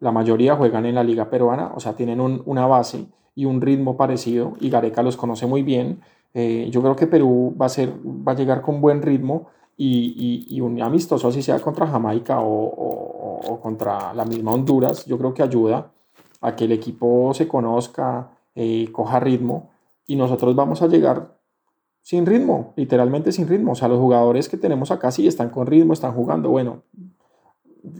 la 0.00 0.12
mayoría 0.12 0.56
juegan 0.56 0.84
en 0.84 0.96
la 0.96 1.04
liga 1.04 1.30
peruana, 1.30 1.72
o 1.74 1.80
sea, 1.80 1.94
tienen 1.94 2.20
una 2.20 2.66
base 2.66 3.06
y 3.34 3.46
un 3.46 3.60
ritmo 3.60 3.96
parecido, 3.96 4.54
y 4.60 4.68
Gareca 4.68 5.02
los 5.02 5.16
conoce 5.16 5.46
muy 5.46 5.62
bien. 5.62 6.00
Eh, 6.34 6.68
yo 6.70 6.82
creo 6.82 6.94
que 6.94 7.06
Perú 7.06 7.56
va 7.60 7.66
a, 7.66 7.68
ser, 7.68 7.92
va 8.04 8.32
a 8.32 8.34
llegar 8.34 8.62
con 8.62 8.80
buen 8.80 9.00
ritmo 9.00 9.46
y, 9.76 10.44
y, 10.48 10.60
un 10.60 10.80
amistoso, 10.82 11.28
así 11.28 11.40
sea 11.40 11.58
contra 11.60 11.86
Jamaica 11.86 12.40
o, 12.40 13.42
o, 13.48 13.60
contra 13.60 14.12
la 14.12 14.24
misma 14.24 14.52
Honduras, 14.52 15.04
yo 15.06 15.16
creo 15.18 15.32
que 15.32 15.42
ayuda 15.42 15.92
a 16.40 16.54
que 16.56 16.64
el 16.64 16.72
equipo 16.72 17.32
se 17.32 17.46
conozca, 17.46 18.30
eh, 18.56 18.88
coja 18.92 19.20
ritmo, 19.20 19.70
y 20.08 20.16
nosotros 20.16 20.56
vamos 20.56 20.82
a 20.82 20.88
llegar 20.88 21.38
sin 22.00 22.24
ritmo, 22.24 22.72
literalmente 22.76 23.30
sin 23.30 23.46
ritmo. 23.46 23.72
O 23.72 23.74
sea, 23.74 23.86
los 23.86 24.00
jugadores 24.00 24.48
que 24.48 24.56
tenemos 24.56 24.90
acá 24.90 25.10
sí 25.10 25.28
están 25.28 25.50
con 25.50 25.66
ritmo, 25.66 25.92
están 25.92 26.14
jugando, 26.14 26.48
bueno, 26.48 26.82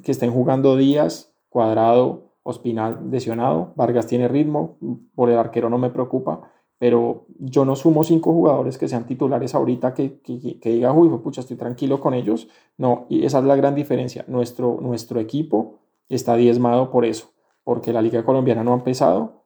que 0.03 0.11
estén 0.11 0.33
jugando 0.33 0.75
Díaz, 0.77 1.35
Cuadrado, 1.51 2.33
Ospinal 2.43 3.11
lesionado, 3.11 3.75
Vargas 3.77 4.07
tiene 4.07 4.27
ritmo, 4.27 4.79
por 5.15 5.29
el 5.29 5.37
arquero 5.37 5.69
no 5.69 5.77
me 5.77 5.91
preocupa, 5.91 6.51
pero 6.79 7.27
yo 7.39 7.67
no 7.67 7.77
sumo 7.77 8.03
cinco 8.05 8.33
jugadores 8.33 8.79
que 8.79 8.89
sean 8.89 9.05
titulares 9.05 9.55
ahorita 9.55 9.93
que, 9.93 10.21
que, 10.21 10.59
que 10.59 10.71
diga, 10.71 10.93
uy, 10.93 11.11
pucha, 11.19 11.43
estoy 11.43 11.59
tranquilo 11.59 12.01
con 12.01 12.15
ellos. 12.15 12.49
No, 12.79 13.05
y 13.11 13.27
esa 13.27 13.41
es 13.41 13.45
la 13.45 13.57
gran 13.57 13.75
diferencia. 13.75 14.25
Nuestro, 14.29 14.79
nuestro 14.81 15.21
equipo 15.21 15.75
está 16.09 16.37
diezmado 16.37 16.91
por 16.91 17.05
eso, 17.05 17.33
porque 17.65 17.93
la 17.93 18.01
Liga 18.01 18.25
Colombiana 18.25 18.65
no 18.65 18.73
ha 18.73 18.77
empezado, 18.77 19.38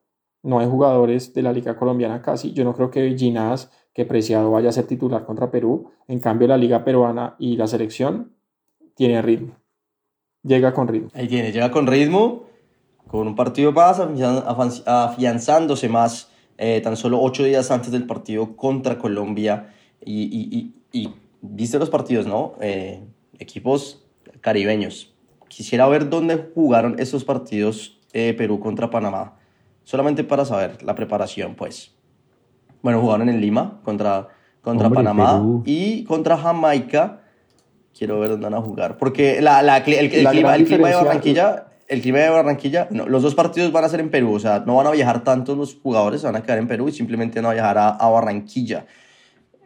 no 0.42 0.58
hay 0.58 0.68
jugadores 0.68 1.32
de 1.34 1.42
la 1.42 1.52
Liga 1.52 1.76
Colombiana 1.76 2.20
casi. 2.22 2.52
Yo 2.52 2.64
no 2.64 2.74
creo 2.74 2.90
que 2.90 3.16
Ginás 3.16 3.70
que 3.94 4.04
Preciado 4.04 4.50
vaya 4.50 4.70
a 4.70 4.72
ser 4.72 4.86
titular 4.86 5.24
contra 5.24 5.50
Perú. 5.50 5.90
En 6.08 6.18
cambio, 6.18 6.48
la 6.48 6.56
liga 6.56 6.84
peruana 6.84 7.36
y 7.38 7.56
la 7.56 7.66
selección 7.66 8.32
tiene 8.96 9.20
ritmo. 9.22 9.56
Llega 10.42 10.72
con 10.72 10.88
ritmo. 10.88 11.10
Ahí 11.14 11.28
tiene, 11.28 11.52
llega 11.52 11.70
con 11.70 11.86
ritmo, 11.86 12.44
con 13.06 13.28
un 13.28 13.36
partido 13.36 13.72
más, 13.72 14.00
afianzándose 14.86 15.88
más 15.88 16.30
eh, 16.58 16.80
tan 16.80 16.96
solo 16.96 17.20
ocho 17.20 17.44
días 17.44 17.70
antes 17.70 17.92
del 17.92 18.06
partido 18.06 18.56
contra 18.56 18.98
Colombia. 18.98 19.72
Y, 20.04 20.22
y, 20.22 20.74
y, 20.92 21.14
viste 21.40 21.78
los 21.78 21.90
partidos, 21.90 22.26
¿no? 22.26 22.54
Eh, 22.60 23.04
equipos 23.38 24.04
caribeños. 24.40 25.14
Quisiera 25.48 25.86
ver 25.86 26.08
dónde 26.08 26.50
jugaron 26.54 26.98
esos 26.98 27.24
partidos 27.24 28.00
eh, 28.12 28.34
Perú 28.34 28.58
contra 28.58 28.90
Panamá. 28.90 29.36
Solamente 29.84 30.24
para 30.24 30.44
saber 30.44 30.82
la 30.82 30.94
preparación, 30.94 31.54
pues. 31.54 31.92
Bueno, 32.82 33.00
jugaron 33.00 33.28
en 33.28 33.40
Lima 33.40 33.80
contra 33.84 34.28
contra 34.60 34.86
Hombre, 34.86 34.98
Panamá 35.02 35.32
Perú. 35.38 35.62
y 35.66 36.04
contra 36.04 36.36
Jamaica. 36.38 37.20
Quiero 37.96 38.20
ver 38.20 38.30
dónde 38.30 38.44
van 38.44 38.54
a 38.54 38.60
jugar. 38.62 38.96
Porque 38.96 39.40
la, 39.42 39.60
la- 39.62 39.78
el, 39.78 39.92
el 40.12 40.24
La 40.24 40.30
clima, 40.30 40.48
gran 40.50 40.60
el 40.60 40.66
clima 40.66 40.88
de 40.88 40.94
Barranquilla, 40.94 41.66
el 41.88 42.00
clima 42.00 42.18
de 42.20 42.28
Barranquilla, 42.30 42.88
no, 42.90 43.06
los 43.06 43.22
dos 43.22 43.34
partidos 43.34 43.70
van 43.72 43.84
a 43.84 43.88
ser 43.88 44.00
en 44.00 44.10
Perú. 44.10 44.34
O 44.34 44.38
sea, 44.40 44.62
no 44.64 44.76
van 44.76 44.86
a 44.86 44.90
viajar 44.92 45.24
tantos 45.24 45.58
los 45.58 45.76
jugadores, 45.82 46.20
se 46.20 46.26
van 46.26 46.36
a 46.36 46.42
quedar 46.42 46.58
en 46.58 46.68
Perú 46.68 46.88
y 46.88 46.92
simplemente 46.92 47.40
van 47.40 47.50
a 47.50 47.54
viajar 47.54 47.76
a, 47.78 47.88
a 47.90 48.08
Barranquilla. 48.08 48.86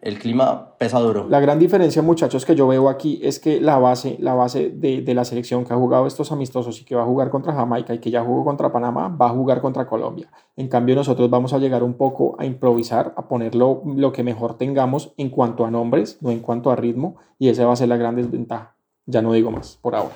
El 0.03 0.19
clima 0.19 0.77
pesa 0.79 1.01
duro. 1.01 1.27
La 1.29 1.41
gran 1.41 1.59
diferencia, 1.59 2.01
muchachos, 2.03 2.45
que 2.45 2.55
yo 2.55 2.69
veo 2.69 2.89
aquí 2.89 3.19
es 3.23 3.41
que 3.41 3.61
la 3.61 3.79
base, 3.79 4.17
la 4.21 4.35
base 4.35 4.71
de, 4.71 5.01
de 5.03 5.15
la 5.15 5.25
selección 5.25 5.65
que 5.65 5.73
ha 5.73 5.77
jugado 5.77 6.07
estos 6.07 6.31
amistosos 6.33 6.81
y 6.81 6.85
que 6.85 6.95
va 6.95 7.03
a 7.03 7.07
jugar 7.07 7.31
contra 7.31 7.55
Jamaica 7.55 7.95
y 7.95 7.99
que 7.99 8.11
ya 8.11 8.23
jugó 8.23 8.45
contra 8.45 8.71
Panamá, 8.71 9.09
va 9.09 9.27
a 9.27 9.31
jugar 9.31 9.61
contra 9.61 9.87
Colombia. 9.87 10.31
En 10.55 10.69
cambio, 10.69 10.95
nosotros 10.95 11.29
vamos 11.29 11.53
a 11.53 11.59
llegar 11.59 11.83
un 11.83 11.95
poco 11.95 12.37
a 12.39 12.45
improvisar, 12.45 13.15
a 13.17 13.27
poner 13.27 13.55
lo, 13.55 13.83
lo 13.85 14.13
que 14.13 14.23
mejor 14.23 14.59
tengamos 14.59 15.13
en 15.17 15.31
cuanto 15.31 15.65
a 15.65 15.71
nombres, 15.71 16.19
no 16.21 16.31
en 16.31 16.41
cuanto 16.41 16.71
a 16.71 16.77
ritmo, 16.77 17.17
y 17.39 17.49
esa 17.49 17.67
va 17.67 17.73
a 17.73 17.77
ser 17.77 17.89
la 17.89 17.97
gran 17.97 18.17
desventaja. 18.17 18.77
Ya 19.07 19.23
no 19.23 19.33
digo 19.33 19.51
más 19.51 19.79
por 19.81 19.95
ahora. 19.95 20.15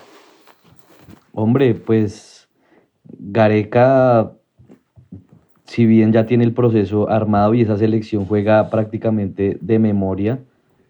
Hombre, 1.33 1.75
pues 1.75 2.49
Gareca, 3.05 4.37
si 5.71 5.87
bien 5.87 6.13
ya 6.13 6.27
tiene 6.27 6.43
el 6.43 6.53
proceso 6.53 7.09
armado 7.09 7.55
y 7.55 7.61
esa 7.61 7.77
selección 7.77 8.27
juega 8.27 8.71
prácticamente 8.71 9.57
de 9.61 9.79
memoria, 9.79 10.41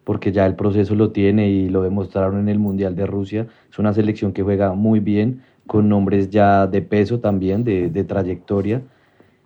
porque 0.03 0.31
ya 0.31 0.47
el 0.47 0.55
proceso 0.55 0.95
lo 0.95 1.11
tiene 1.11 1.51
y 1.51 1.69
lo 1.69 1.83
demostraron 1.83 2.39
en 2.39 2.49
el 2.49 2.57
Mundial 2.57 2.95
de 2.95 3.05
Rusia, 3.05 3.45
es 3.69 3.77
una 3.77 3.93
selección 3.93 4.33
que 4.33 4.41
juega 4.41 4.73
muy 4.73 4.99
bien, 4.99 5.43
con 5.67 5.87
nombres 5.87 6.31
ya 6.31 6.65
de 6.65 6.81
peso 6.81 7.19
también, 7.19 7.63
de, 7.63 7.91
de 7.91 8.03
trayectoria. 8.03 8.81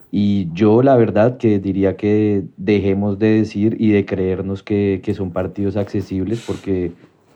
Y 0.09 0.47
yo 0.53 0.81
la 0.81 0.95
verdad 0.95 1.35
que 1.35 1.59
diría 1.59 1.97
que 1.97 2.45
dejemos 2.55 3.19
de 3.19 3.39
decir 3.39 3.75
y 3.77 3.91
de 3.91 4.05
creernos 4.05 4.63
que, 4.63 5.01
que 5.03 5.13
son 5.13 5.31
partidos 5.31 5.75
accesibles, 5.75 6.45
porque 6.47 6.93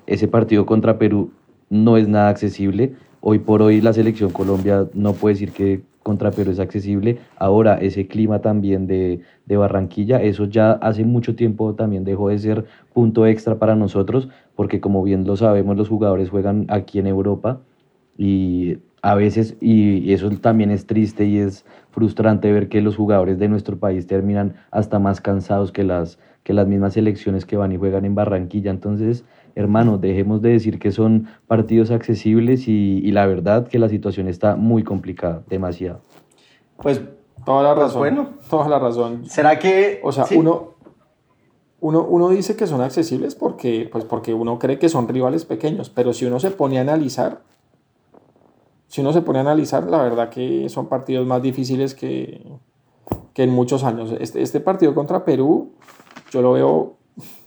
ese 0.08 0.30
partido 0.30 0.66
contra 0.66 0.97
Perú 0.97 1.32
no 1.70 1.97
es 1.97 2.08
nada 2.08 2.30
accesible. 2.30 2.93
Hoy 3.22 3.40
por 3.40 3.62
hoy 3.62 3.82
la 3.82 3.94
selección 3.94 4.32
Colombia 4.32 4.88
no 4.94 5.14
puede 5.14 5.36
decir 5.36 5.52
que 5.52 5.82
contra 6.04 6.32
Perú 6.32 6.52
es 6.52 6.60
accesible. 6.60 7.20
Ahora 7.38 7.76
ese 7.76 8.08
clima 8.08 8.40
también 8.40 8.88
de, 8.88 9.22
de 9.46 9.58
Barranquilla, 9.58 10.22
eso 10.22 10.46
ya 10.46 10.72
hace 10.72 11.04
mucho 11.04 11.36
tiempo 11.36 11.76
también 11.76 12.04
dejó 12.04 12.30
de 12.30 12.40
ser 12.40 12.66
punto 12.94 13.26
extra 13.26 13.60
para 13.60 13.76
nosotros, 13.76 14.30
porque 14.56 14.80
como 14.80 15.04
bien 15.04 15.26
lo 15.26 15.36
sabemos 15.36 15.78
los 15.78 15.90
jugadores 15.90 16.30
juegan 16.30 16.66
aquí 16.70 17.00
en 17.00 17.08
Europa 17.08 17.60
y 18.18 18.78
a 19.02 19.16
veces, 19.16 19.56
y 19.62 20.12
eso 20.12 20.30
también 20.32 20.72
es 20.72 20.86
triste 20.86 21.26
y 21.26 21.38
es 21.38 21.66
frustrante 21.92 22.52
ver 22.52 22.68
que 22.68 22.82
los 22.82 22.96
jugadores 22.98 23.40
de 23.40 23.48
nuestro 23.48 23.78
país 23.78 24.08
terminan 24.08 24.56
hasta 24.72 25.00
más 25.00 25.22
cansados 25.22 25.72
que 25.72 25.84
las, 25.84 26.20
que 26.44 26.54
las 26.54 26.68
mismas 26.68 26.94
selecciones 26.94 27.46
que 27.46 27.56
van 27.56 27.72
y 27.72 27.78
juegan 27.78 28.04
en 28.04 28.16
Barranquilla. 28.16 28.72
Entonces, 28.72 29.24
hermano, 29.60 29.97
dejemos 29.97 30.41
de 30.41 30.49
decir 30.51 30.80
que 30.80 30.91
son 30.91 31.28
partidos 31.47 31.91
accesibles 31.91 32.68
y, 32.68 32.99
y 33.03 33.12
la 33.12 33.26
verdad 33.26 33.68
que 33.68 33.80
la 33.80 33.89
situación 33.89 34.28
está 34.28 34.55
muy 34.55 34.84
complicada, 34.84 35.43
demasiado. 35.49 36.01
Pues, 36.78 37.01
Toda 37.45 37.64
la 37.64 37.74
Pues 37.74 37.88
razón. 37.88 37.99
bueno. 37.99 38.30
Toda 38.49 38.68
la 38.70 38.80
razón. 38.80 39.26
¿será 39.26 39.60
que...? 39.60 40.01
O 40.03 40.12
sea, 40.12 40.26
sí? 40.26 40.36
uno, 40.36 40.74
uno, 41.80 42.03
uno 42.03 42.30
dice 42.30 42.55
que 42.55 42.68
son 42.68 42.82
accesibles 42.82 43.36
porque, 43.36 43.88
pues 43.91 44.03
porque 44.05 44.34
uno 44.34 44.60
cree 44.60 44.78
que 44.78 44.89
son 44.89 45.07
rivales 45.07 45.45
pequeños, 45.45 45.89
pero 45.89 46.14
si 46.14 46.26
uno 46.26 46.39
se 46.39 46.51
pone 46.51 46.78
a 46.78 46.82
analizar, 46.82 47.41
si 48.88 49.01
uno 49.01 49.14
se 49.14 49.22
pone 49.22 49.39
a 49.39 49.41
analizar, 49.41 49.86
la 49.86 50.01
verdad 50.01 50.30
que 50.30 50.68
son 50.70 50.88
partidos 50.88 51.26
más 51.26 51.41
difíciles 51.41 51.95
que, 51.95 52.45
que 53.34 53.43
en 53.43 53.51
muchos 53.51 53.84
años. 53.84 54.14
Este, 54.20 54.41
este 54.41 54.60
partido 54.60 54.93
contra 54.93 55.24
Perú, 55.24 55.72
yo 56.32 56.41
lo 56.41 56.51
veo 56.53 56.99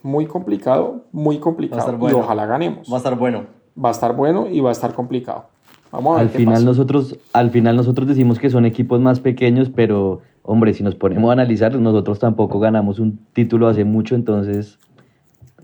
muy 0.03 0.27
complicado, 0.27 1.05
muy 1.13 1.39
complicado, 1.39 1.81
estar 1.93 2.11
y 2.11 2.15
ojalá 2.15 2.47
ganemos. 2.47 2.89
Va 2.91 2.95
a 2.95 2.99
estar 2.99 3.17
bueno. 3.19 3.45
Va 3.83 3.89
a 3.89 3.93
estar 3.93 4.15
bueno 4.15 4.49
y 4.51 4.61
va 4.61 4.69
a 4.69 4.73
estar 4.73 4.95
complicado. 4.95 5.47
Vamos 5.91 6.13
a 6.13 6.17
ver 6.19 6.27
Al 6.27 6.33
qué 6.33 6.39
final, 6.39 6.55
pasa. 6.55 6.65
nosotros, 6.65 7.19
al 7.33 7.51
final 7.51 7.77
nosotros 7.77 8.09
decimos 8.09 8.39
que 8.39 8.51
son 8.51 8.65
equipos 8.65 9.01
más 9.01 9.21
pequeños, 9.21 9.71
pero 9.75 10.21
hombre, 10.43 10.73
si 10.75 10.83
nos 10.83 10.95
ponemos 10.95 11.29
a 11.31 11.33
analizar, 11.35 11.75
nosotros 11.79 12.19
tampoco 12.19 12.59
ganamos 12.61 12.99
un 12.99 13.19
título 13.33 13.69
hace 13.69 13.85
mucho, 13.85 14.15
entonces 14.15 14.79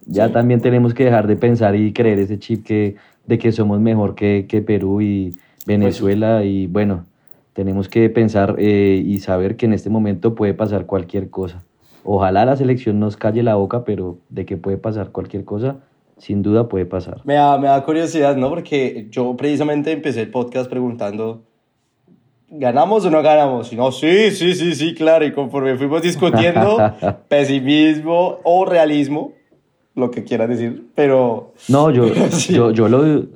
ya 0.07 0.27
Sí. 0.29 0.33
también 0.33 0.61
tenemos 0.61 0.95
que 0.95 1.05
dejar 1.05 1.27
de 1.27 1.37
pensar 1.37 1.77
y 1.77 1.93
creer 1.93 2.19
ese 2.19 2.39
chip 2.39 2.65
que, 2.65 2.97
de 3.27 3.39
que 3.39 3.53
somos 3.53 3.81
mejor 3.81 4.15
que, 4.15 4.47
que 4.49 4.63
Perú 4.63 5.01
y 5.01 5.37
Venezuela 5.67 6.45
y 6.45 6.67
bueno, 6.67 7.05
tenemos 7.53 7.89
que 7.89 8.09
pensar 8.09 8.55
eh, 8.59 9.03
y 9.05 9.19
saber 9.19 9.57
que 9.57 9.67
en 9.67 9.73
este 9.73 9.91
momento 9.91 10.35
puede 10.35 10.55
pasar 10.55 10.87
cualquier 10.87 11.29
cosa. 11.29 11.65
Ojalá 12.11 12.47
la 12.47 12.57
selección 12.57 12.99
nos 13.01 13.19
calle 13.19 13.43
la 13.43 13.57
boca, 13.57 13.85
pero 13.85 14.17
de 14.31 14.47
que 14.47 14.57
puede 14.57 14.79
pasar 14.79 15.11
cualquier 15.11 15.45
cosa, 15.45 15.77
sin 16.17 16.41
duda 16.41 16.67
puede 16.67 16.87
pasar. 16.87 17.21
Me 17.25 17.35
da, 17.35 17.59
me 17.59 17.69
da 17.69 17.85
curiosidad, 17.85 18.35
¿no? 18.35 18.49
Porque 18.49 19.09
yo 19.11 19.37
precisamente 19.37 19.93
empecé 19.93 20.23
el 20.23 20.31
podcast 20.31 20.71
preguntando, 20.71 21.43
¿ganamos 22.49 23.05
o 23.05 23.11
no 23.11 23.21
ganamos? 23.21 23.71
Y 23.75 23.77
no, 23.77 23.93
sí, 23.93 24.31
sí, 24.31 24.55
sí, 24.55 24.75
sí, 24.75 24.95
claro. 24.95 25.27
Y 25.27 25.33
conforme 25.33 25.77
fuimos 25.77 26.01
discutiendo, 26.01 26.79
pesimismo 27.29 28.39
o 28.43 28.65
realismo, 28.65 29.35
lo 29.95 30.11
que 30.11 30.25
quieras 30.25 30.49
decir, 30.49 30.87
pero... 30.95 31.53
No, 31.69 31.91
yo, 31.91 32.07
Sí. 32.31 32.55
yo, 32.55 32.71
yo, 32.71 32.89
lo, 32.89 33.27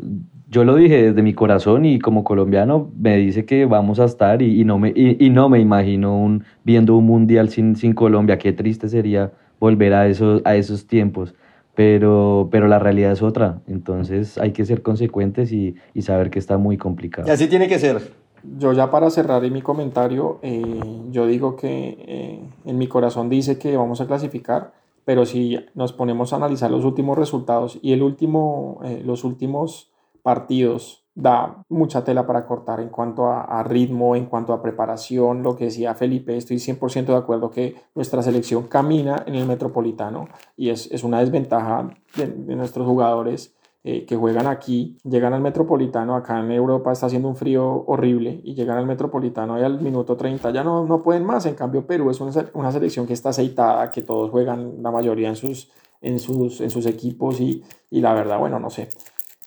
yo 0.53 0.65
lo 0.65 0.75
dije 0.77 1.03
desde 1.03 1.23
mi 1.23 1.33
corazón 1.33 1.87
y 1.87 1.99
como 1.99 2.25
colombiano 2.25 2.91
me 2.99 3.17
dice 3.17 3.47
que 3.47 3.65
vamos 3.65 3.99
a 4.01 4.05
estar 4.05 4.43
y, 4.43 4.61
y 4.61 4.67
no, 4.67 4.79
me, 4.79 4.93
y, 4.95 5.31
no 5.31 5.49
me 5.49 5.59
imagino 5.61 6.15
un, 6.15 6.45
viendo 6.63 6.95
un 6.95 7.07
mundial 7.07 7.49
sin, 7.49 7.75
sin 7.75 7.95
Colombia. 7.95 8.37
Qué 8.37 8.53
triste 8.53 8.91
sería 8.91 9.33
volver 9.59 9.95
a 9.95 10.07
esos, 10.09 10.43
a 10.45 10.55
esos 10.55 10.87
tiempos. 10.87 11.35
Pero, 11.75 12.51
pero 12.51 12.69
la 12.69 12.79
realidad 12.79 13.13
es 13.13 13.23
otra. 13.23 13.63
Entonces 13.67 14.37
hay 14.37 14.53
que 14.53 14.67
ser 14.67 14.83
consecuentes 14.83 15.53
y, 15.53 15.75
y 15.95 16.03
saber 16.03 16.29
que 16.29 16.39
está 16.39 16.59
muy 16.59 16.77
complicado. 16.77 17.27
Y 17.27 17.31
así 17.31 17.47
tiene 17.47 17.67
que 17.67 17.79
ser. 17.79 18.13
Yo 18.59 18.75
ya 18.75 18.91
para 18.91 19.09
cerrar 19.09 19.51
mi 19.51 19.63
comentario, 19.63 20.39
eh, 20.43 20.81
yo 21.11 21.27
digo 21.27 21.57
que 21.57 21.97
eh, 22.07 22.41
en 22.67 22.77
mi 22.77 22.89
corazón 22.89 23.31
dice 23.31 23.59
que 23.59 23.75
vamos 23.79 24.03
a 24.03 24.07
clasificar, 24.07 24.75
pero 25.07 25.25
si 25.25 25.59
nos 25.75 25.95
ponemos 25.95 26.35
a 26.35 26.37
analizar 26.37 26.71
los 26.71 26.85
últimos 26.85 27.17
resultados 27.17 27.79
y 27.81 27.95
el 27.95 28.03
último, 28.03 28.81
eh, 28.85 29.01
los 29.03 29.25
últimos 29.25 29.92
partidos, 30.23 31.03
da 31.15 31.63
mucha 31.69 32.05
tela 32.05 32.27
para 32.27 32.47
cortar 32.47 32.81
en 32.81 32.89
cuanto 32.89 33.27
a, 33.27 33.63
ritmo, 33.63 34.17
en 34.17 34.27
cuanto 34.27 34.53
a 34.53 34.63
preparación, 34.63 35.43
lo 35.43 35.57
que 35.57 35.67
decía 35.67 35.95
Felipe, 35.95 36.37
estoy 36.37 36.57
100% 36.57 37.07
de 37.07 37.17
acuerdo 37.17 37.51
que 37.51 37.77
nuestra 37.95 38.23
selección 38.23 38.65
camina 38.65 39.23
en 39.27 39.35
el 39.35 39.47
Metropolitano 39.47 40.29
y 40.57 40.71
es, 40.71 40.91
es 40.91 41.05
una 41.05 41.21
desventaja 41.21 41.91
de, 42.17 42.57
nuestros 42.57 42.87
jugadores 42.87 43.55
eh, 43.85 44.07
que 44.07 44.17
juegan 44.17 44.47
aquí, 44.47 44.97
llegan 45.05 45.35
al 45.35 45.43
Metropolitano, 45.43 46.15
acá 46.15 46.41
en 46.41 46.51
Europa 46.51 46.93
está 46.93 47.07
haciendo 47.07 47.29
un 47.29 47.37
frío 47.37 47.85
horrible 47.87 48.41
y 48.43 48.55
llegan 48.55 48.79
al 48.79 48.87
Metropolitano 48.87 49.59
y 49.59 49.63
al 49.63 49.83
minuto 49.83 50.17
30 50.17 50.51
ya 50.51 50.65
no, 50.65 50.87
no 50.87 51.03
pueden 51.03 51.25
más, 51.25 51.45
en 51.45 51.57
cambio 51.57 51.87
Perú 51.87 52.11
es 52.11 52.21
una, 52.21 52.33
una 52.55 52.73
selección 52.73 53.07
que 53.07 53.13
está 53.13 53.31
aceitada, 53.31 53.91
que 53.91 54.01
todos 54.01 54.31
juegan 54.31 54.83
la 54.83 54.91
mayoría 54.91 55.29
en 55.29 55.37
sus, 55.37 55.71
en 56.01 56.19
sus, 56.19 56.63
en 56.63 56.71
sus 56.71 56.87
equipos 56.87 57.39
y, 57.41 57.63
y 57.91 58.01
la 58.01 58.15
verdad, 58.15 58.39
bueno, 58.39 58.59
no 58.59 58.71
sé, 58.71 58.89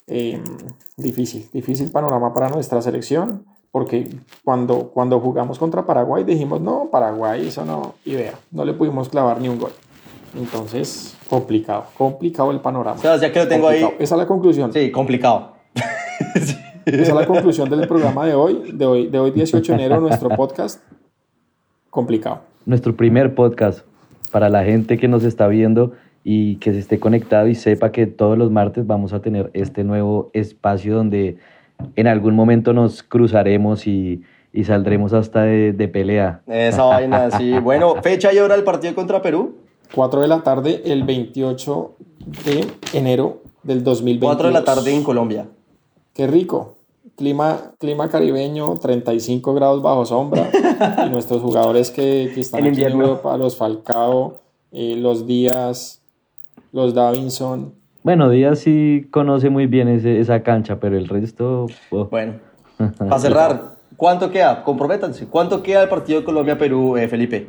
Eh, 0.07 0.41
difícil, 0.97 1.49
difícil 1.51 1.91
panorama 1.91 2.33
para 2.33 2.49
nuestra 2.49 2.81
selección. 2.81 3.45
Porque 3.71 4.07
cuando, 4.45 4.89
cuando 4.93 5.19
jugamos 5.19 5.59
contra 5.59 5.85
Paraguay 5.85 6.23
dijimos, 6.23 6.61
no, 6.61 6.87
Paraguay, 6.89 7.47
eso 7.47 7.65
no, 7.65 7.95
y 8.05 8.15
vea, 8.15 8.33
no 8.51 8.63
le 8.63 8.71
pudimos 8.71 9.09
clavar 9.09 9.41
ni 9.41 9.49
un 9.49 9.59
gol. 9.59 9.71
Entonces, 10.33 11.17
complicado, 11.29 11.85
complicado 11.97 12.51
el 12.51 12.61
panorama. 12.61 12.97
Sebas, 12.97 13.19
ya 13.19 13.33
que 13.33 13.39
lo 13.39 13.47
tengo 13.49 13.67
ahí. 13.67 13.81
Complicado. 13.81 14.03
Esa 14.03 14.15
es 14.15 14.19
la 14.19 14.27
conclusión. 14.27 14.71
Sí, 14.71 14.91
complicado. 14.91 15.55
Esa 16.85 17.01
es 17.01 17.13
la 17.13 17.25
conclusión 17.25 17.69
del 17.69 17.87
programa 17.87 18.25
de 18.25 18.33
hoy, 18.33 18.71
de 18.71 18.85
hoy, 18.85 19.07
de 19.07 19.19
hoy 19.19 19.31
18 19.31 19.73
de 19.73 19.77
enero, 19.77 19.99
nuestro 19.99 20.29
podcast. 20.29 20.81
Complicado. 21.89 22.41
Nuestro 22.65 22.95
primer 22.95 23.35
podcast 23.35 23.85
para 24.31 24.49
la 24.49 24.63
gente 24.63 24.97
que 24.97 25.07
nos 25.07 25.23
está 25.23 25.47
viendo 25.47 25.93
y 26.27 26.55
que 26.55 26.73
se 26.73 26.79
esté 26.79 26.99
conectado 26.99 27.47
y 27.47 27.53
sepa 27.53 27.91
que 27.91 28.07
todos 28.07 28.35
los 28.35 28.49
martes 28.49 28.87
vamos 28.87 29.13
a 29.13 29.21
tener 29.21 29.51
este 29.53 29.83
nuevo 29.83 30.31
espacio 30.33 30.95
donde 30.95 31.37
en 31.95 32.07
algún 32.07 32.33
momento 32.33 32.73
nos 32.73 33.03
cruzaremos 33.03 33.85
y, 33.85 34.23
y 34.51 34.63
saldremos 34.63 35.13
hasta 35.13 35.43
de, 35.43 35.71
de 35.71 35.87
pelea. 35.87 36.41
Esa 36.47 36.83
vaina, 36.83 37.29
sí. 37.29 37.53
Bueno, 37.63 38.01
fecha 38.01 38.33
y 38.33 38.39
hora 38.39 38.55
del 38.55 38.63
partido 38.63 38.95
contra 38.95 39.21
Perú. 39.21 39.57
4 39.93 40.21
de 40.21 40.27
la 40.27 40.41
tarde, 40.41 40.81
el 40.85 41.03
28 41.03 41.95
de 42.43 42.67
enero 42.93 43.43
del 43.61 43.83
2022. 43.83 44.27
4 44.27 44.47
de 44.47 44.53
la 44.53 44.63
tarde 44.63 44.95
en 44.95 45.03
Colombia. 45.03 45.45
Qué 46.15 46.25
rico. 46.25 46.77
Clima, 47.15 47.73
clima 47.77 48.09
caribeño, 48.09 48.79
35 48.79 49.53
grados 49.53 49.83
bajo 49.83 50.05
sombra. 50.07 50.49
y 51.05 51.09
nuestros 51.11 51.43
jugadores 51.43 51.91
que, 51.91 52.31
que 52.33 52.41
están 52.41 52.61
En 52.61 52.71
aquí 52.71 52.81
en 52.81 52.87
invierno. 52.89 53.03
Europa, 53.11 53.37
los 53.37 53.55
Falcao, 53.57 54.39
eh, 54.71 54.95
los 54.97 55.27
Díaz, 55.27 56.01
los 56.75 56.93
Davinson. 56.93 57.73
Bueno, 58.03 58.29
Díaz 58.29 58.59
sí 58.59 59.07
conoce 59.09 59.49
muy 59.49 59.65
bien 59.65 59.87
ese- 59.87 60.19
esa 60.19 60.43
cancha, 60.43 60.77
pero 60.79 60.97
el 60.97 61.07
resto... 61.07 61.67
oh. 61.89 62.05
Bueno, 62.11 62.33
para 62.99 63.17
cerrar, 63.17 63.61
¿cuánto 63.95 64.29
queda? 64.29 64.61
Comprométanse. 64.61 65.25
¿Cuánto 65.25 65.63
queda 65.63 65.83
el 65.83 65.89
partido 65.89 66.23
Colombia-Perú, 66.25 66.97
eh, 66.97 67.07
Felipe? 67.07 67.47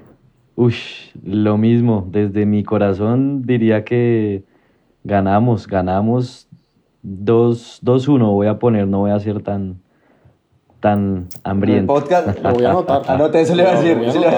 Ush, 0.55 1.11
lo 1.25 1.59
mismo. 1.59 2.07
Desde 2.11 2.47
mi 2.47 2.63
corazón 2.63 3.43
diría 3.43 3.85
que 3.85 4.45
ganamos, 5.03 5.67
ganamos 5.67 6.49
2-1 7.05 8.33
voy 8.33 8.47
a 8.47 8.59
poner, 8.61 8.87
no 8.87 9.01
voy 9.01 9.11
a 9.11 9.19
ser 9.19 9.43
tan, 9.43 9.81
tan 10.81 11.27
hambriento. 11.43 11.97
El 11.97 12.01
podcast, 12.03 12.43
Lo 12.43 12.53
voy 12.55 12.65
a 12.65 12.71
anotar. 12.71 13.03
Anote, 13.09 13.41
eso 13.41 13.57
le 13.57 13.65
voy 13.65 13.73
a 13.73 13.81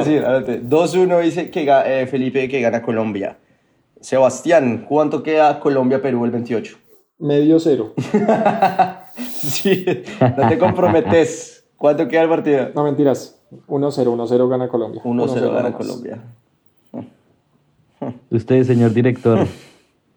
decir, 0.00 0.24
anote. 0.24 0.62
2-1 0.62 1.20
dice 1.22 1.50
que 1.50 1.68
eh, 1.86 2.06
Felipe 2.06 2.48
que 2.48 2.60
gana 2.62 2.80
Colombia. 2.82 3.36
Sebastián, 4.00 4.86
¿cuánto 4.88 5.22
queda 5.22 5.60
Colombia-Perú 5.60 6.24
el 6.24 6.30
28? 6.30 6.76
Medio 7.18 7.58
cero. 7.58 7.94
Sí, 9.18 9.84
no 10.20 10.48
te 10.48 10.58
comprometes. 10.58 11.64
¿Cuánto 11.76 12.06
queda 12.06 12.22
el 12.22 12.28
partido? 12.28 12.70
No, 12.74 12.84
mentiras. 12.84 13.40
1-0, 13.66 14.04
1-0 14.04 14.48
gana 14.48 14.68
Colombia. 14.68 15.02
1-0 15.02 15.54
gana. 15.54 15.72
Colombia. 15.72 16.22
Usted, 18.30 18.64
señor 18.64 18.92
director. 18.92 19.46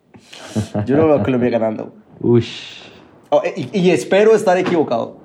Yo 0.86 0.98
no 0.98 1.08
veo 1.08 1.16
a 1.16 1.24
Colombia 1.24 1.50
ganando. 1.50 1.94
Ush. 2.20 2.84
Oh, 3.30 3.42
y, 3.56 3.70
y 3.80 3.92
espero 3.92 4.36
estar 4.36 4.58
equivocado. 4.58 5.18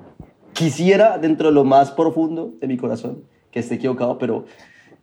Quisiera, 0.53 1.19
dentro 1.19 1.49
de 1.49 1.55
lo 1.55 1.65
más 1.65 1.91
profundo 1.91 2.55
de 2.61 2.67
mi 2.67 2.77
corazón, 2.77 3.25
que 3.51 3.61
esté 3.61 3.75
equivocado, 3.75 4.19
pero 4.19 4.45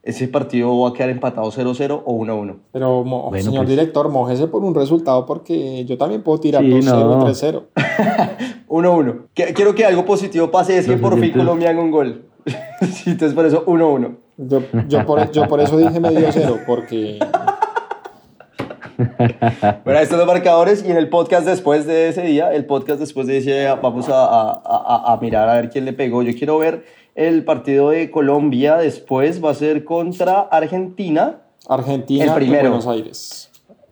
ese 0.04 0.28
partido 0.28 0.78
va 0.80 0.90
a 0.90 0.94
quedar 0.94 1.10
empatado 1.10 1.50
0-0 1.50 2.02
o 2.06 2.14
1-1. 2.14 2.56
Pero, 2.74 3.04
mo- 3.06 3.30
Bueno, 3.30 3.44
señor 3.44 3.64
pues. 3.66 3.70
director, 3.70 4.10
mójese 4.10 4.48
por 4.48 4.64
un 4.64 4.76
resultado 4.76 5.26
porque 5.26 5.86
yo 5.86 5.98
también 5.98 6.22
puedo 6.24 6.40
tirar 6.40 6.62
Sí, 6.62 6.70
2-0, 6.70 6.84
no. 6.84 7.26
3-0. 7.26 7.64
1-1. 8.68 9.16
Que- 9.34 9.54
Quiero 9.54 9.74
que 9.74 9.86
algo 9.86 10.06
positivo 10.06 10.52
pase, 10.52 10.78
es 10.78 10.88
que 10.88 10.98
por 10.98 11.18
fin 11.20 11.32
Colombia 11.32 11.70
haga 11.70 11.82
un 11.82 11.92
gol. 11.92 12.26
Entonces 13.06 13.34
por 13.34 13.46
eso 13.46 13.66
1-1. 13.66 14.16
Yo, 14.36 14.62
yo, 14.90 15.06
por, 15.06 15.32
yo 15.32 15.48
por 15.48 15.60
eso 15.62 15.78
dije 15.78 16.00
medio 16.00 16.28
cero, 16.32 16.58
porque 16.66 17.20
Bueno, 18.98 19.98
ahí 20.00 20.04
están 20.04 20.20
los 20.20 20.28
marcadores 20.28 20.84
y 20.86 20.92
en 20.92 20.98
el 20.98 21.10
podcast 21.10 21.46
después 21.46 21.86
de 21.86 22.10
ese 22.10 22.22
día, 22.24 22.54
el 22.54 22.66
podcast 22.66 23.00
después 23.00 23.28
de 23.28 23.38
ese 23.38 23.60
día, 23.60 23.76
vamos 23.76 24.10
a, 24.10 24.24
a- 24.26 24.62
a- 24.64 25.14
a 25.14 25.18
mirar 25.20 25.50
a 25.50 25.56
ver 25.56 25.70
quién 25.70 25.86
le 25.86 25.94
pegó. 25.94 26.22
Yo 26.24 26.34
quiero 26.38 26.58
ver 26.58 26.86
el 27.16 27.44
partido 27.46 27.90
de 27.90 28.10
Colombia 28.12 28.78
después, 28.78 29.44
va 29.44 29.52
a 29.52 29.54
ser 29.56 29.84
contra 29.84 30.40
Argentina. 30.42 31.40
Argentina 31.68 32.26
El 32.26 32.34
primero. 32.34 32.70
Buenos 32.70 32.88
Aires. 32.88 33.50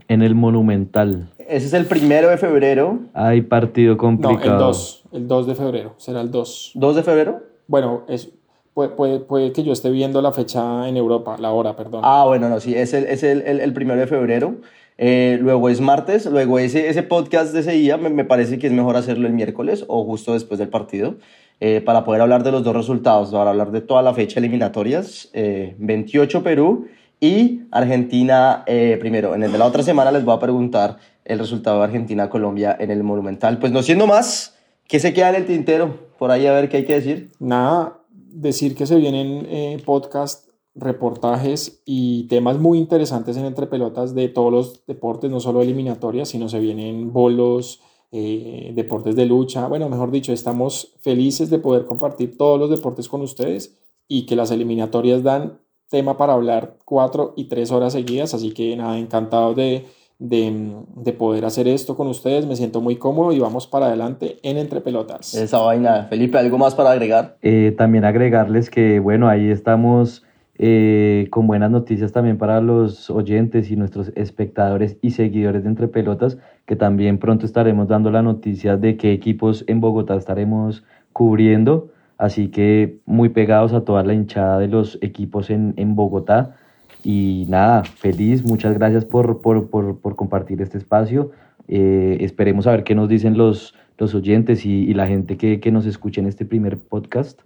En 0.07 0.21
el 0.21 0.35
Monumental. 0.35 1.29
Ese 1.47 1.67
es 1.67 1.73
el 1.73 1.85
primero 1.85 2.29
de 2.29 2.37
febrero. 2.37 2.99
Hay 3.13 3.41
partido 3.41 3.93
No, 3.93 3.97
complicado. 3.97 4.53
el 4.53 4.59
2, 4.59 5.03
el 5.13 5.27
2 5.27 5.47
de 5.47 5.55
febrero, 5.55 5.93
será 5.97 6.21
el 6.21 6.31
2. 6.31 6.73
¿2 6.75 6.93
de 6.93 7.03
febrero? 7.03 7.39
Bueno, 7.67 8.03
es, 8.09 8.29
puede, 8.73 8.89
puede, 8.89 9.19
puede 9.19 9.51
que 9.53 9.63
yo 9.63 9.71
esté 9.71 9.89
viendo 9.89 10.21
la 10.21 10.33
fecha 10.33 10.87
en 10.89 10.97
Europa, 10.97 11.37
la 11.39 11.51
hora, 11.51 11.75
perdón. 11.77 12.01
Ah, 12.03 12.25
bueno, 12.27 12.49
no, 12.49 12.59
sí, 12.59 12.75
es 12.75 12.93
el, 12.93 13.05
es 13.05 13.23
el, 13.23 13.41
el- 13.43 13.59
el 13.61 13.73
primero 13.73 13.99
de 13.99 14.07
febrero. 14.07 14.55
Eh, 15.03 15.39
luego 15.41 15.67
es 15.67 15.81
martes, 15.81 16.27
luego 16.27 16.59
ese, 16.59 16.87
ese 16.87 17.01
podcast 17.01 17.53
de 17.53 17.61
ese 17.61 17.71
día 17.71 17.97
me, 17.97 18.11
me 18.11 18.23
parece 18.23 18.59
que 18.59 18.67
es 18.67 18.73
mejor 18.73 18.95
hacerlo 18.97 19.25
el 19.27 19.33
miércoles 19.33 19.83
o 19.87 20.03
justo 20.05 20.33
después 20.33 20.59
del 20.59 20.69
partido 20.69 21.15
eh, 21.59 21.81
para 21.81 22.03
poder 22.03 22.21
hablar 22.21 22.43
de 22.43 22.51
los 22.51 22.63
dos 22.63 22.75
resultados, 22.75 23.31
para 23.31 23.49
hablar 23.49 23.71
de 23.71 23.81
toda 23.81 24.03
la 24.03 24.13
fecha 24.13 24.39
eliminatorias. 24.39 25.29
eh, 25.33 25.75
28 25.79 26.43
Perú 26.43 26.85
y 27.19 27.61
Argentina 27.71 28.63
eh, 28.67 28.97
primero. 28.99 29.33
En 29.33 29.41
el 29.41 29.51
de 29.51 29.57
la 29.57 29.65
otra 29.65 29.81
semana 29.81 30.11
les 30.11 30.23
voy 30.23 30.35
a 30.35 30.39
preguntar 30.39 30.97
el 31.25 31.39
resultado 31.39 31.77
de 31.79 31.85
Argentina-Colombia 31.85 32.77
en 32.79 32.91
el 32.91 33.03
Monumental. 33.03 33.57
Pues 33.57 33.71
no 33.71 33.81
siendo 33.81 34.05
más, 34.07 34.55
¿qué 34.87 34.99
se 34.99 35.13
queda 35.13 35.29
en 35.29 35.35
el 35.35 35.45
tintero? 35.45 36.11
Por 36.19 36.29
ahí 36.29 36.45
a 36.47 36.51
ver 36.51 36.69
qué 36.69 36.77
hay 36.77 36.85
que 36.85 36.93
decir. 36.93 37.31
Nada, 37.39 37.99
decir 38.09 38.75
que 38.75 38.85
se 38.85 38.95
vienen 38.97 39.47
eh, 39.49 39.81
podcast, 39.85 40.47
reportajes 40.73 41.81
y 41.85 42.27
temas 42.27 42.57
muy 42.57 42.77
interesantes 42.77 43.35
en 43.37 43.45
Entre 43.45 43.67
Pelotas 43.67 44.15
de 44.15 44.29
todos 44.29 44.51
los 44.51 44.85
deportes, 44.85 45.29
no 45.29 45.39
solo 45.39 45.61
eliminatorias, 45.61 46.29
sino 46.29 46.47
se 46.47 46.59
vienen 46.59 47.11
bolos, 47.11 47.81
eh, 48.11 48.71
deportes 48.75 49.15
de 49.15 49.25
lucha. 49.25 49.67
Bueno, 49.67 49.89
mejor 49.89 50.11
dicho, 50.11 50.33
estamos 50.33 50.95
felices 51.01 51.49
de 51.49 51.59
poder 51.59 51.85
compartir 51.85 52.37
todos 52.37 52.59
los 52.59 52.69
deportes 52.69 53.09
con 53.09 53.21
ustedes 53.21 53.77
y 54.07 54.25
que 54.25 54.35
las 54.35 54.51
eliminatorias 54.51 55.23
dan 55.23 55.59
tema 55.89 56.17
para 56.17 56.33
hablar 56.33 56.77
cuatro 56.85 57.33
y 57.35 57.45
tres 57.45 57.71
horas 57.71 57.93
seguidas, 57.93 58.33
así 58.33 58.53
que 58.53 58.75
nada, 58.77 58.97
encantado 58.97 59.53
de, 59.53 59.87
de, 60.19 60.73
de 60.95 61.13
poder 61.13 61.43
hacer 61.43 61.67
esto 61.67 61.97
con 61.97 62.07
ustedes, 62.07 62.45
me 62.45 62.55
siento 62.55 62.79
muy 62.79 62.95
cómodo 62.95 63.33
y 63.33 63.39
vamos 63.39 63.67
para 63.67 63.87
adelante 63.87 64.39
en 64.43 64.57
Entre 64.57 64.79
Pelotas. 64.79 65.33
Esa 65.33 65.59
vaina. 65.59 66.07
Felipe, 66.09 66.37
¿algo 66.37 66.57
más 66.57 66.75
para 66.75 66.91
agregar? 66.91 67.37
Eh, 67.41 67.75
también 67.77 68.05
agregarles 68.05 68.69
que, 68.69 68.99
bueno, 68.99 69.27
ahí 69.27 69.49
estamos 69.49 70.23
eh, 70.63 71.25
con 71.31 71.47
buenas 71.47 71.71
noticias 71.71 72.11
también 72.11 72.37
para 72.37 72.61
los 72.61 73.09
oyentes 73.09 73.71
y 73.71 73.75
nuestros 73.75 74.11
espectadores 74.15 74.95
y 75.01 75.09
seguidores 75.09 75.63
de 75.63 75.69
Entre 75.69 75.87
Pelotas, 75.87 76.37
que 76.67 76.75
también 76.75 77.17
pronto 77.17 77.47
estaremos 77.47 77.87
dando 77.87 78.11
la 78.11 78.21
noticia 78.21 78.77
de 78.77 78.95
qué 78.95 79.11
equipos 79.11 79.63
en 79.65 79.81
Bogotá 79.81 80.15
estaremos 80.15 80.83
cubriendo. 81.13 81.89
Así 82.19 82.49
que 82.49 82.99
muy 83.07 83.29
pegados 83.29 83.73
a 83.73 83.85
toda 83.85 84.03
la 84.03 84.13
hinchada 84.13 84.59
de 84.59 84.67
los 84.67 84.99
equipos 85.01 85.49
en, 85.49 85.73
en 85.77 85.95
Bogotá. 85.95 86.55
Y 87.03 87.47
nada, 87.49 87.83
feliz, 87.83 88.45
muchas 88.45 88.75
gracias 88.75 89.03
por, 89.03 89.41
por, 89.41 89.67
por, 89.71 89.97
por 89.97 90.15
compartir 90.15 90.61
este 90.61 90.77
espacio. 90.77 91.31
Eh, 91.69 92.17
esperemos 92.19 92.67
a 92.67 92.71
ver 92.71 92.83
qué 92.83 92.93
nos 92.93 93.09
dicen 93.09 93.35
los, 93.35 93.73
los 93.97 94.13
oyentes 94.13 94.63
y, 94.67 94.83
y 94.83 94.93
la 94.93 95.07
gente 95.07 95.37
que, 95.37 95.59
que 95.59 95.71
nos 95.71 95.87
escuche 95.87 96.21
en 96.21 96.27
este 96.27 96.45
primer 96.45 96.77
podcast. 96.77 97.41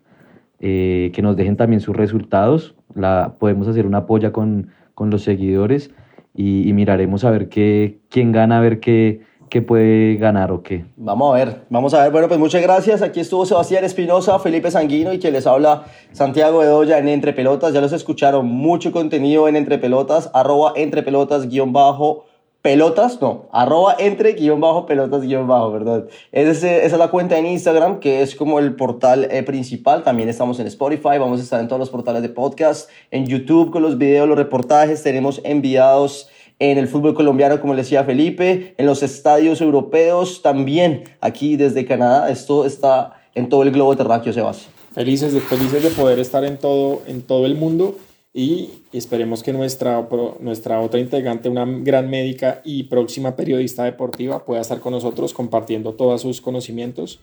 Eh, 0.59 1.11
que 1.13 1.21
nos 1.21 1.35
dejen 1.35 1.57
también 1.57 1.81
sus 1.81 1.95
resultados. 1.95 2.75
La, 2.93 3.35
podemos 3.39 3.67
hacer 3.67 3.85
una 3.85 4.05
polla 4.05 4.31
con, 4.31 4.69
con 4.93 5.09
los 5.09 5.23
seguidores 5.23 5.91
y, 6.33 6.71
miraremos 6.73 7.23
a 7.23 7.31
ver 7.31 7.49
qué, 7.49 7.99
quién 8.09 8.31
gana, 8.31 8.57
a 8.57 8.61
ver 8.61 8.79
qué, 8.79 9.21
qué 9.49 9.61
puede 9.61 10.15
ganar 10.15 10.51
o 10.51 10.63
qué. 10.63 10.85
Vamos 10.97 11.33
a 11.33 11.37
ver, 11.37 11.61
vamos 11.69 11.93
a 11.93 12.03
ver. 12.03 12.11
Bueno, 12.11 12.27
pues 12.27 12.39
muchas 12.39 12.61
gracias. 12.61 13.01
Aquí 13.01 13.19
estuvo 13.19 13.45
Sebastián 13.45 13.85
Espinosa, 13.85 14.39
Felipe 14.39 14.71
Sanguino 14.71 15.13
y 15.13 15.19
que 15.19 15.31
les 15.31 15.47
habla 15.47 15.85
Santiago 16.11 16.59
Bedoya 16.59 16.97
en 16.99 17.07
Entre 17.07 17.33
Pelotas. 17.33 17.73
Ya 17.73 17.81
los 17.81 17.93
escucharon, 17.93 18.47
mucho 18.47 18.91
contenido 18.91 19.47
en 19.47 19.55
Entre 19.55 19.77
Pelotas, 19.77 20.29
arroba 20.33 20.73
Entre 20.75 21.03
Pelotas 21.03 21.47
guion 21.47 21.71
bajo 21.71 22.25
pelotas, 22.65 23.21
no, 23.21 23.45
arroba 23.51 23.95
entre 23.99 24.33
guion 24.33 24.59
bajo 24.59 24.87
pelotas 24.87 25.21
guion 25.21 25.47
bajo, 25.47 25.71
perdón. 25.71 26.07
Ese- 26.31 26.77
esa 26.83 26.95
es 26.95 26.97
la 26.97 27.09
cuenta 27.09 27.37
en 27.37 27.45
Instagram, 27.45 27.99
que 27.99 28.23
es 28.23 28.33
como 28.33 28.57
el 28.57 28.75
portal 28.75 29.27
eh, 29.29 29.43
principal. 29.43 30.03
También 30.03 30.29
estamos 30.29 30.59
en 30.59 30.65
Spotify, 30.65 31.19
vamos 31.19 31.39
a 31.39 31.43
estar 31.43 31.59
en 31.61 31.67
todos 31.67 31.79
los 31.79 31.91
portales 31.91 32.23
de 32.23 32.29
podcast, 32.29 32.89
en 33.11 33.27
YouTube 33.27 33.69
con 33.69 33.83
los 33.83 33.99
videos, 33.99 34.27
los 34.27 34.35
reportajes, 34.35 35.03
tenemos 35.03 35.41
enviados 35.43 36.27
en 36.57 36.79
el 36.79 36.87
fútbol 36.87 37.13
colombiano, 37.13 37.61
como 37.61 37.75
le 37.75 37.83
decía 37.83 38.03
Felipe, 38.03 38.73
en 38.79 38.87
los 38.87 39.03
estadios 39.03 39.61
europeos, 39.61 40.41
también 40.41 41.03
aquí 41.21 41.57
desde 41.57 41.85
Canadá. 41.85 42.31
Esto 42.31 42.65
está 42.65 43.13
en 43.35 43.47
todo 43.47 43.61
el 43.61 43.69
globo 43.69 43.95
terráqueo, 43.95 44.33
Sebas. 44.33 44.69
Felices 44.95 45.33
de, 45.33 45.39
felices 45.41 45.83
de 45.83 45.89
poder 45.91 46.17
estar 46.17 46.43
en 46.43 46.57
todo, 46.57 47.03
en 47.05 47.21
todo 47.21 47.45
el 47.45 47.53
mundo 47.53 47.95
y 48.37 48.69
esperemos 48.91 49.43
que 49.43 49.53
nuestra, 49.53 49.97
otra 50.01 50.99
integrante, 50.99 51.47
una 51.47 51.65
gran 51.65 52.09
médica 52.09 52.59
y 52.65 52.83
próxima 52.83 53.37
periodista 53.37 53.85
deportiva, 53.85 54.43
pueda 54.43 54.59
estar 54.59 54.81
con 54.81 54.91
nosotros 54.91 55.33
compartiendo 55.33 55.93
todos 55.93 56.21
sus 56.21 56.41
conocimientos. 56.41 57.21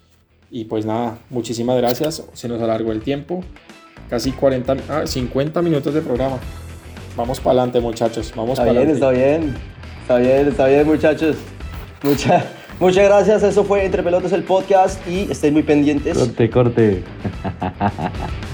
Y 0.50 0.64
pues 0.64 0.86
nada, 0.86 1.18
muchísimas 1.28 1.76
gracias. 1.76 2.24
Se 2.32 2.48
nos 2.48 2.62
alargó 2.62 2.92
el 2.92 3.02
tiempo. 3.02 3.44
Casi 4.08 4.32
40, 4.32 4.76
ah, 4.88 5.06
50 5.06 5.60
minutos 5.60 5.92
de 5.92 6.00
programa. 6.00 6.38
Vamos 7.14 7.40
para 7.40 7.58
adelante, 7.60 7.80
muchachos. 7.80 8.32
Vamos 8.34 8.58
Está 8.58 8.62
para 8.64 8.80
bien, 8.80 8.90
adelante. 8.92 8.94
está 8.94 9.10
bien. 9.10 9.54
Está 10.00 10.16
bien, 10.18 10.48
está 10.48 10.66
bien, 10.68 10.86
muchachos. 10.86 11.36
Mucha- 12.02 12.46
muchas 12.80 13.04
gracias. 13.04 13.42
Eso 13.42 13.64
fue 13.64 13.84
Entre 13.84 14.02
Pelotas 14.02 14.32
el 14.32 14.44
podcast 14.44 15.06
y 15.06 15.30
estén 15.30 15.52
muy 15.52 15.62
pendientes. 15.62 16.16
Corte, 16.16 16.48
corte. 16.48 17.04